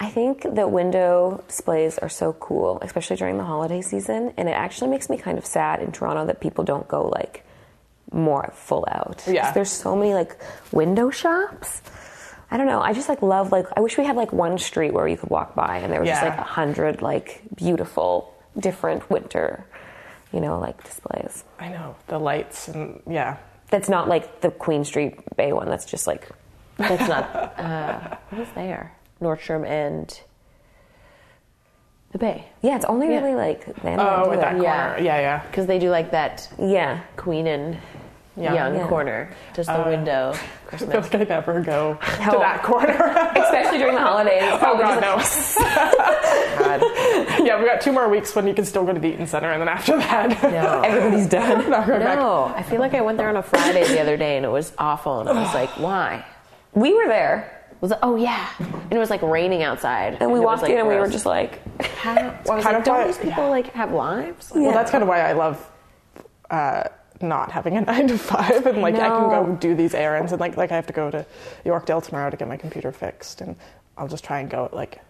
I 0.00 0.08
think 0.08 0.42
that 0.54 0.70
window 0.70 1.44
displays 1.46 1.98
are 1.98 2.08
so 2.08 2.32
cool, 2.34 2.78
especially 2.80 3.16
during 3.16 3.36
the 3.36 3.44
holiday 3.44 3.82
season, 3.82 4.32
and 4.38 4.48
it 4.48 4.52
actually 4.52 4.90
makes 4.90 5.10
me 5.10 5.18
kind 5.18 5.36
of 5.36 5.44
sad 5.44 5.80
in 5.82 5.92
Toronto 5.92 6.24
that 6.26 6.40
people 6.40 6.64
don't 6.64 6.88
go 6.88 7.08
like 7.08 7.44
more 8.12 8.52
full 8.54 8.84
out. 8.90 9.22
Yeah. 9.26 9.52
there's 9.52 9.70
so 9.70 9.94
many 9.96 10.14
like 10.14 10.36
window 10.72 11.10
shops. 11.10 11.82
I 12.50 12.56
don't 12.56 12.66
know. 12.66 12.80
I 12.80 12.92
just 12.92 13.08
like 13.08 13.22
love 13.22 13.52
like 13.52 13.66
I 13.76 13.80
wish 13.80 13.96
we 13.96 14.04
had 14.04 14.16
like 14.16 14.32
one 14.32 14.58
street 14.58 14.92
where 14.92 15.06
you 15.06 15.16
could 15.16 15.30
walk 15.30 15.54
by 15.54 15.78
and 15.78 15.92
there 15.92 16.00
was 16.00 16.08
just 16.08 16.22
like 16.22 16.36
a 16.38 16.42
hundred 16.42 17.00
like 17.02 17.42
beautiful 17.54 18.34
different 18.58 19.08
winter, 19.08 19.64
you 20.32 20.40
know, 20.40 20.58
like 20.58 20.82
displays. 20.82 21.44
I 21.60 21.68
know 21.68 21.94
the 22.08 22.18
lights 22.18 22.66
and 22.68 23.00
yeah. 23.08 23.36
That's 23.70 23.88
not 23.88 24.08
like 24.08 24.40
the 24.40 24.50
Queen 24.50 24.84
Street 24.84 25.14
Bay 25.36 25.52
one. 25.52 25.68
That's 25.68 25.84
just 25.84 26.08
like 26.08 26.28
That's 26.76 27.08
not. 27.08 27.58
Uh, 27.58 28.16
what 28.30 28.40
is 28.40 28.48
there? 28.56 28.96
Nordstrom 29.22 29.64
and 29.64 30.20
the 32.10 32.18
Bay 32.18 32.46
Yeah, 32.62 32.74
it's 32.74 32.84
only 32.86 33.08
Yeah. 33.08 33.20
really 33.20 33.36
like 33.36 33.64
them. 33.82 34.00
Oh, 34.00 34.22
that 34.24 34.28
with 34.30 34.40
that 34.40 34.52
corner. 34.54 34.64
Yeah. 34.64 34.98
Yeah, 34.98 35.20
yeah. 35.20 35.42
because 35.46 35.66
they 35.66 35.78
do 35.78 35.90
like 35.90 36.10
that 36.10 36.48
Yeah. 36.58 37.00
Queen 37.16 37.46
and 37.46 37.78
Yeah. 38.40 38.54
Yonge 38.54 38.76
Yeah. 38.78 38.88
corner, 38.88 39.30
just 39.54 39.68
the 39.72 39.82
window. 39.82 40.30
I 40.32 40.36
feel 40.76 40.88
Christmas. 40.88 41.12
like 41.12 41.20
I 41.20 41.24
never 41.24 41.60
go 41.60 41.94
to 42.00 42.38
that 42.38 42.62
corner. 42.62 42.92
Especially 43.36 43.78
during 43.78 43.94
the 43.94 44.00
holidays. 44.00 44.42
oh 44.42 44.78
god, 44.78 45.00
no. 45.00 45.16
God. 46.58 46.80
yeah, 47.46 47.58
we 47.60 47.66
got 47.66 47.80
two 47.80 47.92
more 47.92 48.08
weeks 48.08 48.34
when 48.34 48.46
you 48.46 48.54
can 48.54 48.64
still 48.64 48.84
go 48.84 48.92
to 48.92 49.00
the 49.00 49.08
Eaton 49.08 49.26
Center, 49.26 49.50
and 49.50 49.60
then 49.60 49.68
after 49.68 49.96
that, 49.96 50.42
No. 50.50 50.80
Everybody's 50.82 51.26
done. 51.28 51.70
not 51.70 51.86
going 51.86 52.00
back. 52.00 52.18
No, 52.18 52.44
I 52.56 52.62
feel 52.62 52.80
like 52.80 52.94
I 52.94 53.00
went 53.00 53.18
there 53.18 53.28
on 53.28 53.36
a 53.36 53.42
Friday 53.42 53.84
the 53.86 54.00
other 54.00 54.16
day 54.16 54.36
and 54.36 54.44
it 54.44 54.50
was 54.50 54.72
awful, 54.78 55.20
and 55.20 55.28
I 55.28 55.42
was 55.42 55.54
like, 55.54 55.70
why? 55.78 56.24
We 56.74 56.94
were 56.94 57.06
there. 57.08 57.56
Was 57.80 57.92
it, 57.92 57.98
oh 58.02 58.16
yeah, 58.16 58.46
and 58.58 58.92
it 58.92 58.98
was 58.98 59.08
like 59.08 59.22
raining 59.22 59.62
outside, 59.62 60.18
And 60.20 60.30
we 60.30 60.38
it 60.38 60.42
walked 60.42 60.60
like, 60.62 60.70
in 60.72 60.78
and 60.78 60.86
we 60.88 60.96
were 60.96 61.08
just 61.08 61.24
like, 61.24 61.60
How, 61.82 62.12
I 62.14 62.26
was 62.26 62.46
kind 62.46 62.64
like, 62.64 62.74
of 62.76 62.84
don't 62.84 62.96
why- 62.98 63.06
these 63.06 63.16
people 63.16 63.44
yeah. 63.44 63.48
like 63.48 63.72
have 63.72 63.92
lives? 63.92 64.52
Well, 64.54 64.70
that's 64.72 64.90
kind 64.90 65.02
of 65.02 65.08
why 65.08 65.20
I 65.22 65.32
love 65.32 65.66
uh, 66.50 66.84
not 67.22 67.52
having 67.52 67.76
a 67.76 67.80
nine 67.92 68.08
to 68.08 68.18
five, 68.18 68.66
and 68.66 68.80
like 68.82 68.94
I 68.96 69.08
can 69.08 69.28
go 69.28 69.56
do 69.60 69.74
these 69.74 69.94
errands, 69.94 70.32
and 70.32 70.40
like 70.40 70.56
like 70.56 70.72
I 70.72 70.76
have 70.76 70.86
to 70.86 70.92
go 70.92 71.10
to 71.10 71.24
Yorkdale 71.64 72.02
tomorrow 72.02 72.30
to 72.30 72.36
get 72.36 72.48
my 72.48 72.56
computer 72.56 72.92
fixed, 72.92 73.40
and 73.40 73.56
I'll 73.96 74.08
just 74.08 74.24
try 74.24 74.40
and 74.40 74.48
go 74.50 74.64
at 74.66 74.74
like 74.74 75.00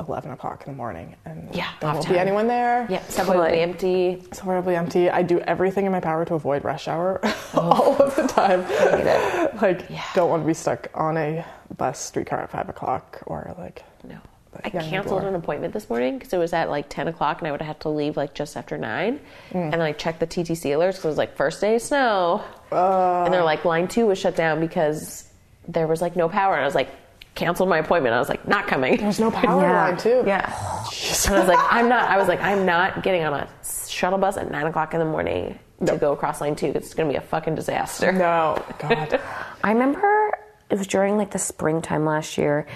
eleven 0.00 0.30
o'clock 0.30 0.64
in 0.66 0.72
the 0.72 0.76
morning, 0.76 1.14
and 1.26 1.54
Yeah, 1.54 1.68
there 1.80 1.92
won't 1.92 2.04
time. 2.04 2.14
be 2.14 2.18
anyone 2.18 2.46
there. 2.46 2.86
Yeah, 2.88 3.02
subway 3.08 3.36
will 3.36 3.50
be 3.50 3.60
empty. 3.60 4.06
It's 4.28 4.38
horribly 4.38 4.74
empty. 4.76 5.10
I 5.10 5.22
do 5.22 5.40
everything 5.40 5.84
in 5.84 5.92
my 5.92 6.00
power 6.00 6.24
to 6.24 6.34
avoid 6.34 6.64
rush 6.64 6.88
hour 6.88 7.20
oh. 7.24 7.60
all 7.60 7.96
of 8.02 8.16
the 8.16 8.26
time. 8.26 8.64
hate 8.64 9.06
it. 9.06 9.54
Like, 9.60 9.90
Yeah. 9.90 10.02
don't 10.14 10.30
want 10.30 10.42
to 10.42 10.46
be 10.46 10.54
stuck 10.54 10.88
on 10.94 11.18
a 11.18 11.44
bus, 11.76 11.98
streetcar 12.00 12.40
at 12.40 12.50
five 12.50 12.68
o'clock, 12.70 13.22
or 13.26 13.54
like. 13.58 13.82
No. 14.04 14.16
I 14.64 14.70
canceled 14.70 15.22
an 15.24 15.34
appointment 15.34 15.72
this 15.74 15.88
morning 15.88 16.18
because 16.18 16.32
it 16.32 16.38
was 16.38 16.52
at 16.52 16.68
like 16.70 16.88
10 16.88 17.08
o'clock 17.08 17.38
and 17.38 17.48
I 17.48 17.50
would 17.50 17.60
have 17.60 17.68
had 17.68 17.80
to 17.80 17.88
leave 17.88 18.16
like 18.16 18.34
just 18.34 18.56
after 18.56 18.76
9. 18.78 19.18
Mm. 19.52 19.54
And 19.54 19.72
then 19.72 19.80
I 19.80 19.92
checked 19.92 20.20
the 20.20 20.26
TTC 20.26 20.70
alerts 20.70 20.92
because 20.92 21.04
it 21.04 21.08
was 21.08 21.18
like 21.18 21.36
first 21.36 21.60
day 21.60 21.76
of 21.76 21.82
snow. 21.82 22.44
Uh. 22.72 23.24
and 23.24 23.34
they're 23.34 23.42
like, 23.44 23.64
line 23.64 23.88
two 23.88 24.06
was 24.06 24.18
shut 24.18 24.36
down 24.36 24.60
because 24.60 25.28
there 25.68 25.86
was 25.86 26.00
like 26.00 26.16
no 26.16 26.28
power. 26.28 26.54
And 26.54 26.62
I 26.62 26.66
was 26.66 26.74
like, 26.74 26.90
canceled 27.34 27.68
my 27.68 27.78
appointment. 27.78 28.14
I 28.14 28.18
was 28.18 28.28
like, 28.28 28.46
not 28.46 28.66
coming. 28.66 28.96
There's 28.96 29.20
no 29.20 29.30
power 29.30 29.62
Yeah. 29.62 29.84
line 29.88 29.96
too. 29.96 30.22
Yeah. 30.26 30.52
Oh, 30.52 30.90
and 31.26 31.34
I 31.34 31.38
was 31.38 31.48
like, 31.48 31.58
I'm 31.70 31.88
not, 31.88 32.08
I 32.10 32.16
was 32.18 32.28
like, 32.28 32.40
I'm 32.40 32.66
not 32.66 33.02
getting 33.02 33.24
on 33.24 33.34
a 33.34 33.48
shuttle 33.88 34.18
bus 34.18 34.36
at 34.36 34.50
9 34.50 34.66
o'clock 34.66 34.94
in 34.94 35.00
the 35.00 35.06
morning 35.06 35.58
to 35.86 35.96
go 35.96 36.12
across 36.12 36.40
line 36.40 36.56
two. 36.56 36.66
It's 36.74 36.92
going 36.94 37.08
to 37.08 37.12
be 37.12 37.16
a 37.16 37.26
fucking 37.26 37.54
disaster. 37.54 38.12
No, 38.12 38.62
God. 38.78 39.20
I 39.64 39.72
remember 39.72 40.36
it 40.68 40.76
was 40.78 40.86
during 40.86 41.16
like 41.16 41.30
the 41.30 41.38
springtime 41.38 42.04
last 42.04 42.36
year, 42.36 42.66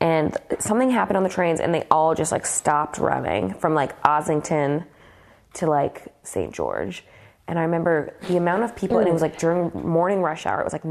and 0.00 0.36
something 0.58 0.90
happened 0.90 1.18
on 1.18 1.22
the 1.22 1.28
trains, 1.28 1.60
and 1.60 1.74
they 1.74 1.86
all 1.90 2.14
just 2.14 2.32
like 2.32 2.46
stopped 2.46 2.98
running 2.98 3.54
from 3.54 3.74
like 3.74 4.00
Ossington 4.02 4.86
to 5.54 5.66
like 5.66 6.06
St. 6.22 6.52
George. 6.52 7.04
And 7.46 7.58
I 7.58 7.62
remember 7.62 8.14
the 8.28 8.36
amount 8.36 8.62
of 8.62 8.74
people, 8.74 8.98
and 8.98 9.08
it 9.08 9.12
was 9.12 9.22
like 9.22 9.38
during 9.38 9.70
morning 9.74 10.22
rush 10.22 10.46
hour. 10.46 10.60
It 10.60 10.64
was 10.64 10.72
like 10.72 10.84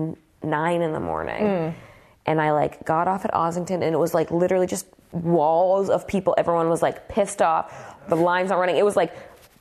nine 0.43 0.81
in 0.81 0.93
the 0.93 0.99
morning, 0.99 1.39
hmm. 1.39 1.69
and 2.25 2.41
I 2.41 2.51
like 2.51 2.85
got 2.85 3.07
off 3.07 3.25
at 3.25 3.31
Ossington, 3.31 3.81
and 3.81 3.95
it 3.95 3.99
was 3.99 4.13
like 4.13 4.29
literally 4.29 4.67
just 4.67 4.85
walls 5.11 5.89
of 5.89 6.07
people. 6.07 6.35
Everyone 6.37 6.69
was 6.69 6.81
like 6.81 7.09
pissed 7.09 7.41
off. 7.41 7.95
The 8.09 8.15
lines 8.15 8.51
aren't 8.51 8.59
running. 8.59 8.77
It 8.77 8.85
was 8.85 8.95
like 8.95 9.15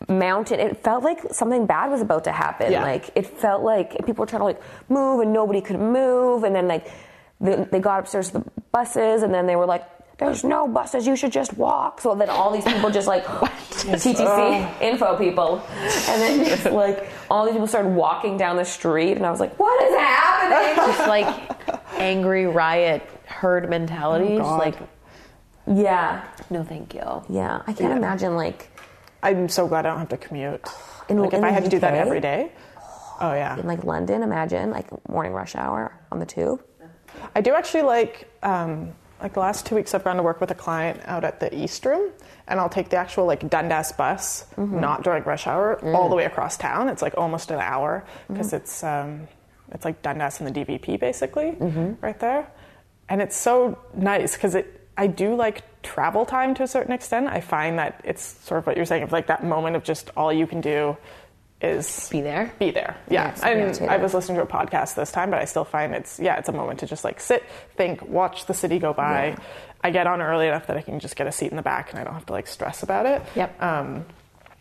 mountain. 0.09 0.61
It 0.61 0.83
felt 0.83 1.05
like 1.05 1.21
something 1.33 1.67
bad 1.67 1.91
was 1.91 2.03
about 2.03 2.25
to 2.25 2.33
happen. 2.33 2.73
Yeah. 2.73 2.83
Like 2.83 3.11
it 3.15 3.27
felt 3.27 3.63
like 3.63 3.93
people 4.05 4.23
were 4.23 4.27
trying 4.27 4.41
to 4.41 4.45
like 4.45 4.61
move, 4.91 5.21
and 5.21 5.33
nobody 5.33 5.63
could 5.63 5.81
move. 5.81 6.45
And 6.45 6.55
then 6.55 6.69
like 6.69 6.91
they, 7.41 7.65
they 7.71 7.81
got 7.81 8.01
upstairs 8.01 8.29
to 8.29 8.39
the 8.39 8.51
buses, 8.73 9.23
and 9.23 9.33
then 9.33 9.47
they 9.47 9.57
were 9.57 9.67
like. 9.67 9.85
There's 10.19 10.43
no 10.43 10.67
buses. 10.67 11.07
You 11.07 11.15
should 11.15 11.31
just 11.31 11.57
walk. 11.57 12.01
So 12.01 12.13
then 12.17 12.29
all 12.29 12.51
these 12.51 12.65
people 12.65 12.91
just 12.91 13.07
like 13.07 13.25
TTC 13.71 14.17
oh. 14.19 14.85
info 14.85 15.17
people, 15.17 15.63
and 15.71 16.21
then 16.21 16.45
just 16.45 16.65
like 16.73 17.09
all 17.31 17.45
these 17.45 17.53
people 17.53 17.69
started 17.69 17.91
walking 17.91 18.37
down 18.37 18.57
the 18.57 18.65
street, 18.65 19.13
and 19.13 19.25
I 19.25 19.31
was 19.31 19.39
like, 19.39 19.57
"What 19.61 19.81
is 19.85 19.97
happening?" 19.97 20.75
Just 20.75 21.09
like 21.09 22.01
angry 22.01 22.47
riot 22.47 23.09
herd 23.27 23.71
mentality. 23.71 24.39
Just 24.39 24.51
oh, 24.51 24.57
like, 24.57 24.75
yeah, 25.69 26.27
no, 26.51 26.65
thank 26.65 26.95
you. 26.95 27.23
yeah. 27.29 27.63
I 27.69 27.73
can't 27.73 27.97
imagine 27.97 28.35
like 28.35 28.71
I'm 29.23 29.49
so 29.49 29.67
glad 29.67 29.87
I 29.87 29.91
don't 29.91 29.99
have 29.99 30.09
to 30.11 30.17
commute. 30.17 30.67
In- 31.09 31.19
like 31.19 31.33
if 31.33 31.43
I 31.43 31.49
the 31.49 31.55
had 31.55 31.65
to 31.65 31.71
do 31.71 31.79
that 31.81 31.95
every 31.95 32.21
day. 32.21 32.53
Oh 33.21 33.35
yeah. 33.35 33.59
in 33.59 33.67
like 33.67 33.85
London. 33.85 34.23
Imagine 34.23 34.71
like 34.71 35.09
morning 35.09 35.33
rush 35.33 35.57
hour 35.57 35.93
on 36.13 36.19
the 36.19 36.27
tube. 36.27 36.63
I 37.35 37.41
do 37.41 37.55
actually 37.55 37.83
like 37.83 38.29
um, 38.43 38.93
like 39.23 39.35
the 39.35 39.41
last 39.41 39.67
two 39.67 39.75
weeks 39.75 39.95
I've 39.95 40.05
gone 40.05 40.17
to 40.17 40.23
work 40.23 40.41
with 40.41 40.51
a 40.51 40.55
client 40.55 41.01
out 41.05 41.25
at 41.25 41.41
the 41.41 41.55
East 41.57 41.85
Room, 41.85 42.11
and 42.47 42.61
I'll 42.61 42.69
take 42.69 42.89
the 42.89 42.97
actual 42.97 43.27
like 43.27 43.49
Dundas 43.49 43.93
bus, 43.93 44.47
not 44.57 45.03
during 45.03 45.25
rush 45.25 45.47
hour, 45.47 45.79
all 45.95 46.09
the 46.09 46.15
way 46.17 46.25
across 46.25 46.57
town. 46.57 46.89
It's 46.89 47.03
like 47.03 47.15
almost 47.17 47.51
an 47.51 47.59
hour 47.61 48.05
because 48.29 48.53
it's 48.53 48.85
um, 48.85 49.27
it's 49.73 49.85
like 49.85 50.03
Dundas 50.03 50.41
and 50.41 50.55
the 50.55 50.65
DVP 50.65 50.99
basically 51.01 51.57
right 52.01 52.19
there, 52.21 52.51
and 53.09 53.21
it's 53.23 53.37
so 53.37 53.79
nice 53.95 54.35
because 54.35 54.55
it. 54.55 54.75
I 54.97 55.07
do 55.07 55.37
like 55.37 55.63
travel 55.83 56.27
time 56.27 56.55
to 56.57 56.65
a 56.65 56.67
certain 56.67 56.93
extent. 56.93 57.29
I 57.29 57.41
find 57.41 57.79
that 57.79 58.01
it's 58.03 58.23
sort 58.45 58.59
of 58.59 58.67
what 58.67 58.77
you're 58.77 58.85
saying 58.85 59.05
of 59.05 59.13
like 59.13 59.29
that 59.29 59.45
moment 59.45 59.77
of 59.77 59.85
just 59.85 60.11
all 60.17 60.33
you 60.33 60.45
can 60.47 60.61
do 60.61 60.97
is 61.61 62.09
Be 62.11 62.21
there. 62.21 62.53
be 62.59 62.71
there. 62.71 62.97
Yeah, 63.11 63.35
yeah, 63.39 63.49
and. 63.49 63.91
I 63.91 63.97
was 63.97 64.15
listening 64.15 64.37
to 64.37 64.45
a 64.45 64.47
podcast 64.47 64.95
this 64.95 65.11
time, 65.11 65.31
but 65.31 65.41
I 65.41 65.45
still 65.45 65.65
find 65.65 65.93
it's 65.95 66.21
yeah, 66.21 66.37
it's 66.39 66.49
a 66.49 66.53
moment 66.53 66.81
to 66.81 66.87
just 66.87 67.05
like 67.05 67.21
sit, 67.21 67.43
think, 67.77 68.03
watch 68.03 68.47
the 68.47 68.55
city 68.55 68.79
go 68.79 68.93
by. 68.93 69.37
I 69.83 69.91
get 69.91 70.07
on 70.07 70.21
early 70.21 70.47
enough 70.47 70.67
that 70.69 70.77
I 70.77 70.83
can 70.83 71.01
just 71.01 71.17
get 71.17 71.27
a 71.27 71.33
seat 71.33 71.51
in 71.51 71.57
the 71.57 71.63
back 71.63 71.91
and 71.91 71.99
I 72.01 72.05
don't 72.05 72.15
have 72.15 72.27
to 72.27 72.33
like 72.33 72.47
stress 72.47 72.83
about 72.83 73.07
it. 73.07 73.23
Yep. 73.35 73.63
Um, 73.63 74.05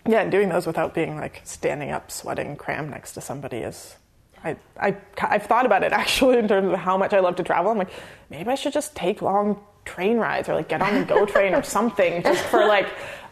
yeah, 0.07 0.21
and 0.21 0.31
doing 0.31 0.49
those 0.49 0.65
without 0.65 0.93
being 0.93 1.17
like 1.17 1.41
standing 1.43 1.91
up, 1.91 2.11
sweating, 2.11 2.55
crammed 2.55 2.89
next 2.89 3.13
to 3.13 3.21
somebody 3.21 3.57
is. 3.57 3.95
I, 4.43 4.55
I, 4.79 4.95
I've 5.21 5.43
thought 5.43 5.65
about 5.65 5.83
it 5.83 5.91
actually 5.93 6.37
in 6.37 6.47
terms 6.47 6.71
of 6.71 6.79
how 6.79 6.97
much 6.97 7.13
I 7.13 7.19
love 7.19 7.35
to 7.37 7.43
travel. 7.43 7.71
I'm 7.71 7.77
like, 7.77 7.89
maybe 8.29 8.49
I 8.49 8.55
should 8.55 8.73
just 8.73 8.95
take 8.95 9.21
long 9.21 9.59
train 9.85 10.17
rides 10.17 10.49
or 10.49 10.53
like 10.55 10.67
get 10.69 10.81
on 10.81 10.93
the 10.95 11.05
GO 11.05 11.25
train 11.25 11.53
or 11.53 11.63
something 11.77 12.21
just 12.23 12.43
for 12.45 12.65
like 12.65 12.87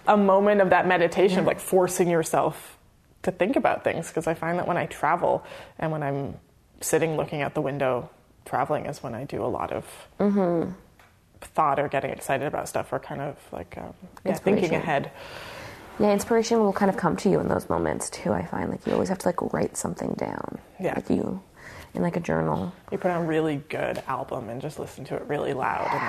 a 0.08 0.18
moment 0.18 0.62
of 0.62 0.70
that 0.72 0.88
meditation 0.88 1.40
of 1.40 1.46
like 1.46 1.60
forcing 1.60 2.10
yourself 2.10 2.75
to 3.26 3.32
think 3.32 3.56
about 3.56 3.84
things 3.84 4.08
because 4.08 4.28
I 4.28 4.34
find 4.34 4.58
that 4.60 4.68
when 4.68 4.78
I 4.78 4.86
travel 4.86 5.44
and 5.78 5.92
when 5.92 6.02
I'm 6.02 6.36
sitting 6.82 7.18
looking 7.18 7.42
out 7.42 7.54
the 7.54 7.62
window 7.62 8.10
traveling 8.46 8.86
is 8.86 9.04
when 9.04 9.14
I 9.14 9.24
do 9.26 9.44
a 9.44 9.48
lot 9.48 9.72
of 9.72 9.86
thought 11.42 11.80
or 11.80 11.88
getting 11.88 12.12
excited 12.12 12.48
about 12.48 12.68
stuff 12.70 12.92
or 12.92 13.00
kind 13.00 13.22
of 13.22 13.38
like 13.52 13.78
um, 13.78 13.94
yeah, 14.24 14.36
thinking 14.36 14.74
ahead. 14.74 15.12
Yeah, 16.00 16.12
inspiration 16.12 16.60
will 16.60 16.74
kind 16.74 16.90
of 16.90 16.98
come 16.98 17.16
to 17.18 17.30
you 17.30 17.40
in 17.40 17.48
those 17.48 17.70
moments 17.70 18.10
too. 18.10 18.34
I 18.34 18.46
find 18.46 18.70
like 18.70 18.86
you 18.86 18.94
always 18.94 19.10
have 19.10 19.20
to 19.20 19.28
like 19.28 19.54
write 19.54 19.78
something 19.78 20.14
down. 20.18 20.60
Yeah. 20.80 20.94
like 20.96 21.10
you 21.10 21.42
in 21.94 22.02
like 22.02 22.18
a 22.18 22.20
journal. 22.20 22.74
You 22.92 22.98
put 22.98 23.12
on 23.12 23.24
a 23.24 23.26
really 23.26 23.58
good 23.70 24.04
album 24.08 24.50
and 24.50 24.62
just 24.62 24.80
listen 24.80 25.06
to 25.06 25.16
it 25.16 25.24
really 25.28 25.54
loud 25.54 25.88
and 25.92 26.02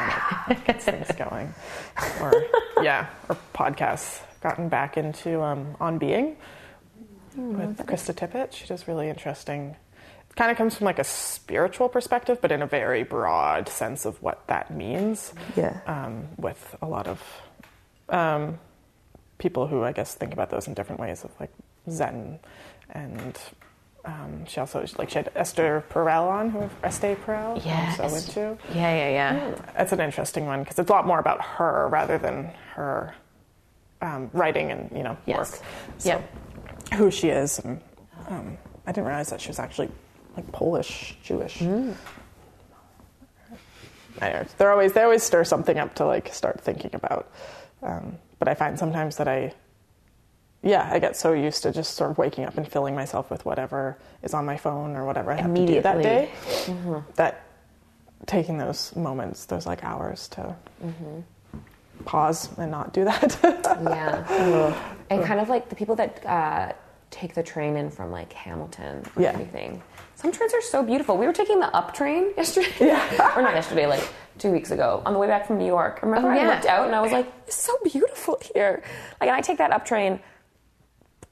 then 0.50 0.58
it 0.58 0.64
gets 0.66 0.84
things 1.06 1.08
going. 1.16 1.54
Or 2.20 2.32
yeah, 2.82 3.06
or 3.28 3.36
podcasts. 3.54 4.22
Gotten 4.42 4.68
back 4.68 4.96
into 4.96 5.42
um, 5.42 5.76
On 5.80 5.98
Being 5.98 6.36
with 7.37 7.78
Krista 7.87 8.14
Tippett. 8.14 8.53
She 8.53 8.66
does 8.66 8.89
really 8.89 9.09
interesting. 9.09 9.76
It 10.30 10.37
kind 10.37 10.51
of 10.51 10.57
comes 10.57 10.76
from 10.76 10.84
like 10.87 10.99
a 10.99 11.05
spiritual 11.05 11.89
perspective, 11.89 12.39
but 12.41 12.51
in 12.53 12.62
a 12.62 12.66
very 12.66 13.03
broad 13.05 13.68
sense 13.68 14.05
of 14.05 14.20
what 14.22 14.47
that 14.49 14.70
means. 14.70 15.32
Yeah. 15.57 15.80
Um, 15.87 16.28
with 16.37 16.76
a 16.82 16.87
lot 16.87 17.07
of 17.07 17.22
um, 18.09 18.59
people 19.39 19.66
who 19.66 19.82
I 19.82 19.93
guess 19.93 20.14
think 20.14 20.32
about 20.32 20.51
those 20.51 20.66
in 20.66 20.74
different 20.74 21.01
ways 21.01 21.24
of 21.24 21.30
like 21.41 21.51
Zen 21.91 22.39
and. 22.91 23.39
Um, 24.05 24.47
she 24.47 24.61
also 24.61 24.87
like 24.99 25.11
she 25.11 25.16
had 25.16 25.32
Esther 25.34 25.82
Perel 25.91 26.28
on, 26.28 26.51
who 26.51 26.70
Esther 26.84 27.16
Perel, 27.16 27.61
who 27.61 27.68
I'm 27.68 27.97
so 27.97 28.05
into. 28.16 28.59
Yeah, 28.72 28.95
yeah, 28.95 29.11
yeah. 29.11 29.55
That's 29.76 29.91
an 29.91 29.99
interesting 29.99 30.47
one 30.47 30.61
because 30.62 30.78
it's 30.78 30.89
a 30.89 30.93
lot 30.93 31.09
more 31.09 31.18
about 31.18 31.43
her 31.43 31.89
rather 31.89 32.16
than 32.16 32.45
her 32.74 33.16
um, 34.01 34.30
writing 34.32 34.70
and 34.70 34.93
you 34.97 35.03
know 35.03 35.16
Yes. 35.26 35.37
work. 35.39 35.61
So, 35.99 36.09
Yep. 36.11 36.34
Who 36.95 37.11
she 37.11 37.28
is, 37.28 37.59
and 37.59 37.80
um, 38.28 38.57
I 38.87 38.93
didn't 38.93 39.07
realize 39.07 39.30
that 39.30 39.41
she 39.41 39.49
was 39.49 39.59
actually 39.59 39.91
like 40.37 40.51
Polish 40.53 41.16
Jewish. 41.22 41.61
Anyways, 44.20 44.55
they're 44.57 44.70
always 44.72 44.93
they 44.95 45.03
always 45.03 45.22
stir 45.22 45.45
something 45.45 45.78
up 45.78 45.95
to 45.97 46.07
like 46.07 46.32
start 46.32 46.61
thinking 46.61 46.91
about. 46.95 47.30
Um, 47.82 48.16
but 48.39 48.49
I 48.49 48.55
find 48.55 48.78
sometimes 48.78 49.16
that 49.16 49.28
I, 49.28 49.53
yeah, 50.62 50.89
I 50.91 50.99
get 50.99 51.16
so 51.16 51.32
used 51.32 51.62
to 51.64 51.72
just 51.72 51.95
sort 51.97 52.11
of 52.12 52.18
waking 52.18 52.45
up 52.45 52.57
and 52.57 52.66
filling 52.66 52.95
myself 52.95 53.30
with 53.30 53.45
whatever 53.45 53.99
is 54.22 54.32
on 54.32 54.47
my 54.47 54.57
phone 54.57 54.97
or 54.97 55.05
whatever 55.05 55.32
I 55.32 55.37
have 55.41 55.55
to 55.55 55.66
do 55.66 55.80
that 55.82 56.03
day. 56.03 56.30
Immediately. 56.68 57.03
That 57.16 57.43
taking 58.26 58.59
those 58.59 58.95
moments, 58.97 59.45
those 59.47 59.66
like 59.66 59.84
hours 59.84 60.28
to 60.28 60.55
pause 62.07 62.49
and 62.59 62.70
not 62.70 62.93
do 62.95 63.05
that. 63.05 63.39
Yeah. 63.82 64.95
And 65.11 65.24
kind 65.24 65.40
of 65.40 65.48
like 65.48 65.68
the 65.68 65.76
people 65.76 65.96
that 65.96 66.24
uh, 66.26 66.72
take 67.11 67.34
the 67.34 67.42
train 67.42 67.76
in 67.76 67.90
from 67.90 68.11
like 68.11 68.32
Hamilton 68.32 69.04
or 69.16 69.22
Yeah. 69.22 69.32
anything. 69.32 69.82
Some 70.16 70.32
trains 70.32 70.54
are 70.54 70.62
so 70.62 70.82
beautiful. 70.82 71.16
We 71.18 71.26
were 71.26 71.32
taking 71.32 71.61
the 71.61 71.74
up 71.76 71.94
train 71.94 72.32
yesterday, 72.36 72.70
or 73.36 73.42
not 73.42 73.54
yesterday, 73.54 73.86
like 73.86 74.07
two 74.38 74.50
weeks 74.50 74.70
ago, 74.70 75.02
on 75.04 75.12
the 75.12 75.18
way 75.18 75.26
back 75.26 75.46
from 75.46 75.59
New 75.59 75.66
York. 75.66 76.00
Remember, 76.02 76.28
Oh, 76.28 76.32
I 76.32 76.36
yeah. 76.36 76.48
looked 76.48 76.66
out 76.66 76.86
and 76.86 76.94
I 76.94 77.00
was 77.00 77.12
like, 77.12 77.30
"It's 77.46 77.57
so 77.57 77.72
beautiful 77.84 78.38
here." 78.54 78.82
Like, 79.20 79.28
and 79.28 79.36
I 79.36 79.40
take 79.42 79.59
that 79.59 79.72
up 79.72 79.84
train 79.84 80.20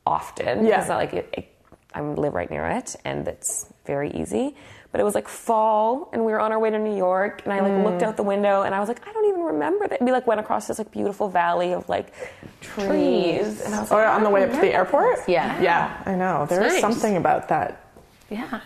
often 0.06 0.64
Yeah. 0.66 0.76
because 0.76 0.88
like 0.90 1.12
it, 1.14 1.28
it, 1.32 1.48
I 1.94 2.00
live 2.02 2.34
right 2.34 2.50
near 2.50 2.66
it, 2.66 2.96
and 3.04 3.26
it's 3.28 3.66
very 3.86 4.10
easy. 4.10 4.54
But 4.94 5.00
it 5.00 5.04
was 5.04 5.16
like 5.16 5.26
fall, 5.26 6.08
and 6.12 6.24
we 6.24 6.30
were 6.30 6.38
on 6.38 6.52
our 6.52 6.58
way 6.60 6.70
to 6.70 6.78
New 6.78 6.96
York, 6.96 7.42
and 7.44 7.52
I 7.52 7.58
like 7.62 7.84
looked 7.84 8.00
Mm. 8.02 8.06
out 8.06 8.16
the 8.16 8.22
window, 8.22 8.62
and 8.62 8.72
I 8.72 8.78
was 8.78 8.88
like, 8.88 9.04
I 9.04 9.12
don't 9.12 9.24
even 9.28 9.40
remember 9.42 9.88
that. 9.88 10.00
We 10.00 10.12
like 10.12 10.24
went 10.24 10.38
across 10.38 10.68
this 10.68 10.78
like 10.78 10.92
beautiful 10.92 11.28
valley 11.28 11.72
of 11.72 11.88
like 11.88 12.12
trees, 12.60 13.60
and 13.62 13.74
I 13.74 13.80
was 13.80 13.90
Oh, 13.90 13.96
like, 13.96 14.06
on 14.06 14.22
the 14.22 14.30
way 14.30 14.44
up 14.44 14.52
to 14.52 14.56
the 14.60 14.72
airport? 14.72 15.16
this. 15.16 15.28
Yeah. 15.28 15.60
Yeah, 15.60 16.00
I 16.06 16.14
know. 16.14 16.46
There 16.48 16.62
is 16.62 16.74
nice. 16.74 16.80
something 16.80 17.16
about 17.16 17.48
that 17.48 17.80
Yeah. 18.30 18.60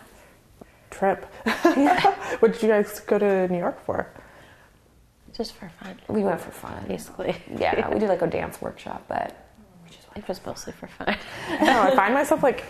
trip. 0.90 1.24
what 2.40 2.52
did 2.52 2.62
you 2.62 2.68
guys 2.68 3.00
go 3.00 3.18
to 3.18 3.48
New 3.48 3.56
York 3.58 3.82
for? 3.86 4.06
Just 5.32 5.54
for 5.54 5.70
fun, 5.82 5.98
We 6.08 6.24
went 6.24 6.42
for 6.42 6.50
fun. 6.50 6.84
basically. 6.88 7.36
Yeah, 7.56 7.88
we 7.88 7.98
did 7.98 8.10
like 8.10 8.20
a 8.20 8.26
dance 8.26 8.60
workshop, 8.60 9.02
but 9.08 9.32
It 10.14 10.28
was 10.28 10.44
mostly 10.44 10.74
for 10.74 10.88
fun. 10.88 11.16
I 11.48 11.64
know. 11.64 11.80
I 11.84 11.96
find 11.96 12.12
myself 12.12 12.42
like 12.42 12.64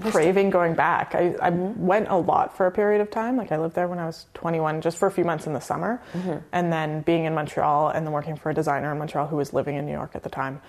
craving 0.00 0.50
going 0.50 0.74
back. 0.74 1.14
I, 1.14 1.34
I 1.40 1.50
went 1.50 2.08
a 2.08 2.16
lot 2.16 2.56
for 2.56 2.66
a 2.66 2.70
period 2.70 3.00
of 3.00 3.10
time. 3.10 3.36
Like 3.36 3.52
I 3.52 3.58
lived 3.58 3.74
there 3.74 3.88
when 3.88 3.98
I 3.98 4.06
was 4.06 4.26
21, 4.34 4.80
just 4.80 4.96
for 4.96 5.06
a 5.06 5.10
few 5.10 5.24
months 5.24 5.46
in 5.46 5.52
the 5.52 5.60
summer, 5.60 6.02
mm-hmm. 6.12 6.38
and 6.52 6.72
then 6.72 7.02
being 7.02 7.24
in 7.24 7.34
Montreal 7.34 7.88
and 7.88 8.06
then 8.06 8.12
working 8.12 8.36
for 8.36 8.50
a 8.50 8.54
designer 8.54 8.92
in 8.92 8.98
Montreal 8.98 9.26
who 9.26 9.36
was 9.36 9.52
living 9.52 9.76
in 9.76 9.86
New 9.86 9.92
York 9.92 10.12
at 10.14 10.22
the 10.22 10.30
time. 10.30 10.60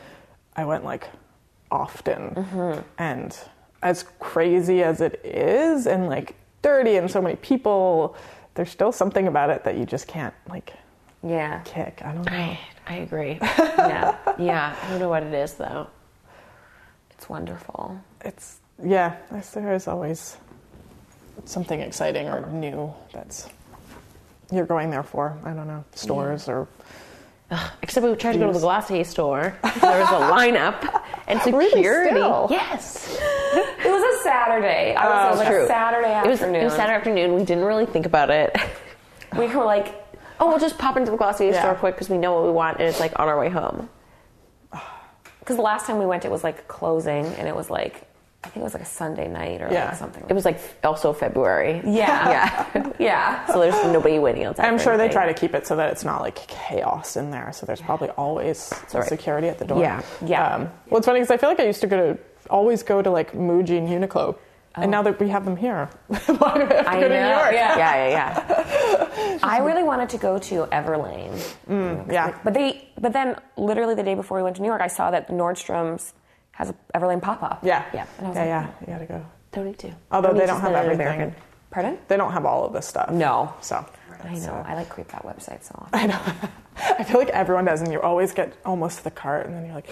I 0.55 0.65
went 0.65 0.83
like 0.83 1.09
often, 1.71 2.35
mm-hmm. 2.35 2.81
and 2.97 3.37
as 3.81 4.05
crazy 4.19 4.83
as 4.83 5.01
it 5.01 5.21
is, 5.23 5.87
and 5.87 6.07
like 6.07 6.35
dirty 6.61 6.95
and 6.95 7.09
so 7.09 7.21
many 7.21 7.35
people, 7.37 8.15
there's 8.55 8.69
still 8.69 8.91
something 8.91 9.27
about 9.27 9.49
it 9.49 9.63
that 9.63 9.77
you 9.77 9.85
just 9.85 10.07
can't 10.07 10.33
like 10.49 10.73
yeah, 11.23 11.61
kick. 11.63 12.01
I 12.03 12.13
don't 12.13 12.25
know. 12.25 12.31
I, 12.31 12.59
I 12.85 12.95
agree. 12.95 13.37
yeah, 13.41 14.17
Yeah, 14.37 14.75
I 14.81 14.89
don't 14.89 14.99
know 14.99 15.09
what 15.09 15.23
it 15.23 15.33
is 15.33 15.53
though. 15.53 15.87
it's 17.11 17.29
wonderful. 17.29 17.99
it's 18.25 18.59
yeah 18.81 19.15
there's, 19.53 19.87
always 19.87 20.37
something 21.45 21.79
exciting 21.79 22.27
or 22.27 22.49
new 22.51 22.93
that's 23.11 23.49
you're 24.51 24.65
going 24.65 24.89
there 24.89 25.03
for 25.03 25.37
i 25.43 25.51
don't 25.51 25.67
know 25.67 25.83
stores 25.93 26.47
or 26.47 26.67
Except 27.81 28.05
we 28.05 28.15
tried 28.15 28.33
to 28.33 28.39
go 28.39 28.47
to 28.47 28.53
the 28.53 28.59
Jeez. 28.59 28.61
Glossier 28.61 29.03
store. 29.03 29.55
There 29.61 29.99
was 29.99 30.09
a 30.09 30.31
lineup 30.33 31.01
and 31.27 31.39
security. 31.41 31.87
Really 31.87 32.09
still? 32.09 32.47
Yes, 32.49 33.13
It 33.13 33.91
was 33.91 34.19
a 34.19 34.23
Saturday. 34.23 34.95
I 34.95 35.05
was, 35.05 35.13
oh, 35.13 35.27
it 35.27 35.29
was 35.31 35.39
like 35.39 35.47
true. 35.49 35.63
a 35.63 35.67
Saturday 35.67 36.07
it 36.07 36.27
was, 36.27 36.39
afternoon. 36.41 36.61
it 36.61 36.63
was 36.63 36.73
Saturday 36.73 36.95
afternoon. 36.95 37.35
We 37.35 37.43
didn't 37.43 37.65
really 37.65 37.85
think 37.85 38.05
about 38.05 38.29
it. 38.29 38.55
We 39.37 39.47
were 39.47 39.65
like, 39.65 39.95
Oh, 40.39 40.47
we'll 40.47 40.59
just 40.59 40.77
pop 40.77 40.95
into 40.95 41.09
the 41.11 41.17
Glossier 41.17 41.51
Yeah. 41.51 41.61
store 41.61 41.75
quick 41.75 41.95
because 41.95 42.07
we 42.09 42.17
know 42.19 42.33
what 42.35 42.43
we 42.43 42.51
want, 42.51 42.77
and 42.79 42.87
it's 42.87 42.99
like 42.99 43.17
on 43.19 43.27
our 43.27 43.39
way 43.39 43.49
home. 43.49 43.89
because 45.39 45.55
the 45.55 45.61
last 45.63 45.87
time 45.87 45.97
we 45.97 46.05
went, 46.05 46.23
it 46.23 46.29
was 46.31 46.43
like 46.43 46.67
closing, 46.67 47.25
and 47.25 47.47
it 47.47 47.55
was 47.55 47.69
like, 47.69 48.07
I 48.45 48.49
think 48.49 48.57
it 48.57 48.63
was 48.63 48.73
like 48.73 48.83
a 48.83 48.85
Sunday 48.85 49.27
night 49.29 49.61
or 49.61 49.69
Yeah. 49.71 49.85
like 49.89 49.95
something. 49.95 50.23
It 50.27 50.33
was 50.33 50.43
like 50.45 50.59
also 50.83 51.13
February. 51.13 51.81
yeah, 51.85 52.65
Yeah. 52.75 52.91
yeah. 52.99 53.45
So 53.45 53.59
there's 53.59 53.75
nobody 53.93 54.19
waiting 54.19 54.43
outside. 54.43 54.65
i'm 54.65 54.77
for 54.77 54.83
sure 54.83 54.97
they 54.97 55.07
try 55.09 55.25
to 55.25 55.33
keep 55.33 55.55
it 55.55 55.65
so 55.65 55.75
that 55.77 55.89
it's 55.91 56.03
not 56.03 56.21
like 56.21 56.35
chaos 56.47 57.15
in 57.15 57.31
there 57.31 57.51
so 57.53 57.65
there's 57.65 57.81
probably 57.81 58.09
always 58.11 58.71
all 58.93 58.99
right. 58.99 59.07
security 59.09 59.47
at 59.47 59.57
the 59.59 59.65
door 59.65 59.79
Yeah. 59.79 60.01
Yeah. 60.25 60.55
um, 60.55 60.61
well 60.89 60.97
it's 60.97 61.05
funny 61.07 61.19
because 61.21 61.31
i 61.31 61.37
feel 61.37 61.49
like 61.49 61.59
i 61.59 61.65
used 61.65 61.81
to 61.81 61.87
go 61.87 61.97
to 62.13 62.19
always 62.49 62.83
go 62.83 63.01
to 63.01 63.09
like 63.09 63.31
muji 63.33 63.77
and 63.77 63.87
uniqlo 63.87 64.35
and 64.75 64.89
now 64.91 65.01
that 65.03 65.19
we 65.19 65.29
have 65.29 65.45
them 65.45 65.55
here 65.55 65.89
why 66.07 66.53
do 66.55 66.63
i 66.63 66.73
have 66.75 66.85
to 66.85 66.89
I 66.89 66.99
go 66.99 67.07
to 67.07 67.21
new 67.21 67.29
york 67.37 67.53
yeah. 67.53 67.77
Yeah, 67.77 67.95
yeah, 68.07 68.09
yeah. 68.17 69.39
I 69.43 69.59
really 69.59 69.83
wanted 69.83 70.09
to 70.09 70.17
go 70.17 70.37
to 70.49 70.65
Everlane. 70.71 71.37
yeah 72.11 72.37
But 72.43 72.53
they, 72.53 72.87
but 72.99 73.13
then 73.13 73.37
literally 73.57 73.95
the 73.95 74.03
day 74.03 74.15
before 74.15 74.37
we 74.37 74.43
went 74.43 74.55
to 74.57 74.61
New 74.61 74.67
York, 74.67 74.81
I 74.81 74.87
saw 74.87 75.11
that 75.11 75.29
Nordstrom's 75.29 76.13
has 76.53 76.69
a 76.69 76.75
Everlane 76.95 77.21
pop 77.21 77.43
up. 77.43 77.59
yeah 77.63 77.83
Yeah. 77.93 78.05
And 78.17 78.27
I 78.27 78.29
was 78.29 78.37
yeah, 78.37 78.41
like, 78.41 78.47
yeah 78.87 78.99
you 78.99 79.05
gotta 79.05 79.05
go 79.21 79.25
Don't 79.51 79.65
need 79.65 79.79
to. 79.79 79.91
although 80.11 80.29
Don't 80.29 80.37
they 80.37 80.45
don't 80.45 80.61
have 80.61 80.71
spend 80.71 80.75
it 80.75 80.79
in 80.79 81.01
everything 81.01 81.07
American. 81.21 81.41
Pardon? 81.71 81.97
they 82.07 82.17
don't 82.17 82.31
have 82.31 82.45
all 82.45 82.65
of 82.65 82.73
this 82.73 82.87
stuff 82.87 83.09
No. 83.11 83.53
so 83.61 83.85
I 84.23 84.33
know. 84.33 84.39
so- 84.39 84.63
I 84.67 84.75
like 84.75 84.89
creep 84.89 85.07
that 85.09 85.23
website 85.23 85.63
so 85.63 85.73
often. 85.77 85.89
I 85.99 86.05
know. 86.07 86.21
I 86.99 87.03
feel 87.03 87.19
like 87.19 87.29
everyone 87.29 87.65
does, 87.65 87.81
and 87.81 87.91
you 87.91 88.01
always 88.01 88.31
get 88.33 88.53
almost 88.65 88.99
to 88.99 89.03
the 89.03 89.11
cart, 89.11 89.45
and 89.45 89.55
then 89.55 89.65
you're 89.65 89.75
like, 89.75 89.89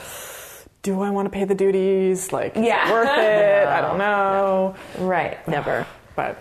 "Do 0.83 1.01
I 1.01 1.09
want 1.11 1.25
to 1.27 1.29
pay 1.29 1.43
the 1.45 1.53
duties? 1.53 2.31
Like, 2.31 2.55
is 2.55 2.63
it 2.63 2.65
Yeah. 2.67 2.91
worth 2.91 3.09
it? 3.17 3.67
I 3.77 3.81
don't 3.81 3.97
know." 3.99 4.75
Right. 4.99 5.45
Never. 5.47 5.85
But 6.15 6.37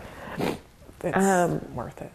it's 1.02 1.16
Um, 1.16 1.60
worth 1.74 2.00
it. 2.02 2.10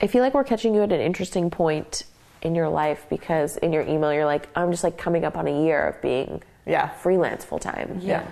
I 0.00 0.06
feel 0.06 0.22
like 0.22 0.34
we're 0.34 0.44
catching 0.44 0.74
you 0.74 0.82
at 0.82 0.92
an 0.92 1.00
interesting 1.00 1.50
point 1.50 2.04
in 2.42 2.54
your 2.54 2.68
life 2.68 3.06
because 3.10 3.56
in 3.58 3.72
your 3.72 3.82
email 3.82 4.12
you're 4.14 4.24
like, 4.24 4.48
I'm 4.54 4.70
just 4.70 4.84
like 4.84 4.96
coming 4.96 5.24
up 5.24 5.36
on 5.36 5.46
a 5.46 5.62
year 5.64 5.88
of 5.88 6.00
being 6.02 6.42
Yeah. 6.68 6.88
freelance 6.90 7.44
full 7.44 7.58
time. 7.58 7.98
Yeah. 8.02 8.26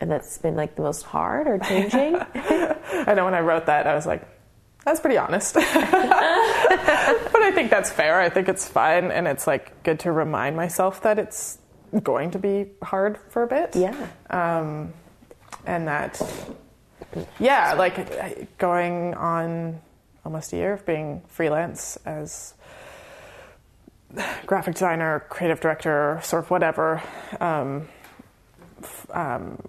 And 0.00 0.10
that's 0.10 0.38
been 0.38 0.56
like 0.56 0.76
the 0.76 0.82
most 0.82 1.02
hard 1.02 1.46
or 1.46 1.58
changing. 1.58 2.16
I 2.34 3.12
know 3.14 3.24
when 3.26 3.34
I 3.34 3.40
wrote 3.40 3.66
that, 3.66 3.86
I 3.86 3.94
was 3.94 4.06
like, 4.06 4.22
"That's 4.84 4.98
pretty 4.98 5.18
honest," 5.18 5.52
but 5.54 5.64
I 5.64 7.50
think 7.54 7.70
that's 7.70 7.90
fair. 7.90 8.18
I 8.18 8.30
think 8.30 8.48
it's 8.48 8.66
fine, 8.66 9.10
and 9.10 9.28
it's 9.28 9.46
like 9.46 9.82
good 9.82 10.00
to 10.00 10.12
remind 10.12 10.56
myself 10.56 11.02
that 11.02 11.18
it's 11.18 11.58
going 12.02 12.30
to 12.30 12.38
be 12.38 12.66
hard 12.82 13.18
for 13.28 13.42
a 13.42 13.46
bit. 13.46 13.76
yeah. 13.76 14.06
um, 14.30 14.92
and 15.66 15.86
that 15.88 16.20
yeah 17.38 17.74
like 17.74 18.56
going 18.56 19.12
on 19.14 19.80
almost 20.24 20.52
a 20.52 20.56
year 20.56 20.72
of 20.72 20.86
being 20.86 21.20
freelance 21.28 21.98
as 22.06 22.54
graphic 24.46 24.74
designer 24.74 25.24
creative 25.28 25.60
director 25.60 26.20
sort 26.22 26.44
of 26.44 26.50
whatever 26.50 27.02
um, 27.40 27.88
um, 29.12 29.62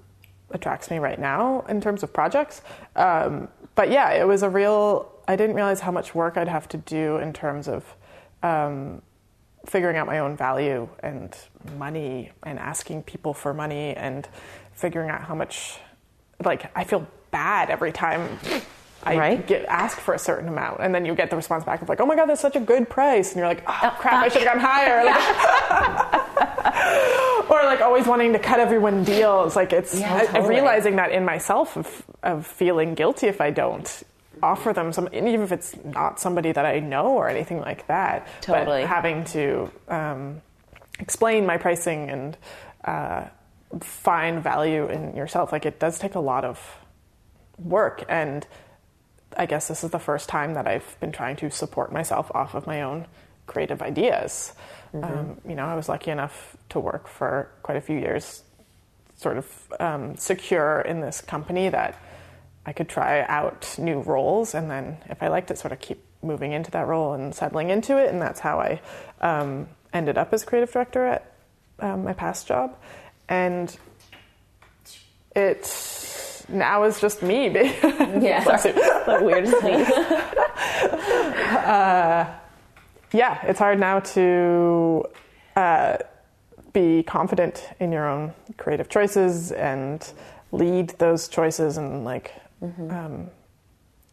attracts 0.51 0.89
me 0.89 0.99
right 0.99 1.19
now 1.19 1.63
in 1.69 1.79
terms 1.81 2.03
of 2.03 2.11
projects. 2.13 2.61
Um, 2.95 3.47
but 3.75 3.89
yeah 3.89 4.11
it 4.11 4.27
was 4.27 4.43
a 4.43 4.49
real 4.49 5.09
i 5.27 5.35
didn't 5.35 5.55
realize 5.55 5.79
how 5.79 5.91
much 5.91 6.13
work 6.13 6.35
i'd 6.35 6.49
have 6.49 6.67
to 6.67 6.77
do 6.77 7.17
in 7.17 7.31
terms 7.31 7.69
of 7.69 7.95
um, 8.43 9.01
figuring 9.65 9.97
out 9.97 10.07
my 10.07 10.19
own 10.19 10.35
value 10.35 10.89
and 10.99 11.35
money 11.77 12.31
and 12.43 12.57
asking 12.57 13.03
people 13.03 13.33
for 13.33 13.53
money 13.53 13.95
and 13.95 14.27
figuring 14.73 15.09
out 15.09 15.21
how 15.21 15.35
much 15.35 15.79
like 16.43 16.75
I 16.75 16.83
feel 16.83 17.07
bad 17.29 17.69
every 17.69 17.91
time 17.91 18.39
I 19.03 19.17
Right. 19.17 19.47
get 19.47 19.65
asked 19.65 19.99
for 19.99 20.13
a 20.13 20.19
certain 20.19 20.47
amount 20.47 20.79
and 20.81 20.93
then 20.93 21.05
you 21.05 21.15
get 21.15 21.29
the 21.31 21.35
response 21.35 21.63
back 21.63 21.81
of 21.81 21.89
like, 21.89 21.99
oh 21.99 22.05
my 22.05 22.15
god, 22.15 22.27
that's 22.27 22.41
such 22.41 22.55
a 22.55 22.59
good 22.59 22.87
price 22.89 23.29
and 23.31 23.37
you're 23.39 23.47
like, 23.47 23.63
oh 23.67 23.95
crap, 23.99 24.23
I 24.25 24.27
should 24.29 24.43
have 24.43 24.53
gone 24.53 24.59
higher. 24.63 25.03
Like, 26.61 27.49
or 27.49 27.63
like 27.63 27.81
always 27.81 28.05
wanting 28.07 28.33
to 28.33 28.39
cut 28.39 28.59
everyone 28.59 29.03
deals. 29.03 29.55
Like 29.55 29.73
it's 29.73 29.99
Yeah, 29.99 30.13
I, 30.13 30.19
I'm 30.21 30.27
totally. 30.27 30.49
realizing 30.55 30.95
that 30.97 31.11
in 31.11 31.25
myself 31.25 31.75
of, 31.77 32.03
of 32.23 32.45
feeling 32.47 32.93
guilty 32.95 33.27
if 33.27 33.41
I 33.41 33.51
don't 33.51 34.03
offer 34.43 34.73
them 34.73 34.91
some, 34.93 35.09
even 35.13 35.41
if 35.41 35.51
it's 35.51 35.75
not 35.83 36.19
somebody 36.19 36.51
that 36.51 36.65
I 36.65 36.79
know 36.79 37.07
or 37.09 37.27
anything 37.29 37.59
like 37.59 37.85
that. 37.87 38.27
Totally. 38.41 38.81
But 38.81 38.87
having 38.87 39.23
to 39.25 39.69
um, 39.87 40.41
explain 40.99 41.45
my 41.45 41.57
pricing 41.57 42.09
and 42.09 42.37
uh, 42.85 43.25
find 43.81 44.41
value 44.41 44.87
in 44.87 45.15
yourself, 45.15 45.51
like 45.51 45.65
it 45.65 45.79
does 45.79 45.99
take 45.99 46.15
a 46.15 46.19
lot 46.19 46.45
of 46.45 46.59
work. 47.59 48.03
And 48.09 48.45
I 49.37 49.45
guess 49.45 49.67
this 49.67 49.83
is 49.83 49.91
the 49.91 49.99
first 49.99 50.29
time 50.29 50.53
that 50.55 50.67
I've 50.67 50.97
been 50.99 51.11
trying 51.11 51.35
to 51.37 51.49
support 51.49 51.91
myself 51.91 52.31
off 52.33 52.53
of 52.53 52.67
my 52.67 52.81
own 52.81 53.07
creative 53.47 53.81
ideas. 53.81 54.53
Um, 54.93 55.39
you 55.47 55.55
know, 55.55 55.65
I 55.65 55.75
was 55.75 55.87
lucky 55.87 56.11
enough 56.11 56.57
to 56.69 56.79
work 56.79 57.07
for 57.07 57.49
quite 57.63 57.77
a 57.77 57.81
few 57.81 57.97
years, 57.97 58.43
sort 59.15 59.37
of 59.37 59.73
um, 59.79 60.15
secure 60.17 60.81
in 60.81 60.99
this 60.99 61.21
company 61.21 61.69
that 61.69 61.97
I 62.65 62.73
could 62.73 62.89
try 62.89 63.21
out 63.21 63.75
new 63.77 64.01
roles, 64.01 64.53
and 64.53 64.69
then 64.69 64.97
if 65.09 65.23
I 65.23 65.29
liked 65.29 65.49
it, 65.49 65.57
sort 65.57 65.71
of 65.71 65.79
keep 65.79 66.03
moving 66.21 66.51
into 66.51 66.69
that 66.71 66.87
role 66.87 67.13
and 67.13 67.33
settling 67.33 67.69
into 67.69 67.97
it. 67.97 68.09
And 68.09 68.21
that's 68.21 68.39
how 68.39 68.59
I 68.59 68.81
um, 69.21 69.67
ended 69.93 70.17
up 70.17 70.33
as 70.33 70.43
creative 70.43 70.71
director 70.71 71.05
at 71.05 71.33
um, 71.79 72.03
my 72.03 72.13
past 72.13 72.47
job. 72.47 72.77
And 73.27 73.75
it 75.35 75.65
now 76.49 76.83
is 76.83 76.99
just 76.99 77.21
me. 77.21 77.47
Yeah. 78.21 78.43
The 78.43 79.19
weirdest 79.23 79.57
thing. 79.57 79.79
yeah, 83.13 83.39
it's 83.45 83.59
hard 83.59 83.79
now 83.79 83.99
to 83.99 85.05
uh, 85.55 85.97
be 86.73 87.03
confident 87.03 87.67
in 87.79 87.91
your 87.91 88.07
own 88.07 88.33
creative 88.57 88.89
choices 88.89 89.51
and 89.51 90.11
lead 90.51 90.89
those 90.99 91.27
choices 91.27 91.77
and 91.77 92.05
like, 92.05 92.33
um, 92.61 93.29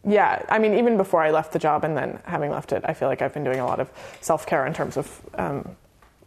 yeah. 0.05 0.45
I 0.49 0.59
mean, 0.59 0.73
even 0.75 0.97
before 0.97 1.21
I 1.21 1.31
left 1.31 1.51
the 1.51 1.59
job 1.59 1.83
and 1.83 1.95
then 1.95 2.19
having 2.25 2.51
left 2.51 2.71
it, 2.71 2.83
I 2.85 2.93
feel 2.93 3.07
like 3.09 3.21
I've 3.21 3.33
been 3.33 3.43
doing 3.43 3.59
a 3.59 3.65
lot 3.65 3.79
of 3.79 3.91
self 4.21 4.45
care 4.45 4.65
in 4.65 4.73
terms 4.73 4.97
of 4.97 5.21
um, 5.35 5.75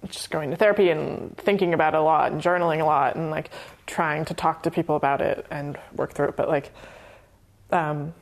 just 0.08 0.30
going 0.30 0.50
to 0.50 0.56
therapy 0.56 0.90
and 0.90 1.36
thinking 1.36 1.74
about 1.74 1.94
it 1.94 1.98
a 1.98 2.02
lot 2.02 2.32
and 2.32 2.40
journaling 2.40 2.80
a 2.80 2.84
lot 2.84 3.16
and 3.16 3.30
like 3.30 3.50
trying 3.86 4.24
to 4.26 4.34
talk 4.34 4.62
to 4.64 4.70
people 4.70 4.96
about 4.96 5.20
it 5.20 5.46
and 5.50 5.78
work 5.94 6.12
through 6.12 6.28
it. 6.28 6.36
But 6.36 6.48
like, 6.48 6.72
um, 7.70 8.12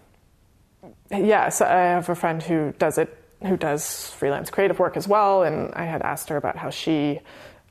yeah, 1.11 1.49
so 1.49 1.65
I 1.65 1.71
have 1.71 2.09
a 2.09 2.15
friend 2.15 2.43
who 2.43 2.73
does 2.79 2.99
it, 2.99 3.17
who 3.43 3.57
does 3.57 4.11
freelance 4.11 4.51
creative 4.51 4.79
work 4.79 4.97
as 4.97 5.09
well, 5.09 5.43
and 5.43 5.73
I 5.75 5.85
had 5.85 6.03
asked 6.03 6.29
her 6.29 6.37
about 6.37 6.57
how 6.57 6.71
she 6.71 7.21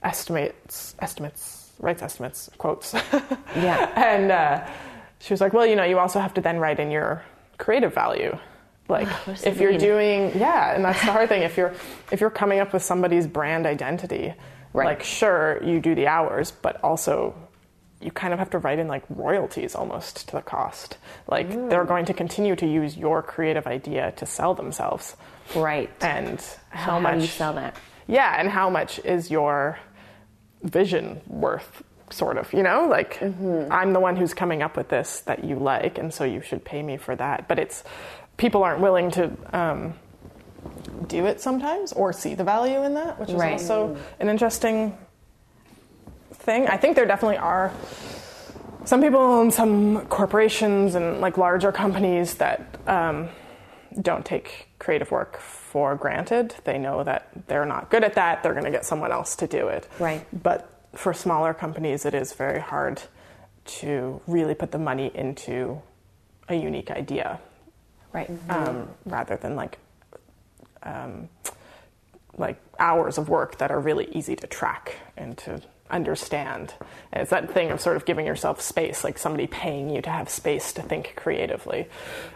estimates 0.03 0.95
estimates 0.99 1.59
writes 1.79 2.01
estimates 2.01 2.49
quotes. 2.57 2.93
Yeah. 3.55 3.91
and 3.95 4.31
uh, 4.31 4.67
she 5.19 5.33
was 5.33 5.41
like, 5.41 5.53
well, 5.53 5.65
you 5.65 5.75
know, 5.75 5.83
you 5.83 5.99
also 5.99 6.19
have 6.19 6.33
to 6.35 6.41
then 6.41 6.57
write 6.57 6.79
in 6.79 6.91
your 6.91 7.23
creative 7.57 7.93
value. 7.93 8.37
Like 8.89 9.07
if 9.27 9.41
that 9.43 9.57
you're 9.57 9.77
doing 9.77 10.31
yeah, 10.37 10.73
and 10.75 10.83
that's 10.83 10.99
the 11.05 11.11
hard 11.11 11.29
thing. 11.29 11.43
If 11.43 11.55
you're 11.57 11.73
if 12.11 12.19
you're 12.21 12.29
coming 12.31 12.59
up 12.59 12.73
with 12.73 12.83
somebody's 12.83 13.27
brand 13.27 13.65
identity, 13.65 14.33
Right. 14.73 14.85
like 14.85 15.03
sure 15.03 15.63
you 15.63 15.79
do 15.79 15.95
the 15.95 16.07
hours, 16.07 16.51
but 16.51 16.83
also 16.83 17.33
you 18.01 18.11
kind 18.11 18.33
of 18.33 18.39
have 18.39 18.49
to 18.51 18.57
write 18.59 18.79
in 18.79 18.87
like 18.87 19.03
royalties 19.09 19.75
almost 19.75 20.27
to 20.29 20.35
the 20.37 20.41
cost. 20.41 20.97
Like 21.27 21.49
Mm. 21.49 21.69
they're 21.69 21.85
going 21.85 22.05
to 22.05 22.13
continue 22.13 22.55
to 22.55 22.65
use 22.67 22.95
your 22.97 23.21
creative 23.21 23.67
idea 23.67 24.11
to 24.17 24.25
sell 24.25 24.53
themselves. 24.55 25.15
Right. 25.55 25.89
And 26.01 26.39
how, 26.69 26.99
much 26.99 27.21
you 27.21 27.27
sell 27.27 27.53
that? 27.53 27.75
Yeah, 28.07 28.35
and 28.39 28.49
how 28.49 28.69
much 28.69 28.99
is 29.03 29.29
your 29.29 29.77
vision 30.63 31.21
worth 31.27 31.83
sort 32.09 32.37
of, 32.37 32.51
you 32.53 32.63
know? 32.63 32.87
Like 32.87 33.19
Mm-hmm. 33.19 33.71
I'm 33.71 33.93
the 33.93 33.99
one 33.99 34.15
who's 34.15 34.33
coming 34.33 34.61
up 34.61 34.77
with 34.77 34.89
this 34.89 35.21
that 35.21 35.43
you 35.43 35.55
like 35.57 35.97
and 35.97 36.13
so 36.13 36.23
you 36.23 36.41
should 36.41 36.63
pay 36.63 36.81
me 36.83 36.97
for 36.97 37.15
that. 37.15 37.47
But 37.47 37.59
it's 37.59 37.83
people 38.39 38.63
aren't 38.63 38.81
willing 38.81 39.11
to 39.11 39.31
um, 39.53 39.93
do 41.07 41.25
it 41.27 41.39
sometimes 41.39 41.93
or 41.93 42.11
see 42.11 42.33
the 42.33 42.43
value 42.43 42.83
in 42.83 42.95
that, 42.95 43.19
which 43.19 43.29
is 43.29 43.35
Right. 43.35 43.51
also 43.53 43.95
an 44.19 44.29
interesting 44.29 44.97
thing. 46.33 46.67
I 46.67 46.77
think 46.77 46.95
there 46.95 47.05
definitely 47.05 47.37
are 47.37 47.71
some 48.85 49.01
people 49.01 49.41
in 49.41 49.51
some 49.51 50.07
corporations 50.07 50.95
and 50.95 51.21
like 51.21 51.37
larger 51.37 51.71
companies 51.71 52.35
that 52.35 52.61
um, 52.87 53.29
don't 54.01 54.25
take 54.25 54.69
creative 54.79 55.11
work 55.11 55.37
for 55.39 55.95
granted. 55.95 56.55
They 56.63 56.77
know 56.79 57.03
that 57.03 57.27
they're 57.47 57.65
not 57.65 57.91
good 57.91 58.03
at 58.03 58.13
that. 58.15 58.41
They're 58.41 58.53
going 58.53 58.65
to 58.65 58.71
get 58.71 58.85
someone 58.85 59.11
else 59.11 59.35
to 59.37 59.47
do 59.47 59.67
it. 59.67 59.87
Right. 59.99 60.25
But 60.31 60.67
for 60.95 61.13
smaller 61.13 61.53
companies, 61.53 62.05
it 62.05 62.15
is 62.15 62.33
very 62.33 62.61
hard 62.61 63.01
to 63.65 64.21
really 64.25 64.55
put 64.55 64.71
the 64.71 64.79
money 64.79 65.11
into 65.13 65.81
a 66.47 66.55
unique 66.55 66.89
idea 66.89 67.39
Right. 68.11 68.29
um, 68.49 68.89
rather 69.05 69.35
than 69.35 69.55
like 69.55 69.77
um, 70.83 71.29
like 72.37 72.59
hours 72.79 73.17
of 73.17 73.29
work 73.29 73.57
that 73.57 73.71
are 73.71 73.79
really 73.79 74.07
easy 74.11 74.35
to 74.35 74.47
track 74.47 74.95
and 75.17 75.37
to 75.39 75.61
understand. 75.89 76.73
And 77.11 77.21
it's 77.21 77.31
that 77.31 77.51
thing 77.51 77.71
of 77.71 77.81
sort 77.81 77.97
of 77.97 78.05
giving 78.05 78.25
yourself 78.25 78.61
space, 78.61 79.03
like 79.03 79.17
somebody 79.17 79.47
paying 79.47 79.89
you 79.89 80.01
to 80.01 80.09
have 80.09 80.29
space 80.29 80.71
to 80.73 80.81
think 80.81 81.13
creatively, 81.15 81.87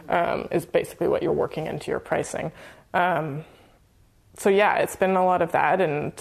um, 0.10 0.48
is 0.52 0.66
basically 0.66 1.08
what 1.08 1.24
you're 1.24 1.32
working 1.32 1.68
into 1.68 1.92
your 1.92 2.00
pricing. 2.00 2.52
Um, 2.94 3.46
so 4.38 4.50
yeah, 4.50 4.78
it's 4.78 4.96
been 4.96 5.16
a 5.16 5.26
lot 5.26 5.42
of 5.42 5.52
that 5.52 5.80
and 5.80 6.14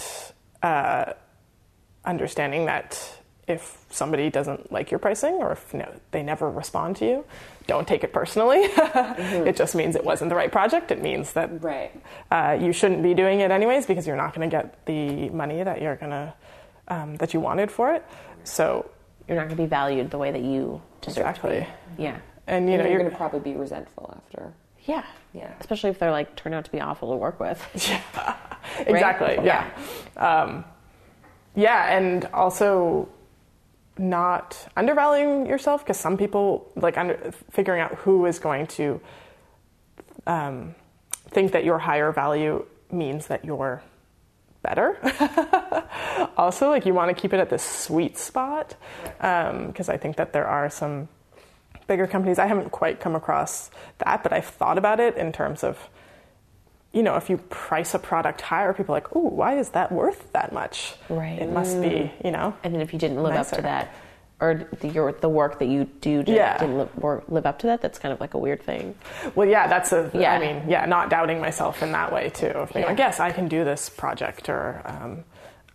uh, 0.61 1.13
understanding 2.05 2.65
that 2.65 3.17
if 3.47 3.77
somebody 3.89 4.29
doesn't 4.29 4.71
like 4.71 4.89
your 4.91 4.99
pricing 4.99 5.35
or 5.35 5.51
if 5.51 5.73
no, 5.73 5.91
they 6.11 6.23
never 6.23 6.49
respond 6.49 6.95
to 6.97 7.05
you, 7.05 7.25
don't 7.67 7.87
take 7.87 8.03
it 8.03 8.13
personally. 8.13 8.63
It 9.49 9.55
just 9.57 9.75
means 9.75 9.95
it 9.95 10.03
wasn't 10.05 10.29
the 10.29 10.35
right 10.35 10.51
project. 10.51 10.91
It 10.91 11.01
means 11.01 11.33
that 11.33 11.61
Right. 11.61 11.91
uh, 12.31 12.57
you 12.59 12.71
shouldn't 12.73 13.03
be 13.03 13.13
doing 13.13 13.41
it 13.41 13.51
anyways 13.51 13.85
because 13.85 14.07
you're 14.07 14.15
not 14.17 14.33
going 14.33 14.49
to 14.49 14.55
get 14.55 14.85
the 14.85 15.29
money 15.29 15.61
that 15.63 15.81
you're 15.81 15.95
going 15.97 16.11
to 16.11 16.33
um, 16.87 17.15
that 17.17 17.33
you 17.33 17.39
wanted 17.41 17.69
for 17.71 17.93
it. 17.93 18.05
So 18.45 18.89
You're 19.27 19.37
not 19.37 19.47
going 19.47 19.57
to 19.57 19.63
be 19.63 19.67
valued 19.67 20.11
the 20.11 20.17
way 20.17 20.31
that 20.31 20.41
you 20.41 20.81
deserve 21.01 21.25
exactly, 21.27 21.59
to 21.61 21.67
be. 21.97 22.03
Yeah. 22.03 22.17
and 22.47 22.69
you 22.69 22.77
know 22.77 22.83
know, 22.83 22.89
you're, 22.89 22.99
you're 22.99 23.09
gonna 23.09 23.15
probably 23.17 23.39
be 23.39 23.57
resentful 23.57 24.13
after. 24.17 24.53
Yeah. 24.85 25.03
Yeah. 25.33 25.51
Especially 25.59 25.89
if 25.89 25.99
they're 25.99 26.11
like 26.11 26.35
turned 26.35 26.55
out 26.55 26.65
to 26.65 26.71
be 26.71 26.79
awful 26.81 27.11
to 27.11 27.17
work 27.17 27.39
with. 27.39 27.59
yeah, 27.89 28.35
exactly 28.79 29.35
yeah 29.45 29.69
um, 30.17 30.63
yeah 31.55 31.95
and 31.97 32.25
also 32.33 33.07
not 34.03 34.67
undervaluing 34.75 35.45
yourself 35.45 35.83
because 35.83 35.97
some 35.97 36.17
people 36.17 36.71
like 36.75 36.97
under, 36.97 37.31
figuring 37.51 37.81
out 37.81 37.95
who 37.95 38.25
is 38.25 38.39
going 38.39 38.67
to 38.67 38.99
um, 40.27 40.75
think 41.29 41.53
that 41.53 41.63
your 41.63 41.79
higher 41.79 42.11
value 42.11 42.65
means 42.91 43.27
that 43.27 43.43
you're 43.45 43.81
better. 44.61 44.97
Also 46.35 46.69
like 46.69 46.85
you 46.85 46.93
want 46.93 47.15
to 47.15 47.19
keep 47.19 47.33
it 47.33 47.39
at 47.39 47.49
this 47.49 47.63
sweet 47.63 48.17
spot 48.17 48.75
because 49.03 49.89
i 49.89 49.97
think 49.97 50.15
that 50.15 50.33
there 50.33 50.47
are 50.47 50.69
some 50.69 51.07
bigger 51.87 52.07
companies. 52.07 52.39
I 52.39 52.47
haven't 52.47 52.71
quite 52.71 52.99
come 52.99 53.15
across 53.15 53.69
that 53.99 54.23
but 54.23 54.33
i've 54.33 54.45
thought 54.45 54.77
about 54.77 54.99
it 54.99 55.15
in 55.15 55.31
terms 55.31 55.63
of 55.63 55.89
you 56.93 57.01
know, 57.03 57.15
if 57.15 57.29
you 57.29 57.37
price 57.37 57.93
a 57.95 57.99
product 57.99 58.39
higher, 58.41 58.71
people 58.71 58.93
are 58.95 58.97
like, 58.97 59.15
ooh, 59.15 59.27
why 59.27 59.57
is 59.57 59.69
that 59.69 59.91
worth 59.91 60.31
that 60.33 60.53
much? 60.53 60.93
Right. 61.09 61.41
It 61.41 61.49
must 61.51 61.81
be, 61.81 62.11
you 62.23 62.31
know. 62.31 62.55
And 62.63 62.73
then 62.73 62.81
if 62.81 62.93
you 62.93 62.99
didn't 62.99 63.21
live 63.21 63.35
up 63.35 63.49
to 63.49 63.61
that, 63.63 63.93
or 64.39 64.67
the, 64.81 64.89
your, 64.89 65.11
the 65.13 65.29
work 65.29 65.57
that 65.59 65.67
you 65.67 65.85
do 66.01 66.23
Yeah. 66.27 66.57
didn't 66.57 66.77
live, 66.77 67.23
live 67.29 67.45
up 67.45 67.59
to 67.59 67.67
that, 67.67 67.81
that's 67.81 67.97
kind 67.97 68.13
of 68.13 68.19
like 68.19 68.33
a 68.35 68.37
weird 68.37 68.61
thing. 68.61 68.93
Well, 69.35 69.47
yeah, 69.47 69.67
that's 69.67 69.91
a, 69.91 70.11
Yeah. 70.13 70.33
I 70.33 70.39
mean, 70.39 70.69
yeah, 70.69 70.85
not 70.85 71.09
doubting 71.09 71.41
myself 71.41 71.81
in 71.81 71.91
that 71.93 72.13
way 72.13 72.29
too. 72.29 72.47
Of 72.47 72.73
being 72.73 72.83
Yeah. 72.83 72.89
like, 72.89 72.99
yes, 72.99 73.19
I 73.19 73.31
can 73.31 73.47
do 73.47 73.63
this 73.63 73.89
project, 73.89 74.47
or 74.49 74.81
um, 74.85 75.23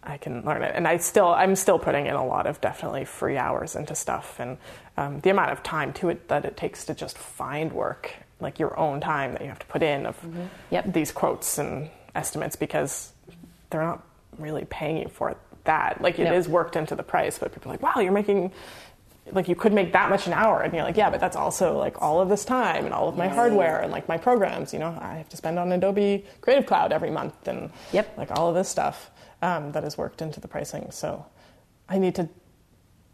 I 0.04 0.18
can 0.18 0.44
learn 0.44 0.62
it. 0.62 0.72
And 0.76 0.86
I 0.86 0.98
still, 0.98 1.28
I'm 1.28 1.56
still 1.56 1.78
putting 1.80 2.06
in 2.06 2.14
a 2.14 2.24
lot 2.24 2.46
of 2.46 2.60
definitely 2.60 3.04
free 3.06 3.36
hours 3.38 3.74
into 3.74 3.94
stuff, 3.96 4.38
and 4.38 4.56
um, 4.96 5.18
the 5.20 5.30
amount 5.30 5.50
of 5.50 5.62
time 5.64 5.92
to 5.94 6.10
it 6.10 6.28
that 6.28 6.44
it 6.44 6.56
takes 6.56 6.84
to 6.86 6.94
just 6.94 7.16
find 7.18 7.72
work, 7.72 8.12
like 8.40 8.58
your 8.58 8.78
own 8.78 9.00
time 9.00 9.32
that 9.32 9.42
you 9.42 9.48
have 9.48 9.58
to 9.58 9.66
put 9.66 9.82
in 9.82 10.06
of 10.06 10.16
Yep. 10.70 10.92
these 10.92 11.12
quotes 11.12 11.58
and 11.58 11.90
estimates, 12.14 12.56
because 12.56 13.12
they're 13.70 13.82
not 13.82 14.04
really 14.38 14.64
paying 14.70 14.98
you 14.98 15.08
for 15.08 15.36
that. 15.64 16.00
Like 16.00 16.18
it 16.18 16.32
is 16.32 16.46
Yep. 16.46 16.52
worked 16.52 16.76
into 16.76 16.94
the 16.94 17.02
price, 17.02 17.38
but 17.38 17.52
people 17.52 17.70
are 17.70 17.74
like, 17.74 17.82
wow, 17.82 18.00
you're 18.00 18.12
making 18.12 18.52
like 19.32 19.46
you 19.46 19.54
could 19.54 19.74
make 19.74 19.92
that 19.92 20.08
much 20.08 20.26
an 20.26 20.32
hour 20.32 20.62
and 20.62 20.72
you're 20.72 20.82
like 20.84 20.96
yeah 20.96 21.10
but 21.10 21.20
that's 21.20 21.36
also 21.36 21.76
like 21.76 22.00
all 22.00 22.18
of 22.22 22.30
this 22.30 22.46
time 22.46 22.86
and 22.86 22.94
all 22.94 23.10
of 23.10 23.16
my 23.18 23.28
hardware 23.28 23.78
and 23.80 23.92
like 23.92 24.08
my 24.08 24.16
programs 24.16 24.72
you 24.72 24.78
know 24.78 24.96
i 25.02 25.16
have 25.16 25.28
to 25.28 25.36
spend 25.36 25.58
on 25.58 25.70
adobe 25.70 26.24
creative 26.40 26.64
cloud 26.64 26.92
every 26.94 27.10
month 27.10 27.46
and 27.46 27.70
Yep. 27.92 28.16
like 28.16 28.30
all 28.30 28.48
of 28.48 28.54
this 28.54 28.70
stuff 28.70 29.10
um, 29.42 29.72
that 29.72 29.84
is 29.84 29.98
worked 29.98 30.22
into 30.22 30.40
the 30.40 30.48
pricing 30.48 30.90
so 30.90 31.26
i 31.90 31.98
need 31.98 32.14
to 32.14 32.26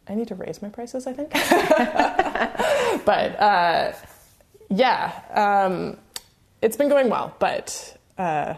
i 0.07 0.15
need 0.15 0.29
to 0.29 0.37
raise 0.37 0.63
my 0.63 0.69
prices 0.69 1.09
i 1.09 1.13
think 1.13 1.33
but 3.05 3.41
uh, 3.41 3.93
yeah 4.71 5.13
um, 5.35 5.97
it's 6.63 6.77
been 6.77 6.89
going 6.89 7.09
well 7.11 7.35
but 7.39 7.97
uh, 8.19 8.55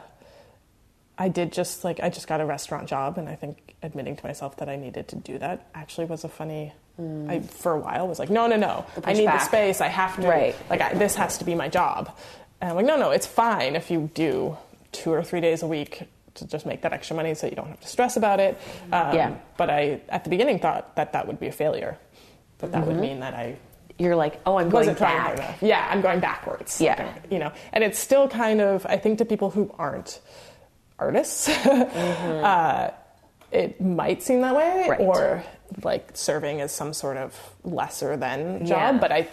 I 1.18 1.28
did 1.28 1.52
just 1.52 1.82
like 1.84 2.00
I 2.00 2.10
just 2.10 2.28
got 2.28 2.40
a 2.40 2.44
restaurant 2.44 2.88
job, 2.88 3.16
and 3.16 3.28
I 3.28 3.36
think 3.36 3.74
admitting 3.82 4.16
to 4.16 4.26
myself 4.26 4.58
that 4.58 4.68
I 4.68 4.76
needed 4.76 5.08
to 5.08 5.16
do 5.16 5.38
that 5.38 5.66
actually 5.74 6.06
was 6.06 6.24
a 6.24 6.28
funny. 6.28 6.72
I 6.98 7.40
for 7.40 7.72
a 7.72 7.78
while 7.78 8.08
was 8.08 8.18
like, 8.18 8.30
no, 8.30 8.46
no, 8.46 8.56
no, 8.56 8.86
I 9.04 9.12
need 9.12 9.26
the 9.26 9.38
space. 9.38 9.80
I 9.80 9.88
have 9.88 10.16
to. 10.16 10.28
Right. 10.28 10.54
Like 10.68 10.80
I, 10.80 10.94
this 10.94 11.14
has 11.16 11.38
to 11.38 11.44
be 11.44 11.54
my 11.54 11.68
job. 11.68 12.14
And 12.60 12.70
I'm 12.70 12.76
like, 12.76 12.86
no, 12.86 12.96
no, 12.98 13.10
it's 13.10 13.26
fine 13.26 13.76
if 13.76 13.90
you 13.90 14.10
do 14.14 14.56
two 14.92 15.10
or 15.10 15.22
three 15.22 15.40
days 15.40 15.62
a 15.62 15.66
week 15.66 16.02
to 16.34 16.46
just 16.46 16.66
make 16.66 16.82
that 16.82 16.92
extra 16.92 17.16
money, 17.16 17.34
so 17.34 17.46
you 17.46 17.54
don't 17.56 17.68
have 17.68 17.80
to 17.80 17.88
stress 17.88 18.16
about 18.16 18.40
it. 18.40 18.58
Um, 18.92 19.14
Yeah. 19.14 19.34
But 19.56 19.70
I 19.70 20.00
at 20.10 20.24
the 20.24 20.30
beginning 20.30 20.58
thought 20.58 20.96
that 20.96 21.12
that 21.14 21.26
would 21.26 21.40
be 21.40 21.46
a 21.46 21.52
failure. 21.52 21.98
That 22.58 22.72
that 22.72 22.86
would 22.86 22.96
mean 22.96 23.20
that 23.20 23.32
I 23.34 23.56
You're 23.98 24.16
like, 24.16 24.40
oh, 24.44 24.56
I'm 24.58 24.68
going 24.68 24.88
wasn't 24.88 24.98
trying 24.98 25.18
hard 25.18 25.36
back. 25.38 25.58
Yeah, 25.62 25.86
I'm 25.90 26.00
going 26.02 26.20
backwards. 26.20 26.80
Yeah. 26.80 27.14
you 27.30 27.38
know, 27.38 27.52
and 27.72 27.82
it's 27.82 27.98
still 27.98 28.28
kind 28.28 28.60
of 28.60 28.84
I 28.86 28.96
think 28.98 29.18
to 29.18 29.24
people 29.24 29.50
who 29.50 29.74
aren't 29.78 30.20
artists, 30.98 31.48
uh, 31.66 32.92
it 33.52 33.80
might 33.80 34.22
seem 34.22 34.40
that 34.42 34.54
way, 34.54 34.86
Right. 34.88 35.00
or 35.00 35.42
like 35.82 36.10
serving 36.14 36.60
as 36.60 36.72
some 36.72 36.92
sort 36.92 37.16
of 37.16 37.34
lesser 37.64 38.16
than 38.16 38.66
job. 38.66 38.94
Yeah. 38.94 38.98
But 39.00 39.12
I, 39.12 39.28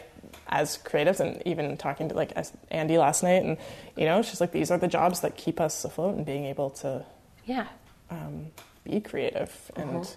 as 0.47 0.77
creatives, 0.77 1.19
and 1.19 1.41
even 1.45 1.75
talking 1.77 2.09
to 2.09 2.15
like 2.15 2.31
Andy 2.71 2.97
last 2.97 3.23
night, 3.23 3.43
and 3.43 3.57
you 3.97 4.05
know, 4.05 4.21
she's 4.21 4.39
like, 4.41 4.51
these 4.51 4.71
are 4.71 4.77
the 4.77 4.87
jobs 4.87 5.21
that 5.21 5.35
keep 5.35 5.59
us 5.59 5.83
afloat 5.83 6.15
and 6.15 6.25
being 6.25 6.45
able 6.45 6.69
to 6.71 7.05
Yeah. 7.45 7.67
um, 8.09 8.47
be 8.83 8.99
creative 9.01 9.71
and 9.75 10.15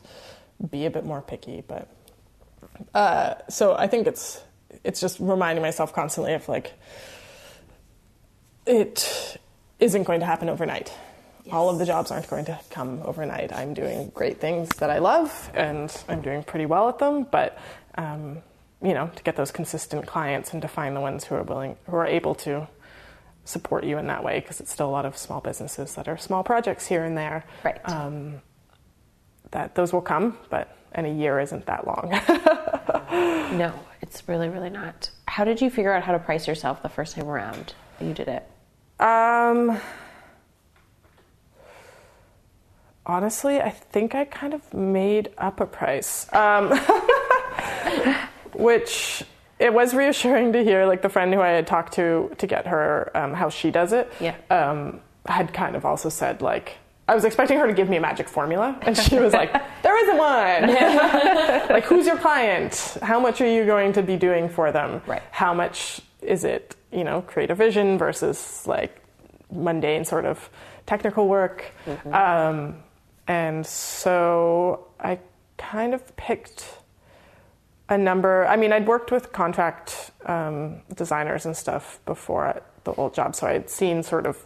be 0.70 0.86
a 0.86 0.90
bit 0.90 1.04
more 1.04 1.20
picky. 1.22 1.62
But 1.66 1.88
uh, 2.94 3.34
so 3.48 3.74
I 3.76 3.86
think 3.86 4.06
it's 4.06 4.42
it's 4.84 5.00
just 5.00 5.18
reminding 5.20 5.62
myself 5.62 5.92
constantly 5.92 6.34
of 6.34 6.48
like 6.48 6.72
it 8.66 9.38
isn't 9.78 10.04
going 10.04 10.20
to 10.20 10.26
happen 10.26 10.48
overnight. 10.48 10.92
All 11.52 11.70
of 11.70 11.78
the 11.78 11.86
jobs 11.86 12.10
aren't 12.10 12.28
going 12.28 12.46
to 12.46 12.58
come 12.70 13.00
overnight. 13.04 13.52
I'm 13.52 13.72
doing 13.72 14.10
great 14.14 14.40
things 14.40 14.68
that 14.78 14.90
I 14.90 14.98
love, 14.98 15.50
and 15.54 15.94
I'm 16.08 16.20
doing 16.20 16.42
pretty 16.42 16.66
well 16.66 16.88
at 16.88 16.98
them. 16.98 17.24
But 17.30 17.58
um, 17.96 18.38
you 18.82 18.94
know, 18.94 19.10
to 19.14 19.22
get 19.22 19.36
those 19.36 19.52
consistent 19.52 20.06
clients 20.06 20.52
and 20.52 20.62
to 20.62 20.68
find 20.68 20.96
the 20.96 21.00
ones 21.00 21.24
who 21.24 21.34
are 21.34 21.42
willing, 21.42 21.76
who 21.86 21.96
are 21.96 22.06
able 22.06 22.34
to 22.36 22.66
support 23.44 23.84
you 23.84 23.96
in 23.96 24.08
that 24.08 24.24
way 24.24 24.40
because 24.40 24.60
it's 24.60 24.72
still 24.72 24.88
a 24.88 24.90
lot 24.90 25.06
of 25.06 25.16
small 25.16 25.40
businesses 25.40 25.94
that 25.94 26.08
are 26.08 26.16
small 26.16 26.42
projects 26.42 26.86
here 26.86 27.04
and 27.04 27.16
there. 27.16 27.44
Right. 27.64 27.80
Um, 27.84 28.42
that 29.52 29.76
those 29.76 29.92
will 29.92 30.02
come, 30.02 30.36
but 30.50 30.76
and 30.96 31.06
a 31.06 31.10
year 31.10 31.38
isn't 31.38 31.66
that 31.66 31.86
long. 31.86 32.10
No, 33.56 33.72
it's 34.02 34.26
really, 34.28 34.48
really 34.48 34.68
not. 34.70 35.10
How 35.28 35.44
did 35.44 35.60
you 35.60 35.70
figure 35.70 35.92
out 35.92 36.02
how 36.02 36.12
to 36.12 36.18
price 36.18 36.48
yourself 36.48 36.82
the 36.82 36.88
first 36.88 37.14
time 37.14 37.28
around? 37.28 37.72
You 38.00 38.12
did 38.12 38.26
it. 38.28 38.44
Um, 39.00 39.80
honestly, 43.06 43.60
I 43.60 43.70
think 43.70 44.14
I 44.14 44.24
kind 44.24 44.52
of 44.52 44.74
made 44.74 45.30
up 45.38 45.60
a 45.60 45.66
price, 45.66 46.26
um, 46.34 46.70
which 48.54 49.22
it 49.58 49.72
was 49.72 49.94
reassuring 49.94 50.52
to 50.54 50.64
hear. 50.64 50.84
Like 50.86 51.02
the 51.02 51.08
friend 51.08 51.32
who 51.32 51.40
I 51.40 51.50
had 51.50 51.66
talked 51.66 51.94
to 51.94 52.34
to 52.38 52.46
get 52.46 52.66
her 52.66 53.10
um, 53.16 53.32
how 53.32 53.48
she 53.48 53.70
does 53.70 53.92
it, 53.92 54.12
Yeah. 54.20 54.34
um, 54.50 55.00
had 55.26 55.52
kind 55.54 55.76
of 55.76 55.84
also 55.84 56.08
said 56.08 56.42
like. 56.42 56.76
I 57.08 57.14
was 57.14 57.24
expecting 57.24 57.58
her 57.58 57.66
to 57.66 57.72
give 57.72 57.88
me 57.88 57.96
a 57.96 58.00
magic 58.00 58.28
formula, 58.28 58.76
and 58.82 58.96
she 58.96 59.18
was 59.18 59.32
like, 59.32 59.52
"There 59.82 59.96
isn't 60.02 60.18
one. 60.18 60.74
like, 61.68 61.84
who's 61.84 62.06
your 62.06 62.18
client? 62.18 62.98
How 63.02 63.20
much 63.20 63.40
are 63.40 63.46
you 63.46 63.64
going 63.64 63.92
to 63.92 64.02
be 64.02 64.16
doing 64.16 64.48
for 64.48 64.72
them? 64.72 65.00
Right. 65.06 65.22
How 65.30 65.54
much 65.54 66.00
is 66.20 66.44
it, 66.44 66.74
you 66.90 67.04
know, 67.04 67.22
creative 67.22 67.58
vision 67.58 67.96
versus 67.98 68.66
like 68.66 69.00
mundane 69.50 70.04
sort 70.04 70.24
of 70.24 70.50
technical 70.86 71.28
work. 71.28 71.72
Um, 72.12 72.76
and 73.26 73.66
so 73.66 74.86
I 75.00 75.18
kind 75.58 75.94
of 75.94 76.16
picked 76.16 76.78
a 77.88 77.98
number. 77.98 78.46
I 78.46 78.56
mean, 78.56 78.72
I'd 78.72 78.86
worked 78.86 79.10
with 79.10 79.32
contract 79.32 80.10
um, 80.26 80.82
designers 80.94 81.46
and 81.46 81.56
stuff 81.56 82.00
before 82.06 82.46
at 82.46 82.64
the 82.84 82.92
old 82.94 83.14
job, 83.14 83.34
so 83.34 83.46
I'd 83.46 83.68
seen 83.68 84.02
sort 84.02 84.26
of 84.26 84.38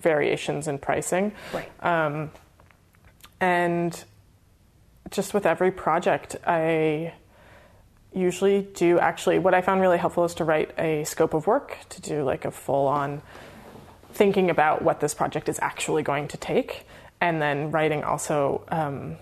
variations 0.00 0.68
in 0.68 0.78
pricing. 0.78 1.32
Right. 1.52 1.70
Um, 1.84 2.30
and 3.40 4.04
just 5.10 5.34
with 5.34 5.46
every 5.46 5.70
project, 5.70 6.36
I 6.46 7.14
usually 8.14 8.62
do 8.62 8.98
actually 8.98 9.38
what 9.38 9.54
I 9.54 9.62
found 9.62 9.80
really 9.80 9.98
helpful 9.98 10.24
is 10.24 10.34
to 10.34 10.44
write 10.44 10.78
a 10.78 11.04
scope 11.04 11.34
of 11.34 11.46
work 11.46 11.78
to 11.88 12.00
do 12.00 12.24
like 12.24 12.44
a 12.44 12.50
full 12.50 12.86
on 12.86 13.22
thinking 14.12 14.50
about 14.50 14.82
what 14.82 15.00
this 15.00 15.14
project 15.14 15.48
is 15.48 15.58
actually 15.62 16.02
going 16.02 16.28
to 16.28 16.36
take, 16.36 16.86
and 17.20 17.40
then 17.40 17.70
writing 17.70 18.04
also 18.04 18.62
um, 18.68 19.16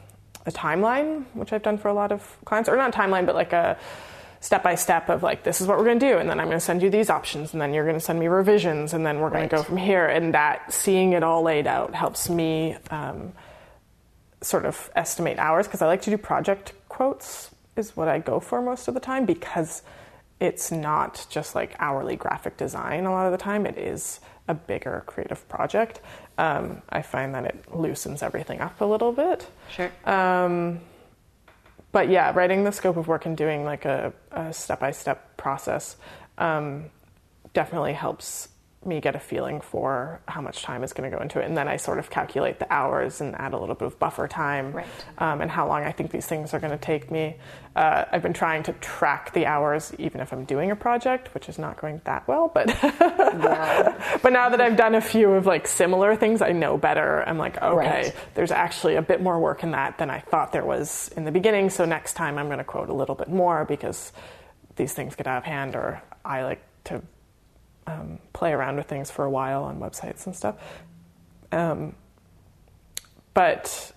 a 0.47 0.51
timeline, 0.51 1.25
which 1.35 1.53
I've 1.53 1.63
done 1.63 1.79
for 1.79 1.89
a 1.89 1.95
lot 1.95 2.11
of 2.11 2.37
clients, 2.45 2.69
or 2.69 2.77
not 2.77 2.93
timeline, 2.93 3.27
but 3.27 3.35
like 3.35 3.53
a 3.53 3.79
step 4.41 4.62
by 4.62 4.74
step 4.74 5.09
of 5.09 5.22
like 5.22 5.43
this 5.43 5.61
is 5.61 5.66
what 5.66 5.78
we're 5.78 5.84
going 5.84 5.99
to 6.01 6.09
do, 6.11 6.18
and 6.18 6.28
then 6.28 6.41
I'm 6.41 6.47
going 6.47 6.57
to 6.59 6.64
send 6.64 6.82
you 6.82 6.91
these 6.91 7.11
options, 7.11 7.53
and 7.53 7.61
then 7.61 7.72
you're 7.74 7.84
going 7.84 7.97
to 7.97 8.01
send 8.01 8.18
me 8.18 8.26
revisions, 8.28 8.93
and 8.95 9.05
then 9.07 9.20
we're 9.20 9.30
going 9.30 9.43
Right. 9.43 9.51
to 9.51 9.57
go 9.57 9.62
from 9.62 9.76
here. 9.76 10.07
And 10.07 10.34
that 10.34 10.72
seeing 10.72 11.12
it 11.12 11.22
all 11.22 11.43
laid 11.43 11.66
out 11.66 11.95
helps 11.95 12.28
me. 12.30 12.76
Um, 12.91 13.32
sort 14.43 14.64
of 14.64 14.91
estimate 14.97 15.38
hours 15.38 15.66
because 15.66 15.82
I 15.82 15.86
like 15.86 16.01
to 16.03 16.11
do 16.11 16.16
project 16.16 16.72
quotes 16.88 17.51
is 17.76 17.95
what 17.95 18.09
I 18.09 18.20
go 18.20 18.41
for 18.41 18.62
most 18.62 18.88
of 18.88 18.95
the 18.95 19.01
time 19.01 19.26
because 19.26 19.82
it's 20.41 20.72
not 20.72 21.26
just 21.28 21.55
like 21.55 21.76
hourly 21.78 22.16
graphic 22.16 22.57
design 22.57 23.05
a 23.05 23.11
lot 23.12 23.26
of 23.26 23.32
the 23.32 23.36
time 23.38 23.66
it 23.66 23.76
is 23.76 24.18
a 24.49 24.55
bigger 24.55 25.03
creative 25.07 25.47
project 25.51 26.01
um, 26.38 26.80
I 26.88 27.03
find 27.03 27.34
that 27.34 27.45
it 27.45 27.64
loosens 27.76 28.22
everything 28.22 28.62
up 28.62 28.80
a 28.80 28.86
little 28.86 29.12
bit 29.12 29.47
Sure. 29.70 29.91
um, 30.07 30.80
but 31.93 32.09
yeah, 32.09 32.32
writing 32.34 32.64
the 32.64 32.72
scope 32.72 32.97
of 32.97 33.09
work 33.09 33.26
and 33.26 33.36
doing 33.36 33.64
like 33.64 33.84
a, 33.84 34.12
a 34.32 34.53
step-by-step 34.53 35.36
process 35.36 35.97
um, 36.38 36.86
definitely 37.53 37.93
helps 37.93 38.49
me 38.83 38.99
get 38.99 39.14
a 39.14 39.18
feeling 39.18 39.61
for 39.61 40.20
how 40.26 40.41
much 40.41 40.62
time 40.62 40.83
is 40.83 40.95
going 40.95 41.11
to 41.11 41.14
go 41.14 41.22
into 41.22 41.39
it, 41.39 41.45
and 41.45 41.55
then 41.55 41.68
I 41.68 41.76
sort 41.76 41.99
of 41.99 42.09
calculate 42.09 42.59
the 42.61 42.72
hours 42.72 43.20
and 43.20 43.35
add 43.37 43.53
a 43.53 43.59
little 43.59 43.74
bit 43.74 43.85
of 43.87 43.99
buffer 43.99 44.26
time, 44.26 44.72
Right. 44.72 44.87
um, 45.18 45.43
and 45.43 45.51
how 45.51 45.68
long 45.68 45.85
I 45.85 45.93
think 45.93 46.11
these 46.12 46.26
things 46.26 46.55
are 46.55 46.59
going 46.61 46.70
to 46.70 46.78
take 46.78 47.11
me. 47.11 47.37
Uh, 47.76 48.07
I've 48.11 48.22
been 48.22 48.33
trying 48.33 48.62
to 48.64 48.72
track 48.72 49.33
the 49.35 49.45
hours, 49.45 49.93
even 49.99 50.22
if 50.22 50.33
I'm 50.33 50.45
doing 50.47 50.70
a 50.70 50.76
project, 50.76 51.35
which 51.35 51.49
is 51.51 51.59
not 51.59 51.78
going 51.78 52.01
that 52.05 52.26
well, 52.26 52.51
but 52.53 52.68
but 54.22 54.33
now 54.33 54.49
that 54.49 54.61
I've 54.61 54.76
done 54.76 54.95
a 54.95 55.01
few 55.01 55.31
of 55.33 55.47
like 55.47 55.66
similar 55.66 56.16
things, 56.16 56.41
I 56.43 56.53
know 56.53 56.76
better. 56.78 57.22
I'm 57.28 57.39
like, 57.39 57.57
okay, 57.62 57.74
Right. 57.74 58.14
there's 58.35 58.51
actually 58.51 58.97
a 58.97 59.03
bit 59.03 59.20
more 59.20 59.39
work 59.39 59.62
in 59.62 59.72
that 59.72 59.99
than 59.99 60.11
I 60.11 60.20
thought 60.20 60.53
there 60.53 60.64
was 60.64 61.11
in 61.16 61.24
the 61.24 61.33
beginning. 61.33 61.70
So 61.70 61.85
next 61.85 62.14
time 62.14 62.39
I'm 62.39 62.47
going 62.47 62.59
to 62.59 62.64
quote 62.64 62.89
a 62.89 62.95
little 62.95 63.14
bit 63.14 63.28
more 63.28 63.64
because 63.64 64.12
these 64.76 64.93
things 64.95 65.14
get 65.16 65.26
out 65.26 65.39
of 65.39 65.45
hand, 65.45 65.76
or 65.76 66.03
I 66.24 66.45
like 66.45 66.62
to 66.85 67.03
um, 67.87 68.18
play 68.33 68.53
around 68.53 68.76
with 68.76 68.87
things 68.87 69.11
for 69.11 69.24
a 69.24 69.31
while 69.31 69.64
on 69.64 69.81
websites 69.81 70.26
and 70.26 70.35
stuff. 70.35 70.57
Um, 71.53 71.95
but 73.35 73.93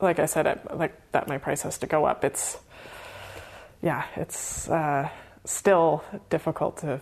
like 0.00 0.18
I 0.18 0.26
said, 0.26 0.60
like 0.72 0.94
that, 1.12 1.28
my 1.28 1.38
price 1.38 1.62
has 1.62 1.78
to 1.78 1.86
go 1.86 2.04
up. 2.04 2.24
It's 2.24 2.58
yeah, 3.82 4.04
it's 4.16 4.68
uh, 4.68 5.08
still 5.44 6.04
difficult 6.30 6.78
to 6.78 7.00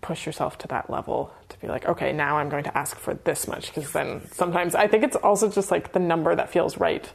push 0.00 0.26
yourself 0.26 0.58
to 0.58 0.68
that 0.68 0.90
level 0.90 1.32
to 1.48 1.58
be 1.60 1.66
like, 1.66 1.86
okay, 1.86 2.12
now 2.12 2.36
I'm 2.36 2.50
going 2.50 2.64
to 2.64 2.76
ask 2.76 2.96
for 2.98 3.14
this 3.14 3.48
much 3.48 3.74
because 3.74 3.90
then 3.92 4.20
sometimes 4.32 4.74
I 4.74 4.86
think 4.86 5.02
it's 5.02 5.16
also 5.16 5.48
just 5.48 5.70
like 5.70 5.92
the 5.92 5.98
number 5.98 6.34
that 6.34 6.50
feels 6.50 6.76
right. 6.76 7.10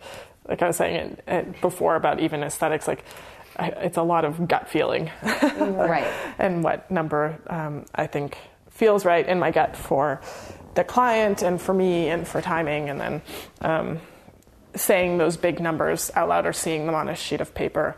Like 0.48 0.64
I 0.64 0.68
was 0.68 0.78
saying 0.78 0.96
it, 0.96 1.24
it 1.28 1.62
before 1.62 1.96
about 1.96 2.20
even 2.20 2.42
aesthetics, 2.42 2.88
like 2.88 3.06
it's 3.60 3.98
a 3.98 4.04
lot 4.04 4.26
of 4.26 4.48
gut 4.48 4.70
feeling, 4.70 5.12
Right. 5.24 6.08
and 6.40 6.64
what 6.64 6.90
number 6.90 7.40
um, 7.48 7.86
I 7.94 8.08
think 8.08 8.38
feels 8.70 9.06
right 9.06 9.28
in 9.28 9.40
my 9.40 9.52
gut 9.52 9.76
for 9.76 10.22
the 10.76 10.84
client 10.84 11.42
and 11.42 11.62
for 11.62 11.74
me 11.74 12.10
and 12.10 12.28
for 12.28 12.42
timing, 12.42 12.90
and 12.90 13.00
then 13.00 13.22
um, 13.62 14.00
saying 14.76 15.18
those 15.18 15.38
big 15.38 15.60
numbers 15.60 16.12
out 16.16 16.30
loud 16.30 16.46
or 16.46 16.54
seeing 16.54 16.86
them 16.86 16.96
on 16.96 17.10
a 17.10 17.16
sheet 17.16 17.42
of 17.42 17.54
paper 17.54 17.96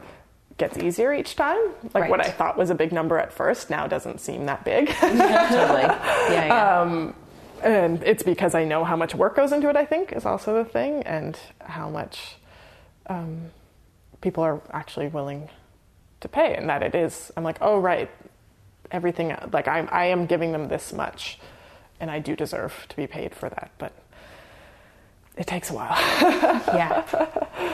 gets 0.57 0.77
easier 0.77 1.13
each 1.13 1.35
time. 1.35 1.59
Like 1.93 2.09
what 2.09 2.21
I 2.21 2.29
thought 2.29 2.57
was 2.57 2.69
a 2.69 2.75
big 2.75 2.91
number 2.91 3.17
at 3.17 3.33
first 3.33 3.69
now 3.69 3.87
doesn't 3.87 4.21
seem 4.21 4.45
that 4.45 4.63
big. 4.63 4.87
totally. 4.99 5.81
Yeah. 5.81 6.45
yeah. 6.45 6.81
um, 6.81 7.15
and 7.63 8.01
it's 8.03 8.23
because 8.23 8.55
I 8.55 8.63
know 8.63 8.83
how 8.83 8.95
much 8.95 9.13
work 9.15 9.35
goes 9.35 9.51
into 9.51 9.69
it, 9.69 9.75
I 9.75 9.85
think, 9.85 10.11
is 10.13 10.25
also 10.25 10.63
the 10.63 10.69
thing, 10.69 11.03
and 11.03 11.37
how 11.59 11.89
much 11.89 12.37
um, 13.07 13.51
people 14.21 14.43
are 14.43 14.61
actually 14.71 15.07
willing 15.07 15.49
to 16.21 16.27
pay, 16.29 16.55
and 16.55 16.69
that 16.69 16.83
it 16.83 16.95
is. 16.95 17.31
I'm 17.35 17.43
like, 17.43 17.57
oh, 17.61 17.79
right, 17.79 18.09
everything, 18.91 19.35
like, 19.51 19.67
I'm, 19.67 19.89
I 19.91 20.05
am 20.05 20.25
giving 20.27 20.51
them 20.51 20.67
this 20.67 20.93
much, 20.93 21.39
and 21.99 22.09
I 22.11 22.19
do 22.19 22.35
deserve 22.35 22.85
to 22.89 22.95
be 22.95 23.07
paid 23.07 23.33
for 23.35 23.49
that, 23.49 23.71
but 23.77 23.93
it 25.37 25.47
takes 25.47 25.69
a 25.69 25.73
while. 25.73 25.95
yeah. 26.75 27.03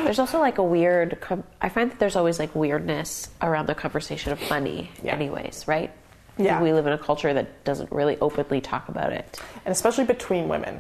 There's 0.04 0.20
also 0.20 0.40
like 0.40 0.58
a 0.60 0.64
weird. 0.64 1.18
I 1.62 1.70
find 1.70 1.92
that 1.92 2.00
there's 2.00 2.16
always 2.16 2.40
like 2.40 2.54
weirdness 2.56 3.30
around 3.42 3.66
the 3.68 3.76
conversation 3.76 4.32
of 4.32 4.50
money, 4.50 4.92
Yeah. 5.04 5.14
anyways, 5.16 5.68
right? 5.68 5.92
Yeah. 6.38 6.62
We 6.62 6.72
live 6.72 6.86
in 6.86 6.94
a 6.94 6.98
culture 7.00 7.34
that 7.34 7.64
doesn't 7.66 7.92
really 7.92 8.16
openly 8.22 8.62
talk 8.62 8.90
about 8.90 9.12
it. 9.12 9.42
and 9.66 9.72
especially 9.72 10.06
between 10.06 10.48
women, 10.48 10.80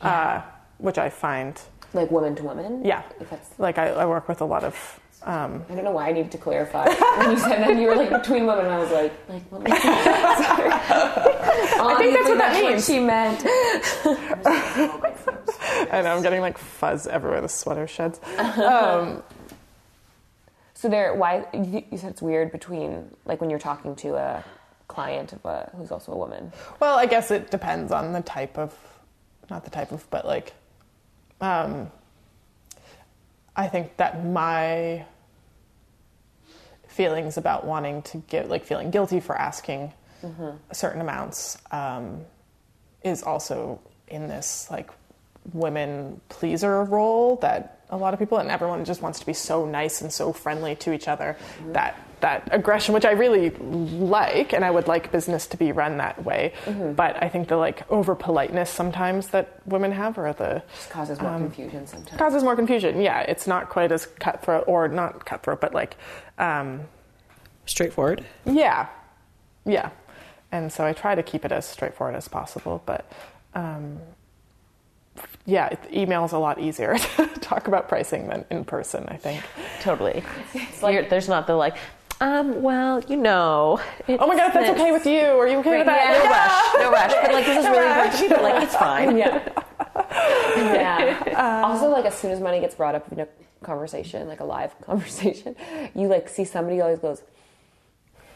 uh, 0.00 0.40
which 0.78 0.96
I 0.98 1.10
find, 1.10 1.60
Like 1.94 2.10
woman 2.10 2.34
to 2.36 2.42
woman? 2.42 2.84
yeah, 2.84 3.02
If 3.20 3.30
that's, 3.30 3.50
like 3.58 3.78
I, 3.78 3.88
I 3.90 4.06
work 4.06 4.28
with 4.28 4.40
a 4.40 4.44
lot 4.44 4.64
of. 4.64 5.00
Um, 5.22 5.64
I 5.70 5.74
don't 5.74 5.84
know 5.84 5.92
why 5.92 6.08
I 6.08 6.12
needed 6.12 6.32
to 6.32 6.38
clarify. 6.38 6.86
when 6.86 7.30
you 7.30 7.38
said 7.38 7.60
that, 7.62 7.76
you 7.78 7.86
were 7.86 7.94
like 7.94 8.10
between 8.10 8.46
women, 8.46 8.66
and 8.66 8.74
I 8.74 8.78
was 8.78 8.90
like, 8.90 9.12
like 9.28 9.42
what? 9.50 9.66
Sorry. 9.82 10.70
I 10.70 11.94
think 11.98 12.14
that's 12.14 12.28
what 12.28 12.38
that 12.38 12.62
means. 12.62 12.86
she 12.86 13.00
meant. 13.00 13.42
I 15.92 16.02
know 16.02 16.14
I'm 16.16 16.22
getting 16.22 16.40
like 16.42 16.58
fuzz 16.58 17.06
everywhere. 17.06 17.40
The 17.40 17.48
sweater 17.48 17.86
sheds. 17.86 18.20
Um, 18.38 19.22
So 20.74 20.88
there, 20.90 21.14
why 21.14 21.46
you 21.54 21.82
you 21.90 21.96
said 21.96 22.10
it's 22.10 22.20
weird 22.22 22.52
between 22.52 23.08
like 23.24 23.40
when 23.40 23.48
you're 23.48 23.58
talking 23.58 23.96
to 23.96 24.16
a 24.16 24.44
client 24.88 25.32
of 25.32 25.42
a 25.46 25.70
who's 25.76 25.90
also 25.90 26.12
a 26.12 26.16
woman. 26.18 26.52
Well, 26.80 26.98
I 26.98 27.06
guess 27.06 27.30
it 27.30 27.50
depends 27.50 27.90
on 27.92 28.12
the 28.12 28.20
type 28.20 28.58
of, 28.58 28.74
not 29.48 29.64
the 29.64 29.70
type 29.70 29.90
of, 29.92 30.08
but 30.10 30.26
like, 30.26 30.52
um, 31.44 31.90
I 33.54 33.68
think 33.68 33.96
that 33.98 34.24
my 34.24 35.04
feelings 36.88 37.36
about 37.36 37.66
wanting 37.66 38.02
to 38.02 38.18
give, 38.18 38.48
like 38.48 38.64
feeling 38.64 38.90
guilty 38.90 39.20
for 39.20 39.36
asking 39.36 39.92
certain 40.72 41.00
amounts, 41.00 41.58
um, 41.70 42.24
is 43.02 43.22
also 43.22 43.80
in 44.08 44.28
this 44.28 44.68
like 44.70 44.90
women 45.52 46.20
pleaser 46.30 46.82
role 46.84 47.36
that 47.36 47.84
a 47.90 47.96
lot 47.96 48.14
of 48.14 48.18
people 48.18 48.38
and 48.38 48.50
everyone 48.50 48.84
just 48.84 49.02
wants 49.02 49.20
to 49.20 49.26
be 49.26 49.34
so 49.34 49.66
nice 49.66 50.00
and 50.00 50.10
so 50.10 50.32
friendly 50.32 50.74
to 50.74 50.92
each 50.92 51.06
other 51.06 51.36
that 51.72 52.00
that 52.24 52.48
aggression 52.52 52.94
which 52.94 53.04
i 53.04 53.10
really 53.24 53.50
like 53.50 54.54
and 54.54 54.64
i 54.64 54.70
would 54.70 54.88
like 54.88 55.12
business 55.12 55.46
to 55.46 55.56
be 55.58 55.72
run 55.72 55.98
that 55.98 56.16
way 56.24 56.52
but 56.96 57.22
i 57.22 57.28
think 57.28 57.48
the 57.48 57.56
like 57.66 57.78
over 57.90 58.14
politeness 58.14 58.70
sometimes 58.70 59.28
that 59.28 59.46
women 59.66 59.92
have 59.92 60.16
or 60.16 60.32
the 60.32 60.62
Just 60.74 60.88
causes 60.90 61.20
more 61.20 61.36
confusion 61.36 61.86
sometimes. 61.86 62.18
causes 62.18 62.42
more 62.42 62.56
confusion 62.56 63.00
yeah 63.02 63.20
it's 63.32 63.46
not 63.46 63.68
quite 63.68 63.92
as 63.92 64.06
cutthroat 64.24 64.64
or 64.66 64.88
not 64.88 65.26
cutthroat 65.26 65.60
but 65.60 65.74
like 65.74 65.96
um 66.38 66.80
Straightforward. 67.66 68.22
yeah, 68.44 68.88
yeah, 69.64 69.88
and 70.52 70.70
so 70.70 70.84
I 70.84 70.92
try 70.92 71.14
to 71.14 71.22
keep 71.22 71.46
it 71.46 71.52
as 71.52 71.64
straightforward 71.64 72.14
as 72.14 72.28
possible. 72.28 72.82
But 72.84 73.10
um, 73.54 73.98
yeah, 75.46 75.68
it- 75.68 75.80
email 75.90 76.26
is 76.26 76.32
a 76.32 76.38
lot 76.38 76.60
easier 76.60 76.98
to 77.16 77.26
talk 77.40 77.66
about 77.66 77.88
pricing 77.88 78.28
than 78.28 78.44
in 78.50 78.66
person. 78.66 79.06
I 79.08 79.16
think. 79.16 79.42
Totally. 79.80 80.22
You're- 80.82 81.08
there's 81.08 81.26
not 81.26 81.46
the 81.46 81.54
like, 81.54 81.76
um, 82.24 82.62
well, 82.62 83.02
you 83.06 83.16
know. 83.18 83.78
Oh 84.08 84.26
my 84.26 84.34
god, 84.34 84.48
if 84.48 84.54
that's 84.54 84.70
okay 84.70 84.92
with 84.92 85.04
you, 85.06 85.20
are 85.20 85.46
you 85.46 85.58
okay 85.58 85.76
with 85.78 85.86
that? 85.86 86.24
No 86.24 86.30
rush, 86.30 86.84
no 86.84 86.90
rush. 86.90 87.12
But 87.22 87.32
like, 87.34 87.44
this 87.44 87.58
is 87.58 87.64
really 87.70 87.86
important 87.86 88.14
to 88.14 88.22
me. 88.22 88.28
But 88.30 88.42
like, 88.42 88.62
it's 88.62 88.74
fine. 88.76 89.16
Yeah. 89.18 89.48
yeah. 90.56 91.62
also, 91.64 91.88
like 91.90 92.06
as 92.06 92.14
soon 92.14 92.30
as 92.30 92.40
money 92.40 92.60
gets 92.60 92.74
brought 92.76 92.94
up 92.94 93.12
in 93.12 93.20
a 93.20 93.28
conversation, 93.62 94.26
like 94.26 94.40
a 94.40 94.44
live 94.44 94.78
conversation, 94.86 95.54
you 95.94 96.08
like 96.08 96.28
see 96.30 96.44
somebody 96.44 96.80
always 96.80 96.98
goes. 96.98 97.22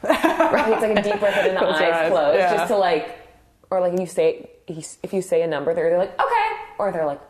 right? 0.03 0.72
It's 0.72 0.82
like 0.82 0.99
a 0.99 1.03
deep 1.03 1.18
breath 1.18 1.39
in 1.45 1.47
and 1.47 1.57
the 1.57 1.61
Close 1.61 1.80
your 1.80 1.93
eyes 1.93 2.03
eyes, 2.05 2.11
closed, 2.11 2.39
yeah. 2.39 2.55
just 2.57 2.68
to 2.68 2.76
like, 2.76 3.18
or 3.70 3.80
like 3.80 3.99
you 3.99 4.07
say 4.07 4.51
if 4.68 5.12
you 5.14 5.22
say 5.22 5.41
a 5.43 5.47
number, 5.47 5.72
they're 5.72 5.86
either 5.86 5.99
like 5.99 6.20
okay, 6.20 6.47
or 6.78 6.93
they're 6.93 7.07
like. 7.07 7.20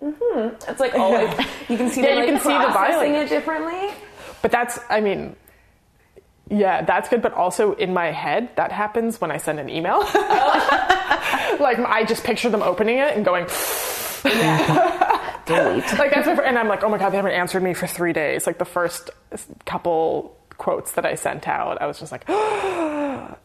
Mm-hmm. 0.00 0.70
It's 0.70 0.80
like 0.80 0.94
always 1.04 1.28
you 1.68 1.76
can 1.76 1.90
see 1.90 2.02
Yeah, 2.02 2.14
them 2.14 2.24
you 2.24 2.24
like 2.24 2.28
can 2.28 2.38
see 2.40 2.48
the 2.48 2.58
body 2.58 2.72
processing 2.72 3.12
language. 3.12 3.26
it 3.32 3.34
differently. 3.34 3.90
But 4.42 4.50
that's, 4.50 4.78
I 4.88 5.00
mean, 5.00 5.36
yeah, 6.50 6.82
that's 6.82 7.08
good. 7.08 7.22
But 7.22 7.34
also 7.34 7.74
in 7.74 7.92
my 7.92 8.10
head, 8.10 8.50
that 8.56 8.72
happens 8.72 9.20
when 9.20 9.30
I 9.30 9.36
send 9.36 9.60
an 9.60 9.68
email. 9.68 10.00
Oh. 10.02 11.56
like 11.60 11.78
I 11.78 12.04
just 12.04 12.24
picture 12.24 12.50
them 12.50 12.62
opening 12.62 12.98
it 12.98 13.16
and 13.16 13.24
going. 13.24 13.46
Delete. 15.46 15.98
like 15.98 16.12
that's 16.12 16.26
my, 16.26 16.34
and 16.44 16.58
I'm 16.58 16.68
like, 16.68 16.84
oh 16.84 16.88
my 16.88 16.98
god, 16.98 17.10
they 17.10 17.16
haven't 17.16 17.32
answered 17.32 17.62
me 17.62 17.74
for 17.74 17.86
three 17.86 18.12
days. 18.12 18.46
Like 18.46 18.58
the 18.58 18.64
first 18.64 19.10
couple 19.64 20.36
quotes 20.58 20.92
that 20.92 21.06
I 21.06 21.14
sent 21.14 21.48
out, 21.48 21.80
I 21.80 21.86
was 21.86 21.98
just 21.98 22.12
like, 22.12 22.28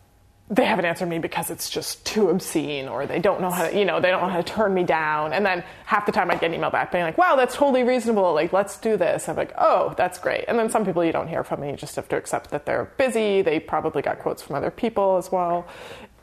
they 0.49 0.63
haven't 0.63 0.85
answered 0.85 1.07
me 1.07 1.17
because 1.17 1.49
it's 1.49 1.71
just 1.71 2.05
too 2.05 2.29
obscene, 2.29 2.87
or 2.87 3.07
they 3.07 3.19
don't 3.19 3.41
know 3.41 3.49
how 3.49 3.67
to, 3.67 3.77
you 3.77 3.83
know, 3.83 3.99
they 3.99 4.11
don't 4.11 4.21
know 4.21 4.29
how 4.29 4.37
to 4.37 4.43
turn 4.43 4.73
me 4.75 4.83
down. 4.83 5.33
And 5.33 5.43
then 5.43 5.63
half 5.85 6.05
the 6.05 6.11
time 6.11 6.29
I'd 6.29 6.39
get 6.39 6.51
an 6.51 6.53
email 6.53 6.69
back 6.69 6.91
being 6.91 7.03
like, 7.03 7.17
wow, 7.17 7.35
that's 7.35 7.55
totally 7.55 7.83
reasonable. 7.83 8.33
Like 8.33 8.53
let's 8.53 8.77
do 8.77 8.95
this. 8.95 9.27
I'm 9.27 9.35
like, 9.35 9.53
oh, 9.57 9.95
that's 9.97 10.19
great. 10.19 10.45
And 10.47 10.59
then 10.59 10.69
some 10.69 10.85
people 10.85 11.03
you 11.03 11.11
don't 11.11 11.27
hear 11.27 11.43
from, 11.43 11.63
and 11.63 11.71
you 11.71 11.77
just 11.77 11.95
have 11.95 12.07
to 12.09 12.15
accept 12.17 12.51
that 12.51 12.67
they're 12.67 12.85
busy. 12.97 13.41
They 13.41 13.59
probably 13.59 14.03
got 14.03 14.19
quotes 14.19 14.43
from 14.43 14.55
other 14.55 14.69
people 14.69 15.17
as 15.17 15.31
well. 15.31 15.65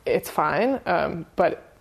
It's 0.07 0.31
fine, 0.31 0.81
um, 0.87 1.27
but 1.35 1.73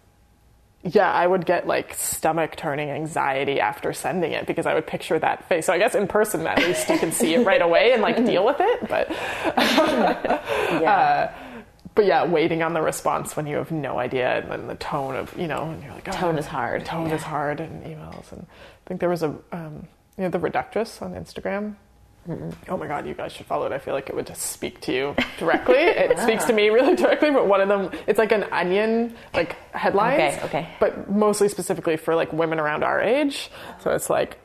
yeah, 0.84 1.12
I 1.12 1.28
would 1.28 1.46
get 1.46 1.68
like 1.68 1.94
stomach 1.94 2.56
turning 2.56 2.89
anxiety 2.89 3.60
after 3.60 3.94
sending 3.94 4.32
it 4.32 4.48
because 4.48 4.66
I 4.66 4.74
would 4.74 4.88
picture 4.88 5.20
that 5.20 5.48
face. 5.48 5.68
So 5.68 5.74
I 5.74 5.78
guess 5.78 5.94
in 5.94 6.08
person, 6.08 6.48
at 6.48 6.58
least 6.58 6.89
you 6.89 6.98
can 6.98 7.12
see 7.12 7.36
it 7.36 7.46
right 7.46 7.62
away 7.62 7.94
and 7.94 8.02
like 8.02 8.26
deal 8.26 8.44
with 8.44 8.58
it. 8.60 8.89
But 8.89 9.10
Yeah. 10.82 11.36
but 11.96 12.06
yeah, 12.06 12.26
waiting 12.26 12.64
on 12.64 12.74
the 12.74 12.82
response 12.82 13.36
when 13.36 13.48
you 13.48 13.58
have 13.58 13.72
no 13.72 14.00
idea 14.00 14.39
and 14.39 14.52
then 14.52 14.68
the 14.68 14.76
tone 14.76 15.16
of 15.16 15.38
you 15.38 15.48
know, 15.48 15.72
and 15.72 15.84
you're 15.84 15.94
like, 15.94 16.08
oh, 16.08 16.12
Tone 16.12 16.38
is 16.38 16.46
hard. 16.46 16.86
Tone 16.86 17.12
is 17.12 17.24
hard 17.24 17.60
in 17.60 17.82
emails, 17.82 18.32
and 18.32 18.46
I 18.50 18.88
think 18.88 19.00
there 19.00 19.10
was 19.10 19.24
a 19.24 19.36
um, 19.52 19.88
you 20.18 20.24
know 20.24 20.30
the 20.30 20.39
reductress 20.39 21.02
on 21.02 21.14
Instagram. 21.14 21.76
Oh 22.70 22.78
my 22.78 22.86
god, 22.86 23.08
you 23.08 23.16
guys 23.16 23.32
should 23.32 23.48
follow 23.48 23.66
it. 23.66 23.72
I 23.72 23.80
feel 23.80 23.96
like 23.96 24.08
it 24.10 24.16
would 24.16 24.28
just 24.28 24.44
speak 24.44 24.80
to 24.82 24.94
you 24.94 25.16
directly. 25.39 25.76
It 25.78 26.20
speaks 26.20 26.46
to 26.46 26.54
me 26.54 26.70
really 26.70 26.96
directly, 26.96 27.32
but 27.32 27.48
one 27.48 27.62
of 27.62 27.68
them, 27.68 27.89
it's 28.06 28.20
like 28.20 28.32
an 28.32 28.44
onion, 28.52 29.16
like 29.34 29.56
headlines. 29.72 30.36
Okay, 30.36 30.46
okay. 30.46 30.70
But 30.80 31.10
mostly 31.10 31.50
specifically 31.50 31.98
for 31.98 32.14
like 32.14 32.32
women 32.32 32.60
around 32.60 32.84
our 32.84 33.02
age. 33.02 33.50
So 33.80 33.92
it's 33.92 34.08
like, 34.10 34.38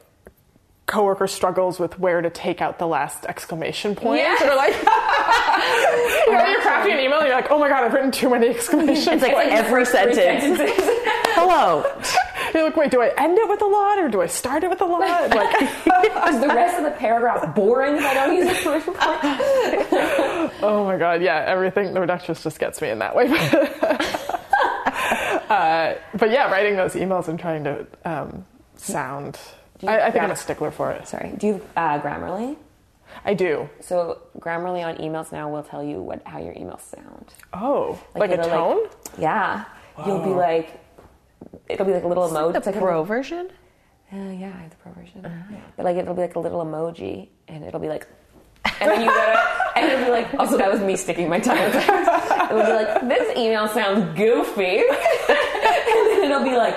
coworker 0.87 1.27
struggles 1.27 1.81
with 1.81 1.99
where 1.99 2.23
to 2.23 2.31
take 2.31 2.61
out 2.63 2.79
the 2.79 2.87
last 2.87 3.25
exclamation 3.27 3.95
point. 3.97 4.21
Yes. 4.21 4.41
Or 4.41 4.55
like, 4.55 4.73
you 6.27 6.33
know, 6.33 6.47
you're 6.47 6.61
crafting 6.63 6.93
an 6.93 7.01
email 7.05 7.19
and 7.19 7.27
you're 7.27 7.37
like, 7.37 7.51
oh 7.51 7.59
my 7.59 7.69
god, 7.69 7.83
I've 7.85 7.93
written 7.93 8.13
too 8.13 8.31
many 8.31 8.49
exclamation 8.49 9.15
It's 9.15 9.23
like 9.23 9.33
points. 9.35 9.53
every 9.53 9.85
sentence. 9.95 10.59
Hello. 11.35 11.85
You're 12.55 12.63
like, 12.65 12.77
wait, 12.77 12.91
do 12.93 13.03
I 13.03 13.13
end 13.19 13.37
it 13.37 13.49
with 13.49 13.61
a 13.63 13.67
lot 13.67 13.99
or 13.99 14.09
do 14.09 14.23
I 14.23 14.27
start 14.27 14.63
it 14.63 14.71
with 14.71 14.81
a 14.81 14.85
lot? 14.85 15.29
Like, 15.31 15.61
Is 15.63 16.41
the 16.41 16.47
rest 16.49 16.79
of 16.79 16.85
the 16.85 16.93
paragraph 16.97 17.55
boring 17.55 17.97
if 17.97 18.05
I 18.05 18.15
don't 18.15 18.37
use 18.37 18.47
exclamation 18.49 18.95
point? 18.95 19.09
oh 20.63 20.85
my 20.85 20.97
god, 20.97 21.21
yeah, 21.21 21.45
everything, 21.47 21.93
the 21.95 22.01
reductress 22.01 22.43
just 22.45 22.59
gets 22.61 22.81
me 22.81 22.91
in 22.91 23.01
that 23.01 23.15
way. 23.15 23.27
uh, 25.49 25.95
but 26.15 26.31
yeah, 26.31 26.51
writing 26.51 26.77
those 26.77 26.95
emails 26.95 27.29
and 27.29 27.39
trying 27.39 27.65
to 27.65 27.87
um, 28.05 28.47
sound, 28.77 29.39
you- 29.81 29.89
I, 29.89 30.07
I 30.07 30.11
think 30.11 30.25
I'm 30.25 30.31
a 30.31 30.37
stickler 30.37 30.71
for 30.71 30.91
it. 30.93 31.07
Sorry. 31.09 31.33
Do 31.37 31.47
you 31.47 31.67
uh, 31.77 32.01
Grammarly? 32.01 32.57
I 33.25 33.35
do. 33.35 33.69
So 33.81 34.21
Grammarly 34.39 34.85
on 34.85 34.97
emails 34.97 35.33
now 35.33 35.49
will 35.51 35.63
tell 35.63 35.83
you 35.83 36.01
what 36.03 36.23
how 36.27 36.39
your 36.39 36.55
emails 36.55 36.81
sound. 36.83 37.35
Oh, 37.53 37.99
like, 38.15 38.31
a 38.31 38.35
it'll, 38.35 38.49
tone? 38.49 38.89
yeah. 39.19 39.65
You'll 40.07 40.23
be 40.23 40.31
like, 40.31 40.79
it'll 41.69 41.87
be 41.87 41.93
like 41.93 42.03
a 42.05 42.09
little 42.09 42.29
emoji. 42.29 42.53
The 42.53 42.59
It's 42.59 42.67
like 42.67 42.77
a- 42.77 42.81
pro 42.81 43.03
version? 43.05 43.51
Uh, 44.13 44.17
yeah, 44.17 44.53
I 44.57 44.63
have 44.63 44.71
the 44.71 44.77
pro 44.77 44.93
version. 44.93 45.27
But 45.77 45.85
like 45.85 45.97
it'll 45.97 46.15
be 46.15 46.21
like 46.23 46.37
a 46.37 46.41
little 46.41 46.65
emoji, 46.65 47.29
and 47.49 47.65
it'll 47.65 47.81
be 47.81 47.89
like, 47.89 48.07
and 48.81 48.91
then 48.91 49.01
you 49.01 49.07
gotta, 49.07 49.79
and 49.79 49.91
it'll 49.91 50.05
be 50.05 50.11
like. 50.11 50.33
Also, 50.35 50.57
that 50.59 50.71
was 50.71 50.81
me 50.81 50.97
sticking 50.97 51.29
my 51.29 51.41
tongue. 51.41 51.59
out. 51.59 52.51
It 52.51 52.55
would 52.55 52.67
be 52.67 52.73
like, 52.73 53.09
this 53.09 53.37
email 53.37 53.67
sounds 53.69 54.17
goofy, 54.17 54.79
and 55.29 55.37
then 56.11 56.25
it'll 56.31 56.45
be 56.45 56.57
like, 56.57 56.77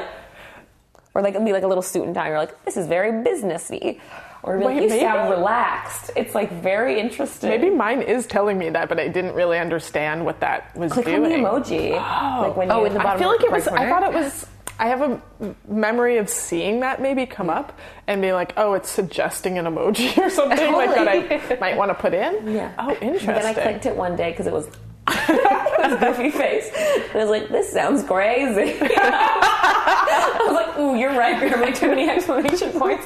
or 1.14 1.22
like 1.22 1.34
be 1.44 1.54
like 1.54 1.64
a 1.64 1.68
little 1.68 1.82
suit 1.84 2.04
and 2.06 2.14
tie. 2.16 2.28
You're 2.30 2.38
like, 2.38 2.66
this 2.66 2.78
is 2.78 2.88
very 2.88 3.12
businessy, 3.24 4.00
or 4.44 4.58
be 4.58 4.64
like, 4.66 4.76
Wait, 4.78 4.84
you 4.84 5.00
sound 5.00 5.30
relaxed. 5.30 6.12
It's 6.16 6.36
like 6.36 6.52
very 6.62 7.00
interesting. 7.00 7.50
Maybe 7.50 7.70
mine 7.70 8.02
is 8.02 8.26
telling 8.28 8.58
me 8.58 8.70
that, 8.70 8.90
but 8.90 9.00
I 9.00 9.08
didn't 9.08 9.34
really 9.34 9.58
understand 9.58 10.24
what 10.26 10.40
that 10.42 10.76
was 10.78 10.92
click 10.94 11.06
doing. 11.06 11.24
on 11.26 11.30
the 11.30 11.36
emoji. 11.38 11.92
Like 11.92 12.56
when 12.56 12.72
Oh, 12.72 12.82
you, 12.82 12.86
in 12.88 12.94
the 12.94 13.08
I 13.08 13.18
feel 13.18 13.30
like 13.30 13.42
it 13.42 13.50
right 13.50 13.54
was. 13.56 13.68
I 13.68 13.90
thought 13.90 14.04
it 14.04 14.14
was. 14.14 14.46
I 14.82 14.88
have 14.88 15.02
a 15.02 15.22
memory 15.68 16.20
of 16.20 16.30
seeing 16.30 16.80
that 16.82 17.02
maybe 17.02 17.26
come 17.26 17.50
up 17.50 17.78
and 18.08 18.22
being 18.22 18.34
like, 18.34 18.54
"Oh, 18.56 18.76
it's 18.76 18.90
suggesting 18.90 19.58
an 19.58 19.66
emoji 19.66 20.18
or 20.26 20.30
something 20.30 20.72
like 20.72 20.92
that 20.96 21.06
I 21.06 21.58
might 21.60 21.76
want 21.76 21.90
to 21.90 21.96
put 21.96 22.14
in." 22.14 22.48
Yeah. 22.56 22.72
Oh, 22.80 22.92
interesting. 23.02 23.28
Then 23.34 23.46
I 23.46 23.54
clicked 23.54 23.86
it 23.88 23.96
one 23.98 24.16
day 24.16 24.32
because 24.32 24.48
it 24.48 24.54
was 24.54 24.70
a 25.10 25.98
goofy 26.00 26.30
face. 26.32 26.70
And 26.76 27.16
I 27.16 27.26
was 27.26 27.30
like, 27.30 27.50
this 27.50 27.72
sounds 27.72 28.04
crazy. 28.04 28.78
I 28.82 30.42
was 30.46 30.54
like, 30.54 30.78
ooh, 30.78 30.96
you're 30.96 31.18
right. 31.18 31.40
You're 31.42 31.50
having 31.50 31.74
too 31.74 31.88
many 31.90 32.10
exclamation 32.10 32.72
points. 32.72 33.06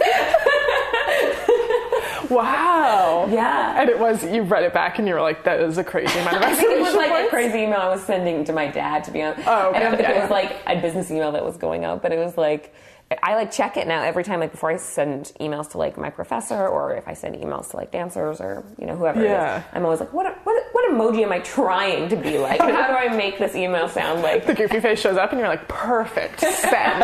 Wow. 2.30 3.28
Yeah. 3.30 3.80
And 3.80 3.90
it 3.90 4.00
was. 4.00 4.24
You 4.24 4.42
read 4.44 4.64
it 4.64 4.74
back 4.74 4.98
and 4.98 5.08
you 5.08 5.14
were 5.14 5.22
like, 5.22 5.44
"That 5.44 5.60
is 5.60 5.78
a 5.78 5.84
crazy 5.84 6.18
amount 6.20 6.38
of 6.38 6.44
I 6.52 6.56
think 6.56 6.72
it 6.72 6.82
was 6.82 6.96
like 6.96 7.26
a 7.26 7.30
crazy 7.30 7.60
email 7.60 7.80
I 7.80 7.90
was 7.90 8.02
sending 8.04 8.44
to 8.46 8.54
my 8.54 8.68
dad, 8.68 9.04
to 9.04 9.12
be 9.12 9.22
honest. 9.22 9.48
Oh, 9.48 9.70
okay. 9.70 9.78
I 9.78 9.80
don't 9.82 9.92
think 9.98 10.04
Yeah, 10.08 10.16
it 10.16 10.22
was 10.22 10.30
yeah. 10.30 10.34
like 10.36 10.62
a 10.66 10.82
business 10.82 11.12
email 11.12 11.32
that 11.34 11.44
was 11.46 11.58
going 11.58 11.84
out, 11.86 12.02
but 12.02 12.12
it 12.12 12.18
was 12.18 12.38
like, 12.38 12.74
I 13.22 13.36
like 13.36 13.52
check 13.52 13.78
it 13.78 13.86
now 13.88 14.02
every 14.04 14.24
time, 14.24 14.40
like 14.40 14.52
before 14.52 14.72
I 14.72 14.78
send 14.78 15.32
emails 15.40 15.70
to 15.72 15.78
like 15.78 15.98
my 15.98 16.10
professor 16.10 16.68
or 16.68 16.96
if 16.96 17.08
I 17.08 17.14
send 17.14 17.36
emails 17.36 17.70
to 17.72 17.78
like 17.78 17.92
dancers 17.92 18.40
or, 18.42 18.64
you 18.80 18.86
know, 18.88 18.96
whoever 18.96 19.24
Yeah. 19.24 19.56
it 19.56 19.60
is. 19.60 19.66
I'm 19.74 19.84
always 19.84 20.00
like, 20.00 20.14
what, 20.14 20.26
what, 20.46 20.64
what 20.72 20.92
emoji 20.92 21.24
am 21.24 21.32
I 21.32 21.40
trying 21.40 22.10
to 22.10 22.16
be 22.16 22.38
like? 22.40 22.60
How 22.62 22.88
do 22.88 22.94
I 22.94 23.10
make 23.16 23.38
this 23.40 23.56
email 23.56 23.88
sound 23.90 24.22
like 24.22 24.46
the 24.46 24.54
goofy 24.54 24.80
face 24.80 25.00
shows 25.00 25.18
up 25.18 25.32
and 25.32 25.40
you're 25.40 25.48
like, 25.50 25.68
"Perfect, 25.68 26.40
send." 26.42 27.04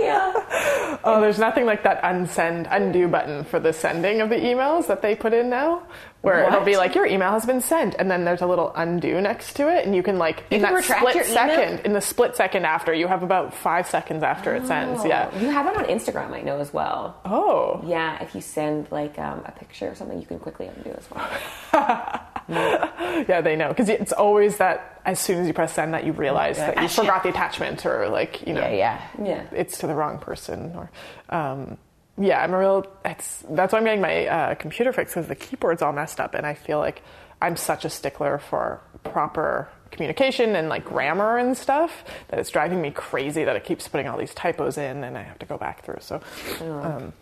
yeah. 0.00 0.32
oh, 1.04 1.20
there's 1.20 1.38
nothing 1.38 1.66
like 1.66 1.82
that 1.84 2.02
unsend 2.02 2.66
undo 2.70 3.08
button 3.08 3.44
for 3.44 3.60
the 3.60 3.72
sending 3.72 4.20
of 4.20 4.28
the 4.28 4.36
emails 4.36 4.86
that 4.86 5.02
they 5.02 5.14
put 5.14 5.32
in 5.32 5.48
now, 5.48 5.82
where 6.22 6.44
it'll 6.46 6.64
be 6.64 6.76
like 6.76 6.94
your 6.94 7.06
email 7.06 7.30
has 7.30 7.46
been 7.46 7.60
sent, 7.60 7.94
and 7.98 8.10
then 8.10 8.24
there's 8.24 8.42
a 8.42 8.46
little 8.46 8.72
undo 8.76 9.20
next 9.20 9.54
to 9.54 9.68
it, 9.68 9.86
and 9.86 9.94
you 9.94 10.02
can 10.02 10.18
like 10.18 10.44
in 10.50 10.60
can 10.60 10.74
that 10.74 10.84
split 10.84 11.16
email? 11.16 11.24
second, 11.24 11.80
in 11.86 11.92
the 11.92 12.00
split 12.00 12.36
second 12.36 12.66
after, 12.66 12.92
you 12.92 13.06
have 13.06 13.22
about 13.22 13.54
five 13.54 13.86
seconds 13.86 14.22
after 14.22 14.54
it 14.54 14.66
sends. 14.66 15.04
Yeah. 15.04 15.34
You 15.38 15.48
have 15.50 15.66
it 15.66 15.76
on 15.76 15.84
Instagram, 15.86 16.32
I 16.32 16.42
know 16.42 16.58
as 16.58 16.72
well. 16.72 17.20
Oh. 17.24 17.82
Yeah, 17.84 18.22
if 18.22 18.34
you 18.34 18.40
send 18.40 18.90
like 18.90 19.18
um, 19.18 19.42
a 19.46 19.52
picture 19.52 19.88
or 19.88 19.94
something, 19.94 20.20
you 20.20 20.26
can 20.26 20.38
quickly 20.38 20.66
undo 20.66 20.90
as 20.90 21.08
well. 21.10 22.20
Yeah, 23.28 23.40
they 23.42 23.54
know. 23.56 23.68
Because 23.68 23.88
it's 23.90 24.12
always 24.12 24.56
that 24.58 25.00
as 25.04 25.18
soon 25.20 25.38
as 25.40 25.46
you 25.46 25.52
press 25.52 25.74
send 25.74 25.92
that 25.94 26.04
you 26.04 26.12
realize 26.12 26.56
that 26.56 26.80
you 26.80 26.88
forgot 26.88 27.22
the 27.22 27.28
attachment 27.28 27.84
or 27.84 28.08
like 28.08 28.46
you 28.46 28.54
know 28.54 28.60
Yeah, 28.62 29.00
yeah. 29.18 29.24
Yeah. 29.26 29.44
it's 29.52 29.78
to 29.78 29.86
the 29.86 29.94
wrong 29.94 30.18
person 30.18 30.74
or 30.74 30.90
um, 31.36 31.76
yeah 32.18 32.42
i'm 32.42 32.52
a 32.52 32.58
real 32.58 32.86
it's 33.04 33.44
that's 33.50 33.72
why 33.72 33.78
i'm 33.78 33.84
getting 33.84 34.00
my 34.00 34.26
uh, 34.26 34.54
computer 34.56 34.92
fixed 34.92 35.14
because 35.14 35.28
the 35.28 35.34
keyboard's 35.34 35.80
all 35.82 35.92
messed 35.92 36.20
up 36.20 36.34
and 36.34 36.46
i 36.46 36.52
feel 36.54 36.78
like 36.78 37.02
i'm 37.40 37.56
such 37.56 37.84
a 37.84 37.90
stickler 37.90 38.38
for 38.38 38.80
proper 39.04 39.68
communication 39.90 40.54
and 40.56 40.68
like 40.68 40.84
grammar 40.84 41.38
and 41.38 41.56
stuff 41.56 42.04
that 42.28 42.38
it's 42.38 42.50
driving 42.50 42.80
me 42.82 42.90
crazy 42.90 43.44
that 43.44 43.56
it 43.56 43.64
keeps 43.64 43.88
putting 43.88 44.06
all 44.08 44.18
these 44.18 44.34
typos 44.34 44.76
in 44.78 45.02
and 45.04 45.16
i 45.16 45.22
have 45.22 45.38
to 45.38 45.46
go 45.46 45.56
back 45.58 45.84
through. 45.84 45.98
So 46.00 46.20
um, 46.62 47.12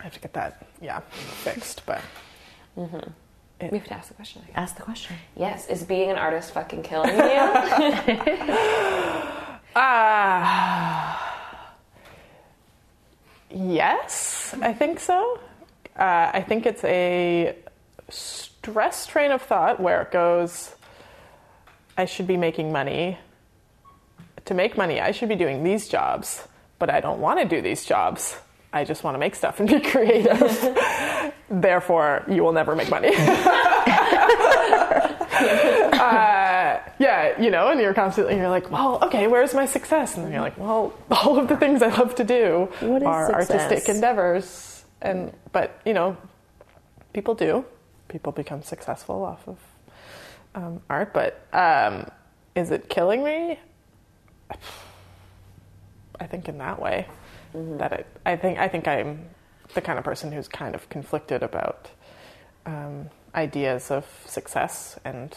i 0.00 0.02
have 0.04 0.14
to 0.14 0.20
get 0.20 0.32
that 0.34 0.66
yeah 0.82 1.00
fixed 1.00 1.82
but 1.86 2.00
We 3.60 3.78
have 3.78 3.86
to 3.88 3.94
ask 3.94 4.08
the 4.08 4.14
question. 4.14 4.42
Ask 4.54 4.76
the 4.76 4.82
question. 4.82 5.16
Yes, 5.36 5.68
is 5.68 5.84
being 5.84 6.10
an 6.10 6.16
artist 6.18 6.52
fucking 6.52 6.82
killing 6.82 7.10
you? 7.16 7.20
Ah. 9.76 11.44
yes, 13.50 14.54
I 14.60 14.72
think 14.72 15.00
so. 15.00 15.38
Uh, 15.98 16.30
I 16.34 16.42
think 16.46 16.66
it's 16.66 16.84
a 16.84 17.56
stress 18.10 19.06
train 19.06 19.30
of 19.30 19.40
thought 19.42 19.80
where 19.80 20.02
it 20.02 20.10
goes, 20.10 20.74
I 21.96 22.04
should 22.04 22.26
be 22.26 22.36
making 22.36 22.72
money. 22.72 23.18
To 24.46 24.54
make 24.54 24.76
money, 24.76 25.00
I 25.00 25.12
should 25.12 25.28
be 25.28 25.36
doing 25.36 25.62
these 25.62 25.88
jobs, 25.88 26.42
but 26.78 26.90
I 26.90 27.00
don't 27.00 27.20
want 27.20 27.38
to 27.40 27.46
do 27.46 27.62
these 27.62 27.84
jobs. 27.86 28.36
I 28.72 28.84
just 28.84 29.04
want 29.04 29.14
to 29.14 29.18
make 29.18 29.36
stuff 29.36 29.60
and 29.60 29.68
be 29.68 29.80
creative. 29.92 30.40
Therefore, 31.60 32.24
you 32.28 32.42
will 32.42 32.52
never 32.52 32.74
make 32.74 32.90
money. 32.90 33.08
uh, 33.14 33.14
yeah, 36.98 37.40
you 37.40 37.50
know, 37.50 37.68
and 37.68 37.80
you're 37.80 37.94
constantly 37.94 38.36
you're 38.36 38.48
like, 38.48 38.70
well, 38.72 38.98
okay, 39.02 39.28
where's 39.28 39.54
my 39.54 39.66
success? 39.66 40.16
And 40.16 40.24
then 40.24 40.32
you're 40.32 40.40
like, 40.40 40.58
well, 40.58 40.92
all 41.10 41.38
of 41.38 41.46
the 41.46 41.56
things 41.56 41.80
I 41.80 41.88
love 41.88 42.16
to 42.16 42.24
do 42.24 42.68
are 42.82 43.26
success? 43.26 43.62
artistic 43.62 43.94
endeavors, 43.94 44.84
and 45.00 45.32
but 45.52 45.80
you 45.84 45.92
know, 45.92 46.16
people 47.12 47.34
do. 47.34 47.64
People 48.08 48.32
become 48.32 48.62
successful 48.62 49.24
off 49.24 49.46
of 49.46 49.58
um, 50.54 50.80
art, 50.90 51.12
but 51.12 51.46
um, 51.52 52.10
is 52.54 52.70
it 52.70 52.88
killing 52.88 53.22
me? 53.22 53.60
I 56.20 56.26
think 56.26 56.48
in 56.48 56.58
that 56.58 56.80
way 56.80 57.06
that 57.54 57.92
it, 57.92 58.06
I 58.26 58.36
think 58.36 58.58
I 58.58 58.68
think 58.68 58.88
I'm 58.88 59.28
the 59.74 59.80
kind 59.80 59.98
of 59.98 60.04
person 60.04 60.32
who's 60.32 60.48
kind 60.48 60.74
of 60.74 60.88
conflicted 60.88 61.42
about 61.42 61.90
um, 62.66 63.10
ideas 63.34 63.90
of 63.90 64.06
success 64.26 64.98
and 65.04 65.36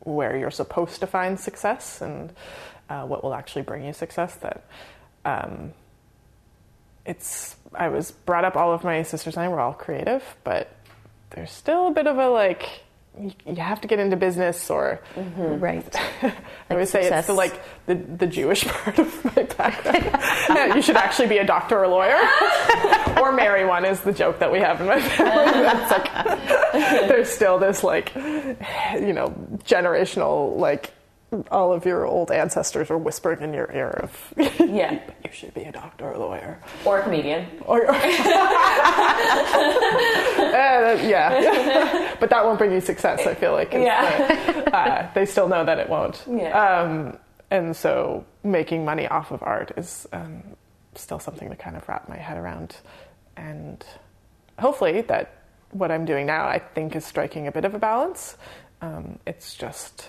where 0.00 0.36
you're 0.36 0.50
supposed 0.50 1.00
to 1.00 1.06
find 1.06 1.38
success 1.38 2.00
and 2.00 2.32
uh, 2.90 3.04
what 3.04 3.22
will 3.22 3.34
actually 3.34 3.62
bring 3.62 3.84
you 3.84 3.92
success. 3.92 4.34
That 4.36 4.64
um, 5.24 5.72
it's 7.06 7.56
I 7.74 7.88
was 7.88 8.10
brought 8.10 8.44
up. 8.44 8.56
All 8.56 8.72
of 8.72 8.84
my 8.84 9.02
sisters 9.02 9.36
and 9.36 9.44
I 9.44 9.48
were 9.48 9.60
all 9.60 9.72
creative, 9.72 10.36
but 10.44 10.74
there's 11.30 11.50
still 11.50 11.88
a 11.88 11.90
bit 11.92 12.06
of 12.06 12.18
a 12.18 12.28
like 12.28 12.82
you, 13.18 13.32
you 13.46 13.56
have 13.56 13.80
to 13.82 13.88
get 13.88 13.98
into 13.98 14.16
business 14.16 14.70
or 14.70 15.00
mm-hmm. 15.14 15.60
Right. 15.60 15.96
I 16.22 16.34
always 16.70 16.90
say 16.90 17.10
it's 17.10 17.26
the 17.26 17.32
like 17.34 17.60
the, 17.86 17.94
the 17.94 18.26
Jewish 18.26 18.64
part 18.68 18.98
of 18.98 19.24
my 19.24 19.42
background. 19.42 20.74
You 20.74 20.82
should 20.82 20.96
actually 20.96 21.28
be 21.28 21.38
a 21.38 21.44
doctor 21.44 21.78
or 21.78 21.84
a 21.84 21.88
lawyer, 21.88 22.16
or 23.20 23.32
marry 23.32 23.66
one 23.66 23.84
is 23.84 24.00
the 24.00 24.12
joke 24.12 24.38
that 24.38 24.50
we 24.50 24.60
have 24.60 24.80
in 24.80 24.86
my 24.86 25.00
family. 25.00 25.62
That's 25.62 25.90
like 25.90 27.08
there's 27.08 27.28
still 27.28 27.58
this 27.58 27.84
like 27.84 28.14
you 28.14 29.12
know 29.12 29.34
generational 29.64 30.56
like 30.56 30.92
all 31.50 31.72
of 31.72 31.84
your 31.86 32.04
old 32.06 32.30
ancestors 32.30 32.90
are 32.90 32.98
whispering 32.98 33.40
in 33.42 33.54
your 33.54 33.70
ear 33.72 33.88
of 34.02 34.34
Yeah. 34.60 35.00
you 35.24 35.30
should 35.32 35.54
be 35.54 35.62
a 35.62 35.72
doctor 35.72 36.04
or 36.06 36.12
a 36.12 36.18
lawyer 36.18 36.58
Or 36.84 36.98
a 37.00 37.02
comedian. 37.02 37.46
or 37.64 37.86
Uh, 40.52 40.98
yeah 41.02 42.14
but 42.20 42.28
that 42.30 42.44
won't 42.44 42.58
bring 42.58 42.72
you 42.72 42.80
success 42.80 43.26
i 43.26 43.34
feel 43.34 43.52
like 43.52 43.72
Yeah. 43.72 44.52
the- 44.52 44.76
uh, 44.76 45.08
they 45.14 45.24
still 45.26 45.48
know 45.48 45.64
that 45.64 45.78
it 45.78 45.88
won't 45.88 46.22
Yeah. 46.30 46.52
um, 46.80 47.18
and 47.50 47.74
so 47.76 48.24
making 48.44 48.84
money 48.84 49.06
off 49.08 49.30
of 49.30 49.42
art 49.42 49.72
is 49.76 50.06
um, 50.12 50.42
still 50.94 51.18
something 51.18 51.48
to 51.50 51.56
kind 51.56 51.76
of 51.76 51.88
wrap 51.88 52.08
my 52.08 52.16
head 52.16 52.36
around 52.36 52.76
and 53.36 53.84
hopefully 54.58 55.00
that 55.02 55.36
what 55.70 55.90
i'm 55.90 56.04
doing 56.04 56.26
now 56.26 56.46
i 56.46 56.58
think 56.58 56.94
is 56.96 57.04
striking 57.04 57.46
a 57.46 57.52
bit 57.52 57.64
of 57.64 57.74
a 57.74 57.78
balance 57.78 58.36
um, 58.82 59.18
it's 59.26 59.54
just 59.54 60.08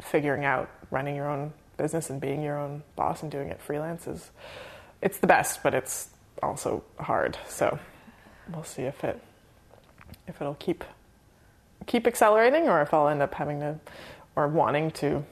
figuring 0.00 0.44
out 0.44 0.68
running 0.90 1.14
your 1.16 1.28
own 1.28 1.52
business 1.76 2.10
and 2.10 2.20
being 2.20 2.42
your 2.42 2.58
own 2.58 2.82
boss 2.96 3.22
and 3.22 3.30
doing 3.30 3.48
it 3.48 3.60
freelance 3.60 4.06
is 4.06 4.30
it's 5.02 5.18
the 5.18 5.26
best 5.26 5.62
but 5.62 5.74
it's 5.74 6.08
also 6.42 6.82
hard 6.98 7.38
so 7.48 7.78
we'll 8.52 8.64
see 8.64 8.82
if 8.82 9.02
it 9.04 9.20
if 10.26 10.40
it'll 10.40 10.54
keep 10.56 10.84
keep 11.86 12.06
accelerating 12.06 12.68
or 12.68 12.82
if 12.82 12.92
I'll 12.92 13.08
end 13.08 13.22
up 13.22 13.34
having 13.34 13.60
to 13.60 13.78
or 14.36 14.46
wanting 14.48 14.90
to 14.92 15.24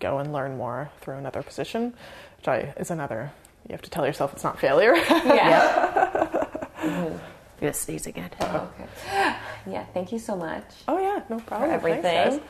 go 0.00 0.18
and 0.18 0.32
learn 0.32 0.56
more 0.56 0.90
through 1.00 1.14
another 1.16 1.42
position 1.42 1.94
which 2.38 2.48
I, 2.48 2.74
is 2.76 2.90
another 2.90 3.30
you 3.68 3.72
have 3.72 3.82
to 3.82 3.90
tell 3.90 4.04
yourself 4.06 4.32
it's 4.32 4.44
not 4.44 4.58
failure 4.58 4.94
Yeah. 5.10 6.48
I'm 6.82 7.20
gonna 7.60 7.72
sneeze 7.72 8.08
again. 8.08 8.30
Uh-huh. 8.40 8.66
okay. 8.74 9.36
Yeah. 9.70 9.84
Thank 9.94 10.10
you 10.10 10.18
so 10.18 10.34
much 10.34 10.64
oh 10.88 10.98
yeah 10.98 11.22
no 11.30 11.38
for 11.38 11.44
problem 11.44 11.70
Thanks, 11.70 11.84
everything. 11.84 12.30
guys. 12.38 12.40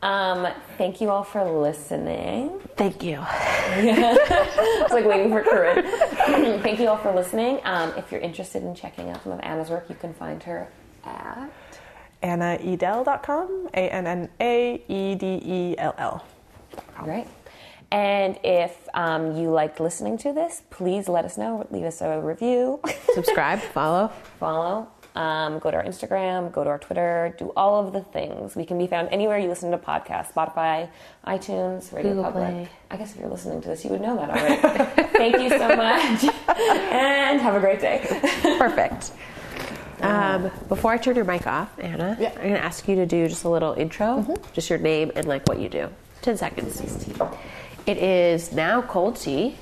Um, 0.00 0.46
thank 0.76 1.00
you 1.00 1.10
all 1.10 1.24
for 1.24 1.44
listening. 1.44 2.60
Thank 2.76 3.02
you. 3.02 3.18
it's 3.76 4.92
like 4.92 5.04
waiting 5.06 5.30
for 5.30 5.42
Corinne. 5.42 5.84
thank 6.62 6.78
you 6.78 6.88
all 6.88 6.96
for 6.96 7.12
listening. 7.12 7.60
Um, 7.64 7.92
if 7.96 8.12
you're 8.12 8.20
interested 8.20 8.62
in 8.62 8.74
checking 8.74 9.10
out 9.10 9.22
some 9.24 9.32
of 9.32 9.40
Anna's 9.40 9.70
work, 9.70 9.88
you 9.88 9.96
can 9.96 10.14
find 10.14 10.42
her 10.44 10.68
at. 11.04 11.50
AnnaEdell.com 12.22 13.70
A 13.74 13.88
N 13.90 14.06
N 14.06 14.28
A 14.40 14.82
E 14.88 15.14
D 15.14 15.40
E 15.44 15.74
L 15.78 15.94
L 15.98 16.24
Right. 17.00 17.28
And 17.90 18.38
if 18.44 18.88
um, 18.92 19.36
you 19.36 19.50
liked 19.50 19.80
listening 19.80 20.18
to 20.18 20.32
this, 20.32 20.62
please 20.70 21.08
let 21.08 21.24
us 21.24 21.38
know. 21.38 21.66
Leave 21.70 21.84
us 21.84 22.02
a 22.02 22.20
review, 22.20 22.80
Subscribe, 23.14 23.60
follow. 23.60 24.08
follow, 24.38 24.88
um, 25.14 25.58
go 25.58 25.70
to 25.70 25.76
our 25.76 25.84
Instagram, 25.84 26.52
go 26.52 26.62
to 26.64 26.70
our 26.70 26.78
Twitter, 26.78 27.34
do 27.38 27.52
all 27.56 27.84
of 27.84 27.92
the 27.92 28.02
things. 28.02 28.54
We 28.54 28.64
can 28.64 28.78
be 28.78 28.86
found 28.86 29.08
anywhere 29.10 29.38
you 29.38 29.48
listen 29.48 29.70
to 29.72 29.78
podcasts 29.78 30.32
Spotify, 30.32 30.88
iTunes, 31.26 31.92
Radio 31.92 32.10
Google 32.14 32.24
Public. 32.24 32.44
Play. 32.48 32.68
I 32.90 32.96
guess 32.96 33.14
if 33.14 33.20
you're 33.20 33.28
listening 33.28 33.60
to 33.62 33.68
this, 33.68 33.84
you 33.84 33.90
would 33.90 34.00
know 34.00 34.16
that 34.16 34.30
already. 34.30 35.08
Thank 35.18 35.40
you 35.40 35.50
so 35.50 35.68
much. 35.76 36.24
and 36.58 37.40
have 37.40 37.54
a 37.54 37.60
great 37.60 37.80
day. 37.80 38.04
Perfect. 38.58 39.12
Um, 40.00 40.50
before 40.68 40.92
I 40.92 40.98
turn 40.98 41.16
your 41.16 41.24
mic 41.24 41.46
off, 41.46 41.76
Anna, 41.78 42.16
Yeah. 42.20 42.28
I'm 42.30 42.42
going 42.42 42.52
to 42.54 42.64
ask 42.64 42.86
you 42.86 42.94
to 42.96 43.06
do 43.06 43.26
just 43.28 43.42
a 43.44 43.48
little 43.48 43.72
intro, 43.74 44.36
just 44.52 44.70
your 44.70 44.78
name 44.78 45.10
and 45.16 45.26
like 45.26 45.48
what 45.48 45.58
you 45.58 45.68
do. 45.68 45.88
10 46.22 46.36
seconds. 46.36 46.80
It 47.86 47.96
is 47.96 48.52
now 48.52 48.82
cold 48.82 49.16
tea, 49.16 49.56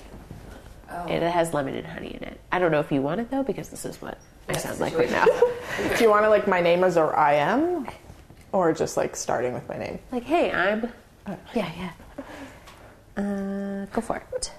and 0.91 1.23
it 1.25 1.31
has 1.33 1.55
lemon 1.55 1.75
and 1.75 1.87
honey 1.87 2.15
in 2.15 2.23
it. 2.25 2.41
I 2.53 2.59
don't 2.59 2.71
know 2.71 2.81
if 2.81 2.91
you 2.93 3.01
want 3.01 3.21
it 3.21 3.31
though, 3.31 3.43
because 3.43 3.69
this 3.71 3.85
is 3.85 4.01
what 4.03 4.19
I 4.49 4.57
sound 4.57 4.81
like 4.81 4.97
right 4.97 5.11
now. 5.11 5.25
do 5.97 6.05
you 6.05 6.11
want 6.11 6.25
to 6.25 6.29
like 6.29 6.47
my 6.47 6.61
name 6.61 6.85
is 6.85 6.97
or 6.97 7.17
I 7.17 7.35
am 7.35 7.89
or 8.53 8.73
just 8.73 8.97
like 8.97 9.17
starting 9.17 9.53
with 9.53 9.69
my 9.69 9.77
name 9.77 9.99
like, 10.13 10.25
hey, 10.25 10.51
I'm. 10.53 10.93
Yeah, 11.55 11.71
yeah. 11.77 11.93
Uh, 13.17 13.87
go 13.87 14.01
for 14.01 14.23
it. 14.33 14.53